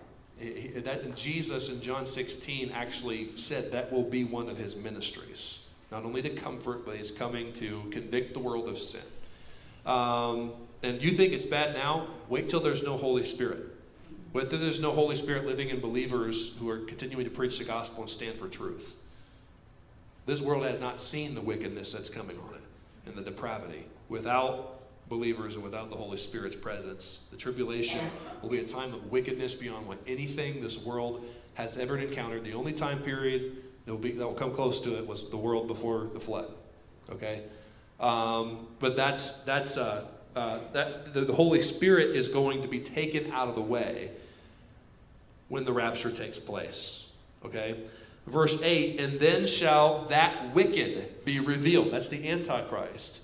He- 0.42 0.68
that, 0.80 1.16
Jesus 1.16 1.70
in 1.70 1.82
John 1.82 2.06
16 2.06 2.72
actually 2.72 3.30
said 3.36 3.72
that 3.72 3.92
will 3.92 4.04
be 4.04 4.24
one 4.24 4.50
of 4.50 4.58
his 4.58 4.76
ministries. 4.76 5.68
Not 5.92 6.04
only 6.04 6.22
to 6.22 6.30
comfort, 6.30 6.86
but 6.86 6.96
he's 6.96 7.12
coming 7.12 7.54
to 7.54 7.84
convict 7.92 8.34
the 8.34 8.40
world 8.40 8.68
of 8.68 8.78
sin. 8.78 9.02
Um, 9.86 10.54
and 10.84 11.02
you 11.02 11.12
think 11.12 11.34
it's 11.34 11.46
bad 11.46 11.76
now? 11.76 12.08
Wait 12.30 12.48
till 12.48 12.60
there's 12.60 12.84
no 12.84 12.98
Holy 12.98 13.24
Spirit. 13.24 13.66
Wait 14.34 14.50
till 14.50 14.60
there's 14.60 14.80
no 14.80 14.92
Holy 14.92 15.16
Spirit 15.16 15.46
living 15.46 15.70
in 15.70 15.80
believers 15.80 16.56
who 16.58 16.70
are 16.70 16.80
continuing 16.80 17.26
to 17.26 17.32
preach 17.32 17.58
the 17.58 17.66
gospel 17.66 18.02
and 18.02 18.10
stand 18.10 18.40
for 18.40 18.48
truth. 18.48 18.98
This 20.26 20.42
world 20.42 20.66
has 20.66 20.80
not 20.80 21.02
seen 21.02 21.36
the 21.36 21.42
wickedness 21.42 21.92
that's 21.92 22.10
coming 22.10 22.38
on 22.38 22.56
it 22.56 22.62
and 23.06 23.16
the 23.16 23.22
depravity. 23.22 23.86
Without 24.08 24.81
believers 25.12 25.56
and 25.56 25.64
without 25.64 25.90
the 25.90 25.96
Holy 25.96 26.16
Spirit's 26.16 26.56
presence, 26.56 27.28
the 27.32 27.38
tribulation 27.38 28.00
will 28.42 28.50
be 28.50 28.60
a 28.60 28.66
time 28.66 28.94
of 28.94 29.12
wickedness 29.12 29.54
beyond 29.54 29.86
what 29.86 29.98
anything 30.08 30.62
this 30.62 30.80
world 30.80 31.24
has 31.56 31.78
ever 31.78 31.98
encountered. 31.98 32.46
The 32.46 32.54
only 32.54 32.72
time 32.72 33.02
period 33.02 33.58
that 33.86 33.92
will, 33.92 34.00
be, 34.00 34.14
that 34.14 34.26
will 34.26 34.34
come 34.34 34.54
close 34.54 34.80
to 34.82 34.98
it 34.98 35.06
was 35.06 35.30
the 35.30 35.38
world 35.38 35.68
before 35.68 36.10
the 36.14 36.20
flood. 36.20 36.48
Okay? 37.12 37.44
Um, 38.00 38.68
but 38.80 38.96
that's, 38.96 39.44
that's 39.44 39.78
uh, 39.78 40.06
uh, 40.34 40.60
that, 40.72 41.14
the, 41.14 41.26
the 41.26 41.36
Holy 41.36 41.62
Spirit 41.62 42.16
is 42.16 42.30
going 42.30 42.62
to 42.62 42.70
be 42.70 42.80
taken 42.80 43.34
out 43.34 43.50
of 43.50 43.56
the 43.56 43.62
way 43.62 44.12
when 45.50 45.66
the 45.66 45.74
rapture 45.74 46.10
takes 46.10 46.40
place. 46.40 47.10
Okay? 47.44 47.84
Verse 48.28 48.62
8, 48.64 48.98
and 48.98 49.20
then 49.20 49.46
shall 49.46 50.06
that 50.06 50.56
wicked 50.56 51.26
be 51.26 51.42
revealed. 51.42 51.92
That's 51.92 52.08
the 52.08 52.30
Antichrist. 52.30 53.24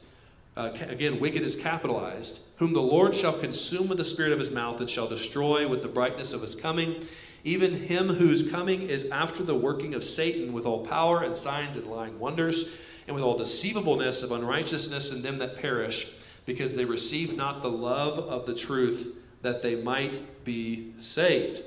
Uh, 0.58 0.74
again, 0.90 1.20
wicked 1.20 1.44
is 1.44 1.56
capitalized. 1.56 2.42
Whom 2.56 2.74
the 2.74 2.82
Lord 2.82 3.14
shall 3.14 3.34
consume 3.34 3.88
with 3.88 4.00
the 4.00 4.04
spirit 4.04 4.32
of 4.32 4.40
his 4.40 4.50
mouth 4.50 4.80
and 4.80 4.90
shall 4.90 5.08
destroy 5.08 5.68
with 5.68 5.84
the 5.84 5.88
brightness 5.88 6.34
of 6.34 6.42
his 6.42 6.56
coming. 6.56 7.06
Even 7.44 7.76
him 7.76 8.10
whose 8.10 8.50
coming 8.50 8.90
is 8.90 9.06
after 9.12 9.44
the 9.44 9.54
working 9.54 9.94
of 9.94 10.04
Satan 10.04 10.54
with 10.54 10.66
all 10.66 10.84
power 10.84 11.22
and 11.22 11.38
signs 11.38 11.76
and 11.76 11.86
lying 11.86 12.18
wonders, 12.18 12.72
and 13.06 13.16
with 13.16 13.24
all 13.24 13.38
deceivableness 13.38 14.24
of 14.24 14.32
unrighteousness 14.32 15.12
in 15.12 15.22
them 15.22 15.38
that 15.38 15.58
perish, 15.58 16.12
because 16.48 16.76
they 16.76 16.86
receive 16.86 17.38
not 17.38 17.62
the 17.62 17.70
love 17.70 18.18
of 18.18 18.48
the 18.48 18.56
truth 18.56 19.16
that 19.44 19.62
they 19.62 19.76
might 19.76 20.20
be 20.44 20.92
saved. 20.98 21.62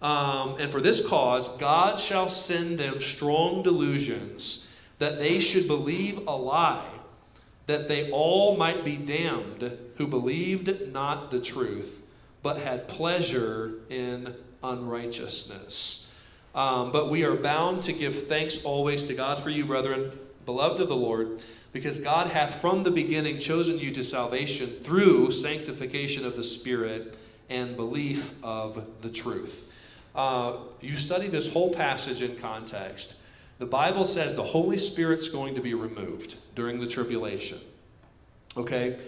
Um, 0.00 0.54
and 0.60 0.70
for 0.70 0.80
this 0.80 1.04
cause, 1.04 1.48
God 1.58 1.98
shall 1.98 2.28
send 2.28 2.78
them 2.78 3.00
strong 3.00 3.64
delusions, 3.64 4.68
that 4.98 5.18
they 5.18 5.40
should 5.40 5.66
believe 5.66 6.18
a 6.28 6.36
lie, 6.36 6.88
that 7.68 7.86
they 7.86 8.10
all 8.10 8.56
might 8.56 8.82
be 8.82 8.96
damned 8.96 9.78
who 9.96 10.06
believed 10.06 10.90
not 10.90 11.30
the 11.30 11.38
truth, 11.38 12.00
but 12.42 12.58
had 12.58 12.88
pleasure 12.88 13.74
in 13.90 14.34
unrighteousness. 14.64 16.10
Um, 16.54 16.90
but 16.90 17.10
we 17.10 17.24
are 17.24 17.34
bound 17.34 17.82
to 17.82 17.92
give 17.92 18.26
thanks 18.26 18.64
always 18.64 19.04
to 19.04 19.14
God 19.14 19.42
for 19.42 19.50
you, 19.50 19.66
brethren, 19.66 20.18
beloved 20.46 20.80
of 20.80 20.88
the 20.88 20.96
Lord, 20.96 21.42
because 21.72 21.98
God 21.98 22.28
hath 22.28 22.58
from 22.58 22.84
the 22.84 22.90
beginning 22.90 23.38
chosen 23.38 23.78
you 23.78 23.90
to 23.92 24.02
salvation 24.02 24.68
through 24.82 25.30
sanctification 25.30 26.24
of 26.24 26.36
the 26.36 26.44
Spirit 26.44 27.18
and 27.50 27.76
belief 27.76 28.32
of 28.42 28.82
the 29.02 29.10
truth. 29.10 29.70
Uh, 30.14 30.56
you 30.80 30.96
study 30.96 31.28
this 31.28 31.52
whole 31.52 31.70
passage 31.74 32.22
in 32.22 32.34
context. 32.36 33.16
The 33.58 33.66
Bible 33.66 34.04
says 34.04 34.34
the 34.34 34.42
Holy 34.42 34.76
Spirit's 34.76 35.28
going 35.28 35.54
to 35.56 35.60
be 35.60 35.74
removed 35.74 36.36
during 36.54 36.80
the 36.80 36.86
tribulation. 36.86 37.58
Okay? 38.56 38.98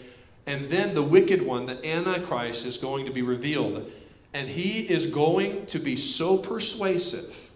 And 0.47 0.69
then 0.69 0.95
the 0.95 1.03
wicked 1.03 1.43
one, 1.43 1.67
the 1.67 1.85
Antichrist, 1.87 2.67
is 2.67 2.77
going 2.77 3.07
to 3.07 3.13
be 3.13 3.23
revealed. 3.23 3.91
And 4.35 4.49
he 4.49 4.81
is 4.81 5.07
going 5.07 5.67
to 5.67 5.79
be 5.79 5.97
so 5.97 6.37
persuasive 6.37 7.51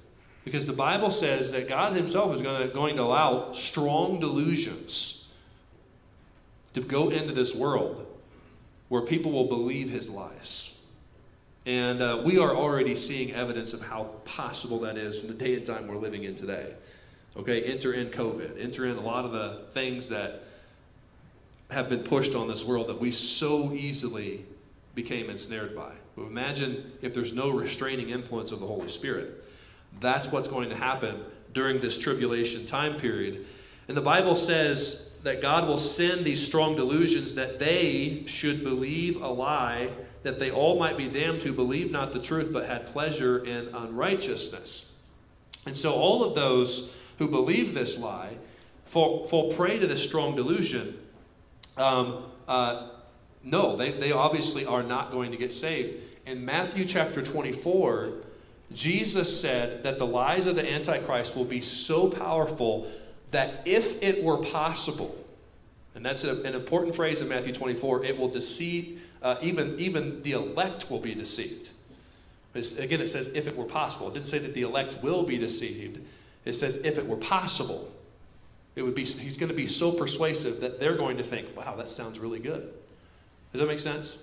because 0.44 0.66
the 0.66 0.72
Bible 0.72 1.10
says 1.10 1.52
that 1.52 1.68
God 1.68 1.94
Himself 1.94 2.34
is 2.34 2.42
going 2.42 2.68
to, 2.68 2.72
going 2.72 2.96
to 2.96 3.02
allow 3.02 3.52
strong 3.52 4.20
delusions 4.20 5.28
to 6.74 6.80
go 6.80 7.08
into 7.10 7.32
this 7.32 7.54
world 7.54 8.06
where 8.88 9.02
people 9.02 9.32
will 9.32 9.48
believe 9.48 9.90
His 9.90 10.10
lies. 10.10 10.73
And 11.66 12.02
uh, 12.02 12.22
we 12.24 12.38
are 12.38 12.54
already 12.54 12.94
seeing 12.94 13.32
evidence 13.32 13.72
of 13.72 13.80
how 13.80 14.04
possible 14.24 14.80
that 14.80 14.96
is 14.96 15.22
in 15.22 15.28
the 15.28 15.34
day 15.34 15.54
and 15.54 15.64
time 15.64 15.86
we're 15.86 15.96
living 15.96 16.24
in 16.24 16.34
today. 16.34 16.74
Okay, 17.36 17.62
enter 17.62 17.92
in 17.92 18.10
COVID, 18.10 18.62
enter 18.62 18.86
in 18.86 18.96
a 18.96 19.00
lot 19.00 19.24
of 19.24 19.32
the 19.32 19.62
things 19.72 20.10
that 20.10 20.42
have 21.70 21.88
been 21.88 22.02
pushed 22.02 22.34
on 22.34 22.48
this 22.48 22.64
world 22.64 22.88
that 22.88 23.00
we 23.00 23.10
so 23.10 23.72
easily 23.72 24.44
became 24.94 25.30
ensnared 25.30 25.74
by. 25.74 25.92
But 26.16 26.24
imagine 26.26 26.92
if 27.02 27.14
there's 27.14 27.32
no 27.32 27.50
restraining 27.50 28.10
influence 28.10 28.52
of 28.52 28.60
the 28.60 28.66
Holy 28.66 28.88
Spirit. 28.88 29.44
That's 30.00 30.30
what's 30.30 30.48
going 30.48 30.68
to 30.70 30.76
happen 30.76 31.24
during 31.52 31.80
this 31.80 31.98
tribulation 31.98 32.66
time 32.66 32.96
period. 32.96 33.46
And 33.88 33.96
the 33.96 34.02
Bible 34.02 34.34
says 34.34 35.10
that 35.22 35.40
God 35.40 35.66
will 35.66 35.76
send 35.78 36.24
these 36.24 36.44
strong 36.44 36.76
delusions 36.76 37.34
that 37.34 37.58
they 37.58 38.24
should 38.26 38.62
believe 38.62 39.20
a 39.20 39.28
lie, 39.28 39.90
that 40.24 40.38
they 40.40 40.50
all 40.50 40.78
might 40.78 40.96
be 40.96 41.08
damned 41.08 41.42
who 41.42 41.52
believe 41.52 41.92
not 41.92 42.12
the 42.12 42.18
truth 42.18 42.52
but 42.52 42.66
had 42.66 42.86
pleasure 42.86 43.44
in 43.44 43.68
unrighteousness. 43.74 44.92
And 45.66 45.76
so 45.76 45.92
all 45.92 46.24
of 46.24 46.34
those 46.34 46.96
who 47.18 47.28
believe 47.28 47.74
this 47.74 47.98
lie 47.98 48.36
fall, 48.86 49.26
fall 49.28 49.52
prey 49.52 49.78
to 49.78 49.86
this 49.86 50.02
strong 50.02 50.34
delusion. 50.34 50.98
Um, 51.76 52.24
uh, 52.48 52.88
no, 53.42 53.76
they, 53.76 53.92
they 53.92 54.12
obviously 54.12 54.66
are 54.66 54.82
not 54.82 55.10
going 55.10 55.30
to 55.30 55.36
get 55.36 55.52
saved. 55.52 55.94
In 56.26 56.44
Matthew 56.44 56.84
chapter 56.84 57.22
24, 57.22 58.12
Jesus 58.72 59.40
said 59.40 59.82
that 59.82 59.98
the 59.98 60.06
lies 60.06 60.46
of 60.46 60.56
the 60.56 60.68
Antichrist 60.68 61.36
will 61.36 61.44
be 61.44 61.60
so 61.60 62.08
powerful 62.08 62.90
that 63.30 63.62
if 63.66 64.02
it 64.02 64.22
were 64.22 64.38
possible, 64.38 65.14
and 65.94 66.04
that's 66.04 66.24
an 66.24 66.46
important 66.46 66.94
phrase 66.94 67.20
in 67.20 67.28
Matthew 67.28 67.52
24, 67.52 68.04
it 68.04 68.18
will 68.18 68.28
deceive, 68.28 69.02
uh, 69.24 69.36
even, 69.40 69.76
even 69.78 70.22
the 70.22 70.32
elect 70.32 70.90
will 70.90 71.00
be 71.00 71.14
deceived. 71.14 71.70
It's- 72.54 72.78
again, 72.78 73.00
it 73.00 73.08
says 73.08 73.28
if 73.28 73.48
it 73.48 73.56
were 73.56 73.64
possible. 73.64 74.08
It 74.08 74.14
didn't 74.14 74.26
say 74.26 74.38
that 74.38 74.54
the 74.54 74.62
elect 74.62 75.02
will 75.02 75.24
be 75.24 75.38
deceived. 75.38 76.00
It 76.44 76.52
says 76.52 76.76
if 76.76 76.98
it 76.98 77.08
were 77.08 77.16
possible. 77.16 77.90
It 78.76 78.82
would 78.82 78.94
be, 78.94 79.04
he's 79.04 79.38
going 79.38 79.48
to 79.48 79.56
be 79.56 79.66
so 79.66 79.90
persuasive 79.92 80.60
that 80.60 80.78
they're 80.78 80.96
going 80.96 81.16
to 81.16 81.24
think, 81.24 81.56
wow, 81.56 81.74
that 81.76 81.88
sounds 81.88 82.18
really 82.18 82.38
good. 82.38 82.72
Does 83.52 83.60
that 83.60 83.66
make 83.66 83.78
sense? 83.78 84.18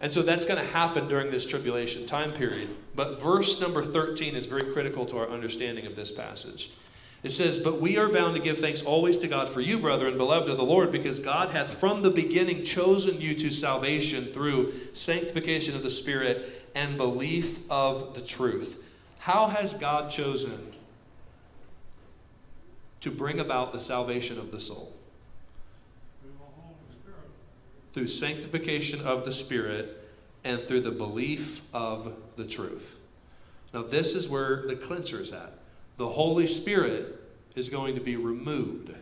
And 0.00 0.12
so 0.12 0.22
that's 0.22 0.44
going 0.44 0.60
to 0.60 0.72
happen 0.72 1.08
during 1.08 1.30
this 1.30 1.46
tribulation 1.46 2.06
time 2.06 2.32
period. 2.32 2.68
But 2.94 3.20
verse 3.20 3.60
number 3.60 3.82
13 3.82 4.36
is 4.36 4.46
very 4.46 4.72
critical 4.72 5.06
to 5.06 5.18
our 5.18 5.28
understanding 5.28 5.86
of 5.86 5.96
this 5.96 6.12
passage. 6.12 6.70
It 7.22 7.30
says, 7.30 7.58
But 7.58 7.80
we 7.80 7.96
are 7.98 8.08
bound 8.08 8.36
to 8.36 8.42
give 8.42 8.58
thanks 8.58 8.82
always 8.82 9.18
to 9.20 9.28
God 9.28 9.48
for 9.48 9.60
you, 9.60 9.78
brethren, 9.78 10.16
beloved 10.16 10.48
of 10.48 10.56
the 10.56 10.64
Lord, 10.64 10.92
because 10.92 11.18
God 11.18 11.50
hath 11.50 11.74
from 11.74 12.02
the 12.02 12.10
beginning 12.10 12.62
chosen 12.62 13.20
you 13.20 13.34
to 13.34 13.50
salvation 13.50 14.26
through 14.26 14.72
sanctification 14.92 15.74
of 15.74 15.82
the 15.82 15.90
Spirit 15.90 16.68
and 16.74 16.96
belief 16.96 17.58
of 17.70 18.14
the 18.14 18.20
truth. 18.20 18.82
How 19.20 19.48
has 19.48 19.72
God 19.72 20.10
chosen 20.10 20.72
to 23.00 23.10
bring 23.10 23.40
about 23.40 23.72
the 23.72 23.80
salvation 23.80 24.38
of 24.38 24.52
the 24.52 24.60
soul? 24.60 24.94
through 27.98 28.06
sanctification 28.06 29.00
of 29.00 29.24
the 29.24 29.32
Spirit 29.32 30.08
and 30.44 30.62
through 30.62 30.82
the 30.82 30.90
belief 30.92 31.62
of 31.74 32.14
the 32.36 32.46
truth. 32.46 33.00
Now, 33.74 33.82
this 33.82 34.14
is 34.14 34.28
where 34.28 34.62
the 34.68 34.76
clincher 34.76 35.20
is 35.20 35.32
at. 35.32 35.57
The 35.98 36.08
Holy 36.08 36.46
Spirit 36.46 37.20
is 37.54 37.68
going 37.68 37.94
to 37.96 38.00
be 38.00 38.16
removed 38.16 38.94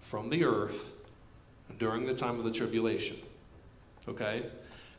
from 0.00 0.28
the 0.28 0.44
earth 0.44 0.92
during 1.78 2.06
the 2.06 2.14
time 2.14 2.38
of 2.38 2.44
the 2.44 2.50
tribulation. 2.50 3.16
Okay? 4.08 4.44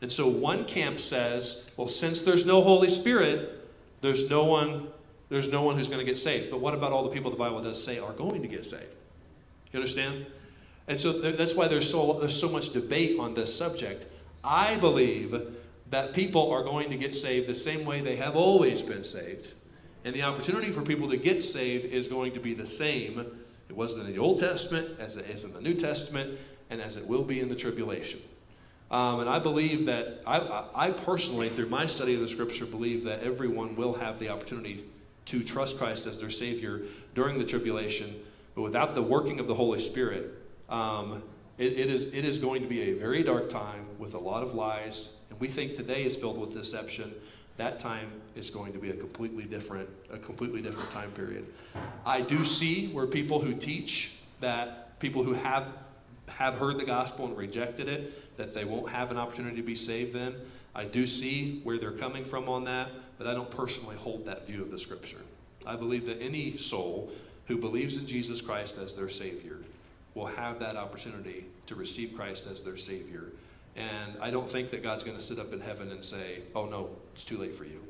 And 0.01 0.11
so 0.11 0.28
one 0.28 0.65
camp 0.65 0.99
says, 0.99 1.70
well, 1.76 1.88
since 1.88 2.22
there's 2.22 2.45
no 2.45 2.61
Holy 2.61 2.88
Spirit, 2.88 3.67
there's 4.01 4.30
no 4.30 4.45
one, 4.45 4.88
there's 5.28 5.49
no 5.49 5.61
one 5.61 5.76
who's 5.76 5.89
going 5.89 5.99
to 5.99 6.05
get 6.05 6.17
saved. 6.17 6.49
But 6.51 6.61
what 6.61 6.74
about 6.74 6.93
all 6.93 7.03
the 7.03 7.09
people 7.09 7.32
the 7.32 7.38
Bible 7.38 7.61
does 7.61 7.84
say 7.84 7.99
are 7.99 8.13
going 8.13 8.41
to 8.41 8.47
get 8.47 8.65
saved? 8.65 8.95
You 9.74 9.80
understand? 9.80 10.26
And 10.88 10.99
so 10.99 11.22
th- 11.22 11.38
that's 11.38 11.53
why 11.53 11.67
there's 11.67 11.89
so, 11.89 12.13
there's 12.20 12.39
so 12.39 12.49
much 12.49 12.70
debate 12.70 13.20
on 13.20 13.34
this 13.34 13.55
subject. 13.55 14.07
I 14.43 14.78
believe 14.78 15.36
that 15.89 16.13
people 16.13 16.49
are 16.51 16.63
going 16.63 16.89
to 16.91 16.97
get 16.97 17.15
saved 17.15 17.47
the 17.47 17.55
same 17.55 17.86
way 17.86 17.99
they 17.99 18.15
have 18.15 18.36
always 18.36 18.84
been 18.84 19.03
saved. 19.03 19.51
And 20.05 20.15
the 20.15 20.23
opportunity 20.23 20.71
for 20.71 20.81
people 20.81 21.09
to 21.09 21.17
get 21.17 21.43
saved 21.43 21.85
is 21.85 22.07
going 22.07 22.33
to 22.33 22.39
be 22.39 22.53
the 22.53 22.67
same. 22.67 23.19
It 23.67 23.75
was 23.75 23.95
in 23.95 24.05
the 24.05 24.17
Old 24.17 24.39
Testament, 24.39 24.99
as 24.99 25.17
it 25.17 25.29
is 25.29 25.43
in 25.43 25.53
the 25.53 25.61
New 25.61 25.73
Testament, 25.73 26.39
and 26.69 26.81
as 26.81 26.97
it 26.97 27.05
will 27.05 27.23
be 27.23 27.39
in 27.39 27.49
the 27.49 27.55
tribulation. 27.55 28.21
Um, 28.91 29.19
and 29.19 29.29
I 29.29 29.37
believe 29.37 29.85
that, 29.85 30.23
I, 30.25 30.65
I 30.73 30.91
personally, 30.91 31.49
through 31.49 31.69
my 31.69 31.85
study 31.85 32.15
of 32.15 32.21
the 32.21 32.27
scripture, 32.27 32.65
believe 32.65 33.03
that 33.03 33.21
everyone 33.21 33.75
will 33.75 33.93
have 33.93 34.17
the 34.17 34.29
opportunity 34.29 34.85
to 35.25 35.43
trust 35.43 35.77
Christ 35.77 36.07
as 36.07 36.19
their 36.19 36.31
Savior 36.31 36.81
during 37.13 37.37
the 37.37 37.45
tribulation. 37.45 38.15
But 38.55 38.63
without 38.63 38.95
the 38.95 39.03
working 39.03 39.39
of 39.39 39.45
the 39.45 39.53
Holy 39.53 39.79
Spirit, 39.79 40.31
um, 40.69 41.21
it, 41.59 41.73
it, 41.73 41.89
is, 41.89 42.05
it 42.05 42.25
is 42.25 42.39
going 42.39 42.63
to 42.63 42.67
be 42.67 42.91
a 42.91 42.93
very 42.93 43.21
dark 43.21 43.47
time 43.47 43.85
with 43.99 44.15
a 44.15 44.19
lot 44.19 44.41
of 44.41 44.55
lies. 44.55 45.13
And 45.29 45.39
we 45.39 45.49
think 45.49 45.75
today 45.75 46.03
is 46.05 46.15
filled 46.15 46.39
with 46.39 46.53
deception. 46.53 47.13
That 47.60 47.78
time 47.78 48.10
is 48.38 48.49
going 48.49 48.72
to 48.72 48.80
be 48.80 48.89
a 48.89 48.93
completely 48.93 49.43
different, 49.43 49.89
a 50.10 50.18
completely 50.18 50.62
different 50.62 50.89
time 50.91 51.12
period. 51.12 51.45
I 52.05 52.22
do 52.22 52.45
see 52.45 52.88
where 52.88 53.05
people 53.05 53.41
who 53.41 53.53
teach 53.53 54.16
that 54.39 54.97
people 55.01 55.26
who 55.26 55.34
have 55.34 55.68
have 56.30 56.55
heard 56.55 56.78
the 56.78 56.86
gospel 56.86 57.26
and 57.26 57.36
rejected 57.36 57.89
it, 57.89 58.38
that 58.38 58.53
they 58.53 58.64
won't 58.64 58.89
have 58.89 59.12
an 59.12 59.18
opportunity 59.18 59.57
to 59.57 59.62
be 59.62 59.76
saved 59.76 60.14
then. 60.14 60.36
I 60.74 60.86
do 60.86 61.05
see 61.05 61.60
where 61.66 61.78
they're 61.78 61.91
coming 61.91 62.24
from 62.24 62.47
on 62.47 62.64
that, 62.64 62.91
but 63.18 63.28
I 63.28 63.34
don't 63.34 63.51
personally 63.51 63.97
hold 63.97 64.24
that 64.26 64.47
view 64.47 64.62
of 64.62 64.72
the 64.72 64.78
scripture. 64.78 65.20
I 65.66 65.76
believe 65.76 66.05
that 66.05 66.22
any 66.22 66.55
soul 66.55 67.12
who 67.47 67.57
believes 67.57 67.97
in 67.97 68.07
Jesus 68.07 68.39
Christ 68.39 68.78
as 68.78 68.95
their 68.95 69.10
Savior 69.10 69.57
will 70.16 70.28
have 70.28 70.60
that 70.60 70.78
opportunity 70.78 71.43
to 71.68 71.76
receive 71.76 72.16
Christ 72.16 72.47
as 72.47 72.62
their 72.62 72.78
Savior. 72.78 73.34
And 73.80 74.17
I 74.21 74.30
don't 74.30 74.49
think 74.49 74.71
that 74.71 74.84
God's 74.84 75.05
going 75.05 75.15
to 75.15 75.23
sit 75.23 75.39
up 75.39 75.53
in 75.53 75.61
heaven 75.61 75.89
and 75.91 76.03
say, 76.03 76.41
oh 76.53 76.65
no, 76.65 76.89
it's 77.13 77.23
too 77.23 77.38
late 77.38 77.55
for 77.55 77.63
you. 77.63 77.82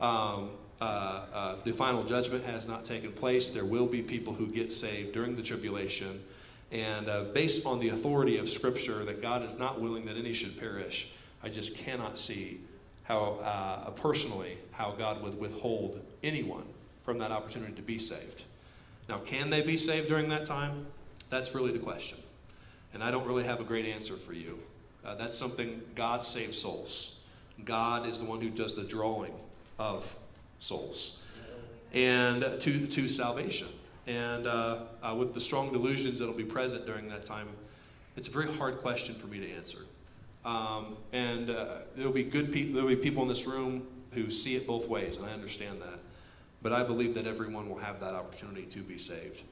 Um, 0.00 0.50
uh, 0.80 0.84
uh, 0.84 1.56
the 1.64 1.72
final 1.72 2.04
judgment 2.04 2.44
has 2.46 2.68
not 2.68 2.84
taken 2.84 3.12
place. 3.12 3.48
There 3.48 3.64
will 3.64 3.86
be 3.86 4.02
people 4.02 4.32
who 4.32 4.46
get 4.46 4.72
saved 4.72 5.12
during 5.12 5.34
the 5.34 5.42
tribulation. 5.42 6.22
And 6.70 7.08
uh, 7.08 7.24
based 7.34 7.66
on 7.66 7.80
the 7.80 7.88
authority 7.88 8.38
of 8.38 8.48
Scripture, 8.48 9.04
that 9.04 9.20
God 9.20 9.42
is 9.42 9.58
not 9.58 9.80
willing 9.80 10.06
that 10.06 10.16
any 10.16 10.32
should 10.32 10.56
perish, 10.56 11.08
I 11.42 11.48
just 11.48 11.74
cannot 11.74 12.16
see 12.16 12.60
how, 13.02 13.40
uh, 13.42 13.90
personally, 13.90 14.58
how 14.70 14.92
God 14.92 15.22
would 15.24 15.38
withhold 15.38 16.00
anyone 16.22 16.64
from 17.04 17.18
that 17.18 17.32
opportunity 17.32 17.72
to 17.72 17.82
be 17.82 17.98
saved. 17.98 18.44
Now, 19.08 19.18
can 19.18 19.50
they 19.50 19.62
be 19.62 19.76
saved 19.76 20.06
during 20.06 20.28
that 20.28 20.44
time? 20.44 20.86
That's 21.30 21.52
really 21.52 21.72
the 21.72 21.80
question. 21.80 22.18
And 22.94 23.02
I 23.02 23.10
don't 23.10 23.26
really 23.26 23.44
have 23.44 23.60
a 23.60 23.64
great 23.64 23.86
answer 23.86 24.14
for 24.14 24.32
you. 24.32 24.60
Uh, 25.04 25.14
that's 25.14 25.36
something 25.36 25.80
God 25.94 26.24
saves 26.24 26.58
souls. 26.58 27.20
God 27.64 28.06
is 28.06 28.20
the 28.20 28.24
one 28.24 28.40
who 28.40 28.50
does 28.50 28.74
the 28.74 28.84
drawing 28.84 29.32
of 29.78 30.16
souls 30.58 31.20
and 31.92 32.42
to, 32.60 32.86
to 32.86 33.08
salvation. 33.08 33.68
And 34.06 34.46
uh, 34.46 34.78
uh, 35.02 35.14
with 35.14 35.34
the 35.34 35.40
strong 35.40 35.72
delusions 35.72 36.18
that 36.18 36.26
will 36.26 36.34
be 36.34 36.44
present 36.44 36.86
during 36.86 37.08
that 37.08 37.24
time, 37.24 37.48
it's 38.16 38.28
a 38.28 38.30
very 38.30 38.52
hard 38.52 38.78
question 38.78 39.14
for 39.14 39.26
me 39.26 39.40
to 39.40 39.50
answer. 39.52 39.78
Um, 40.44 40.96
and 41.12 41.50
uh, 41.50 41.78
there'll 41.96 42.12
be 42.12 42.24
good 42.24 42.52
people. 42.52 42.74
There'll 42.74 42.88
be 42.88 42.96
people 42.96 43.22
in 43.22 43.28
this 43.28 43.46
room 43.46 43.86
who 44.14 44.30
see 44.30 44.56
it 44.56 44.66
both 44.66 44.88
ways, 44.88 45.16
and 45.16 45.26
I 45.26 45.32
understand 45.32 45.80
that. 45.82 45.98
But 46.62 46.72
I 46.72 46.82
believe 46.82 47.14
that 47.14 47.26
everyone 47.26 47.68
will 47.68 47.78
have 47.78 48.00
that 48.00 48.14
opportunity 48.14 48.62
to 48.62 48.80
be 48.80 48.98
saved, 48.98 49.42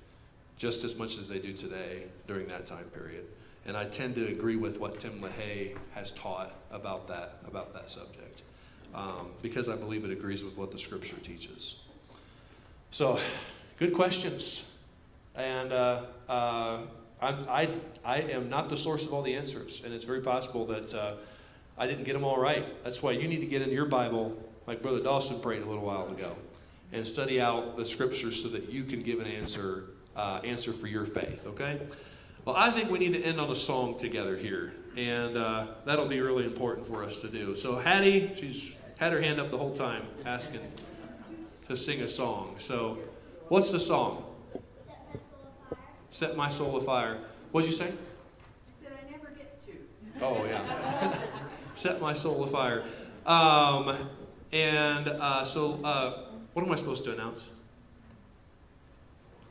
just 0.57 0.85
as 0.85 0.97
much 0.97 1.19
as 1.19 1.29
they 1.29 1.39
do 1.39 1.53
today 1.53 2.05
during 2.27 2.49
that 2.49 2.67
time 2.67 2.85
period. 2.87 3.27
And 3.69 3.77
I 3.77 3.85
tend 3.85 4.15
to 4.15 4.27
agree 4.27 4.57
with 4.57 4.81
what 4.81 4.99
Tim 4.99 5.21
LaHaye 5.21 5.77
has 5.95 6.11
taught 6.13 6.55
about 6.71 7.07
that 7.09 7.35
about 7.47 7.75
that 7.75 7.91
subject, 7.91 8.43
um, 8.95 9.29
because 9.43 9.69
I 9.69 9.77
believe 9.77 10.07
it 10.07 10.11
agrees 10.11 10.43
with 10.43 10.57
what 10.57 10.71
the 10.71 10.79
Scripture 10.79 11.19
teaches. 11.21 11.85
So, 12.91 13.19
good 13.79 13.93
questions, 13.93 14.65
and 15.35 15.71
uh, 15.75 16.01
uh, 16.31 16.79
I, 17.21 17.69
I, 18.03 18.21
am 18.21 18.49
not 18.49 18.71
the 18.71 18.77
source 18.77 19.05
of 19.05 19.13
all 19.13 19.21
the 19.21 19.35
answers, 19.35 19.83
and 19.85 19.93
it's 19.93 20.05
very 20.05 20.23
possible 20.23 20.65
that 20.69 20.95
uh, 20.95 21.15
I 21.77 21.87
didn't 21.87 22.05
get 22.05 22.15
them 22.15 22.25
all 22.25 22.41
right. 22.41 22.83
That's 22.83 23.03
why 23.03 23.11
you 23.11 23.29
need 23.29 23.41
to 23.41 23.47
get 23.47 23.61
in 23.61 23.71
your 23.71 23.85
Bible, 23.85 24.35
like 24.67 24.81
Brother 24.81 25.01
Dawson 25.01 25.41
prayed 25.41 25.61
a 25.61 25.67
little 25.67 25.85
while 25.85 26.09
ago, 26.09 26.35
and 26.91 27.07
study 27.07 27.39
out 27.39 27.77
the 27.77 27.85
Scriptures 27.85 28.41
so 28.41 28.49
that 28.49 28.71
you 28.71 28.85
can 28.85 29.03
give 29.03 29.21
an 29.21 29.27
answer 29.27 29.91
uh, 30.17 30.41
answer 30.43 30.73
for 30.73 30.87
your 30.87 31.05
faith. 31.05 31.47
Okay. 31.47 31.79
Well, 32.49 32.57
I 32.57 32.71
think 32.71 32.91
we 32.91 32.99
need 32.99 33.13
to 33.13 33.23
end 33.23 33.39
on 33.39 33.51
a 33.51 33.55
song 33.55 33.99
together 33.99 34.35
here, 34.35 34.73
and 34.97 35.37
uh, 35.37 35.67
that'll 35.85 36.09
be 36.09 36.19
really 36.23 36.47
important 36.47 36.87
for 36.87 37.05
us 37.05 37.21
to 37.21 37.29
do. 37.29 37.55
So, 37.55 37.77
Hattie, 37.77 38.33
she's 38.37 38.75
had 38.99 39.13
her 39.13 39.21
hand 39.21 39.39
up 39.39 39.51
the 39.51 39.59
whole 39.59 39.77
time 39.77 40.05
asking 40.25 40.63
to 41.67 41.77
sing 41.77 42.01
a 42.01 42.09
song. 42.09 42.55
So, 42.57 43.01
what's 43.49 43.71
the 43.71 43.79
song? 43.79 44.25
Set 46.09 46.39
my 46.39 46.49
soul 46.49 46.79
afire. 46.79 47.19
What'd 47.53 47.71
you 47.71 47.77
say? 47.77 47.89
I 47.89 48.83
said 48.83 48.93
I 49.07 49.11
never 49.11 49.31
get 49.37 49.63
to. 49.67 49.73
Oh, 50.23 50.47
yeah. 50.47 51.19
Set 51.75 52.01
my 52.01 52.15
soul 52.15 52.45
afire. 52.45 52.83
Um, 53.27 53.95
and 54.53 55.07
uh, 55.07 55.45
so, 55.45 55.85
uh, 55.85 56.31
what 56.55 56.65
am 56.65 56.73
I 56.73 56.77
supposed 56.77 57.05
to 57.05 57.13
announce? 57.13 57.51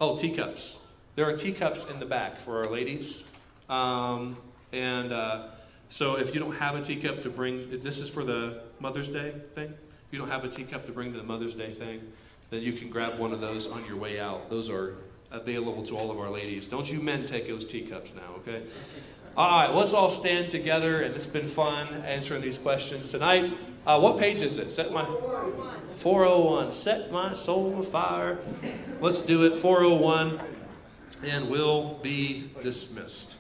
Oh, 0.02 0.18
teacups. 0.18 0.87
There 1.18 1.28
are 1.28 1.34
teacups 1.34 1.89
in 1.89 1.99
the 1.99 2.05
back 2.05 2.38
for 2.38 2.59
our 2.59 2.72
ladies. 2.72 3.24
Um, 3.70 4.38
and 4.72 5.11
uh, 5.11 5.47
so, 5.89 6.15
if 6.20 6.36
you 6.36 6.39
don't 6.39 6.55
have 6.57 6.76
a 6.76 6.82
teacup 6.82 7.22
to 7.22 7.32
bring, 7.32 7.80
this 7.80 7.97
is 7.97 8.07
for 8.07 8.24
the 8.24 8.61
Mother's 8.80 9.09
Day 9.09 9.34
thing. 9.55 9.74
If 9.74 10.11
you 10.11 10.20
don't 10.20 10.30
have 10.30 10.43
a 10.43 10.47
teacup 10.47 10.86
to 10.86 10.91
bring 10.91 11.13
to 11.13 11.18
the 11.18 11.24
Mother's 11.24 11.55
Day 11.55 11.72
thing, 11.72 12.01
then 12.51 12.61
you 12.61 12.72
can 12.72 12.91
grab 12.91 13.18
one 13.18 13.34
of 13.34 13.41
those 13.41 13.65
on 13.65 13.84
your 13.88 13.95
way 13.95 14.20
out. 14.20 14.51
Those 14.51 14.70
are 14.70 14.93
available 15.32 15.82
to 15.86 15.97
all 15.97 16.11
of 16.11 16.20
our 16.20 16.30
ladies. 16.30 16.68
Don't 16.68 16.91
you 16.91 17.01
men 17.01 17.26
take 17.26 17.47
those 17.47 17.65
teacups 17.65 18.13
now, 18.13 18.36
okay? 18.38 18.61
All 19.36 19.49
right, 19.49 19.74
let's 19.74 19.93
all 19.93 20.11
stand 20.11 20.49
together, 20.49 21.01
and 21.01 21.15
it's 21.15 21.26
been 21.26 21.47
fun 21.47 21.88
answering 22.03 22.43
these 22.43 22.59
questions 22.59 23.09
tonight. 23.09 23.57
Uh, 23.88 23.99
what 23.99 24.20
page 24.20 24.43
is 24.43 24.59
it? 24.59 24.72
Set 24.72 24.91
my 24.91 25.03
401. 25.95 26.72
Set 26.72 27.11
my 27.11 27.34
soul 27.34 27.80
afire. 27.80 28.38
Let's 29.01 29.24
do 29.24 29.45
it. 29.47 29.55
401, 29.55 30.39
and 31.24 31.49
we'll 31.49 31.95
be 32.01 32.51
dismissed. 32.61 33.38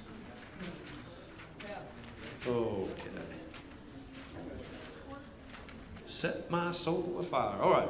Okay. 2.47 3.09
Set 6.05 6.49
my 6.49 6.71
soul 6.71 7.17
afire. 7.19 7.61
All 7.61 7.71
right. 7.71 7.89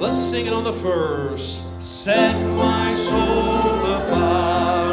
Let's 0.00 0.20
sing 0.20 0.46
it 0.46 0.52
on 0.52 0.64
the 0.64 0.72
first. 0.72 1.62
Set 1.82 2.34
my 2.56 2.94
soul 2.94 3.18
afire, 3.18 4.85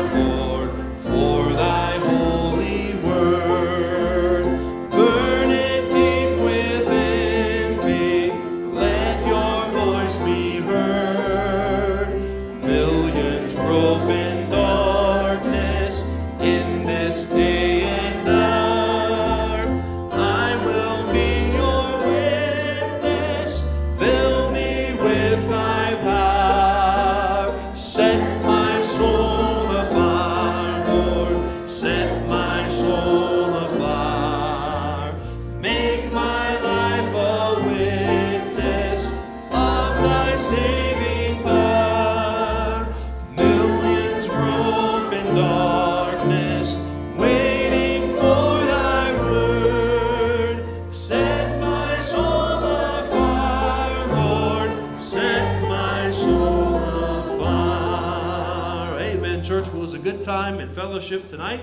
fellowship 61.04 61.28
tonight, 61.28 61.62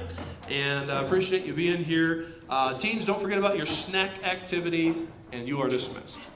and 0.50 0.92
I 0.92 1.02
appreciate 1.02 1.46
you 1.46 1.54
being 1.54 1.82
here. 1.82 2.26
Uh, 2.50 2.76
teens, 2.76 3.06
don't 3.06 3.22
forget 3.22 3.38
about 3.38 3.56
your 3.56 3.64
snack 3.64 4.22
activity, 4.22 4.94
and 5.32 5.48
you 5.48 5.62
are 5.62 5.68
dismissed. 5.68 6.28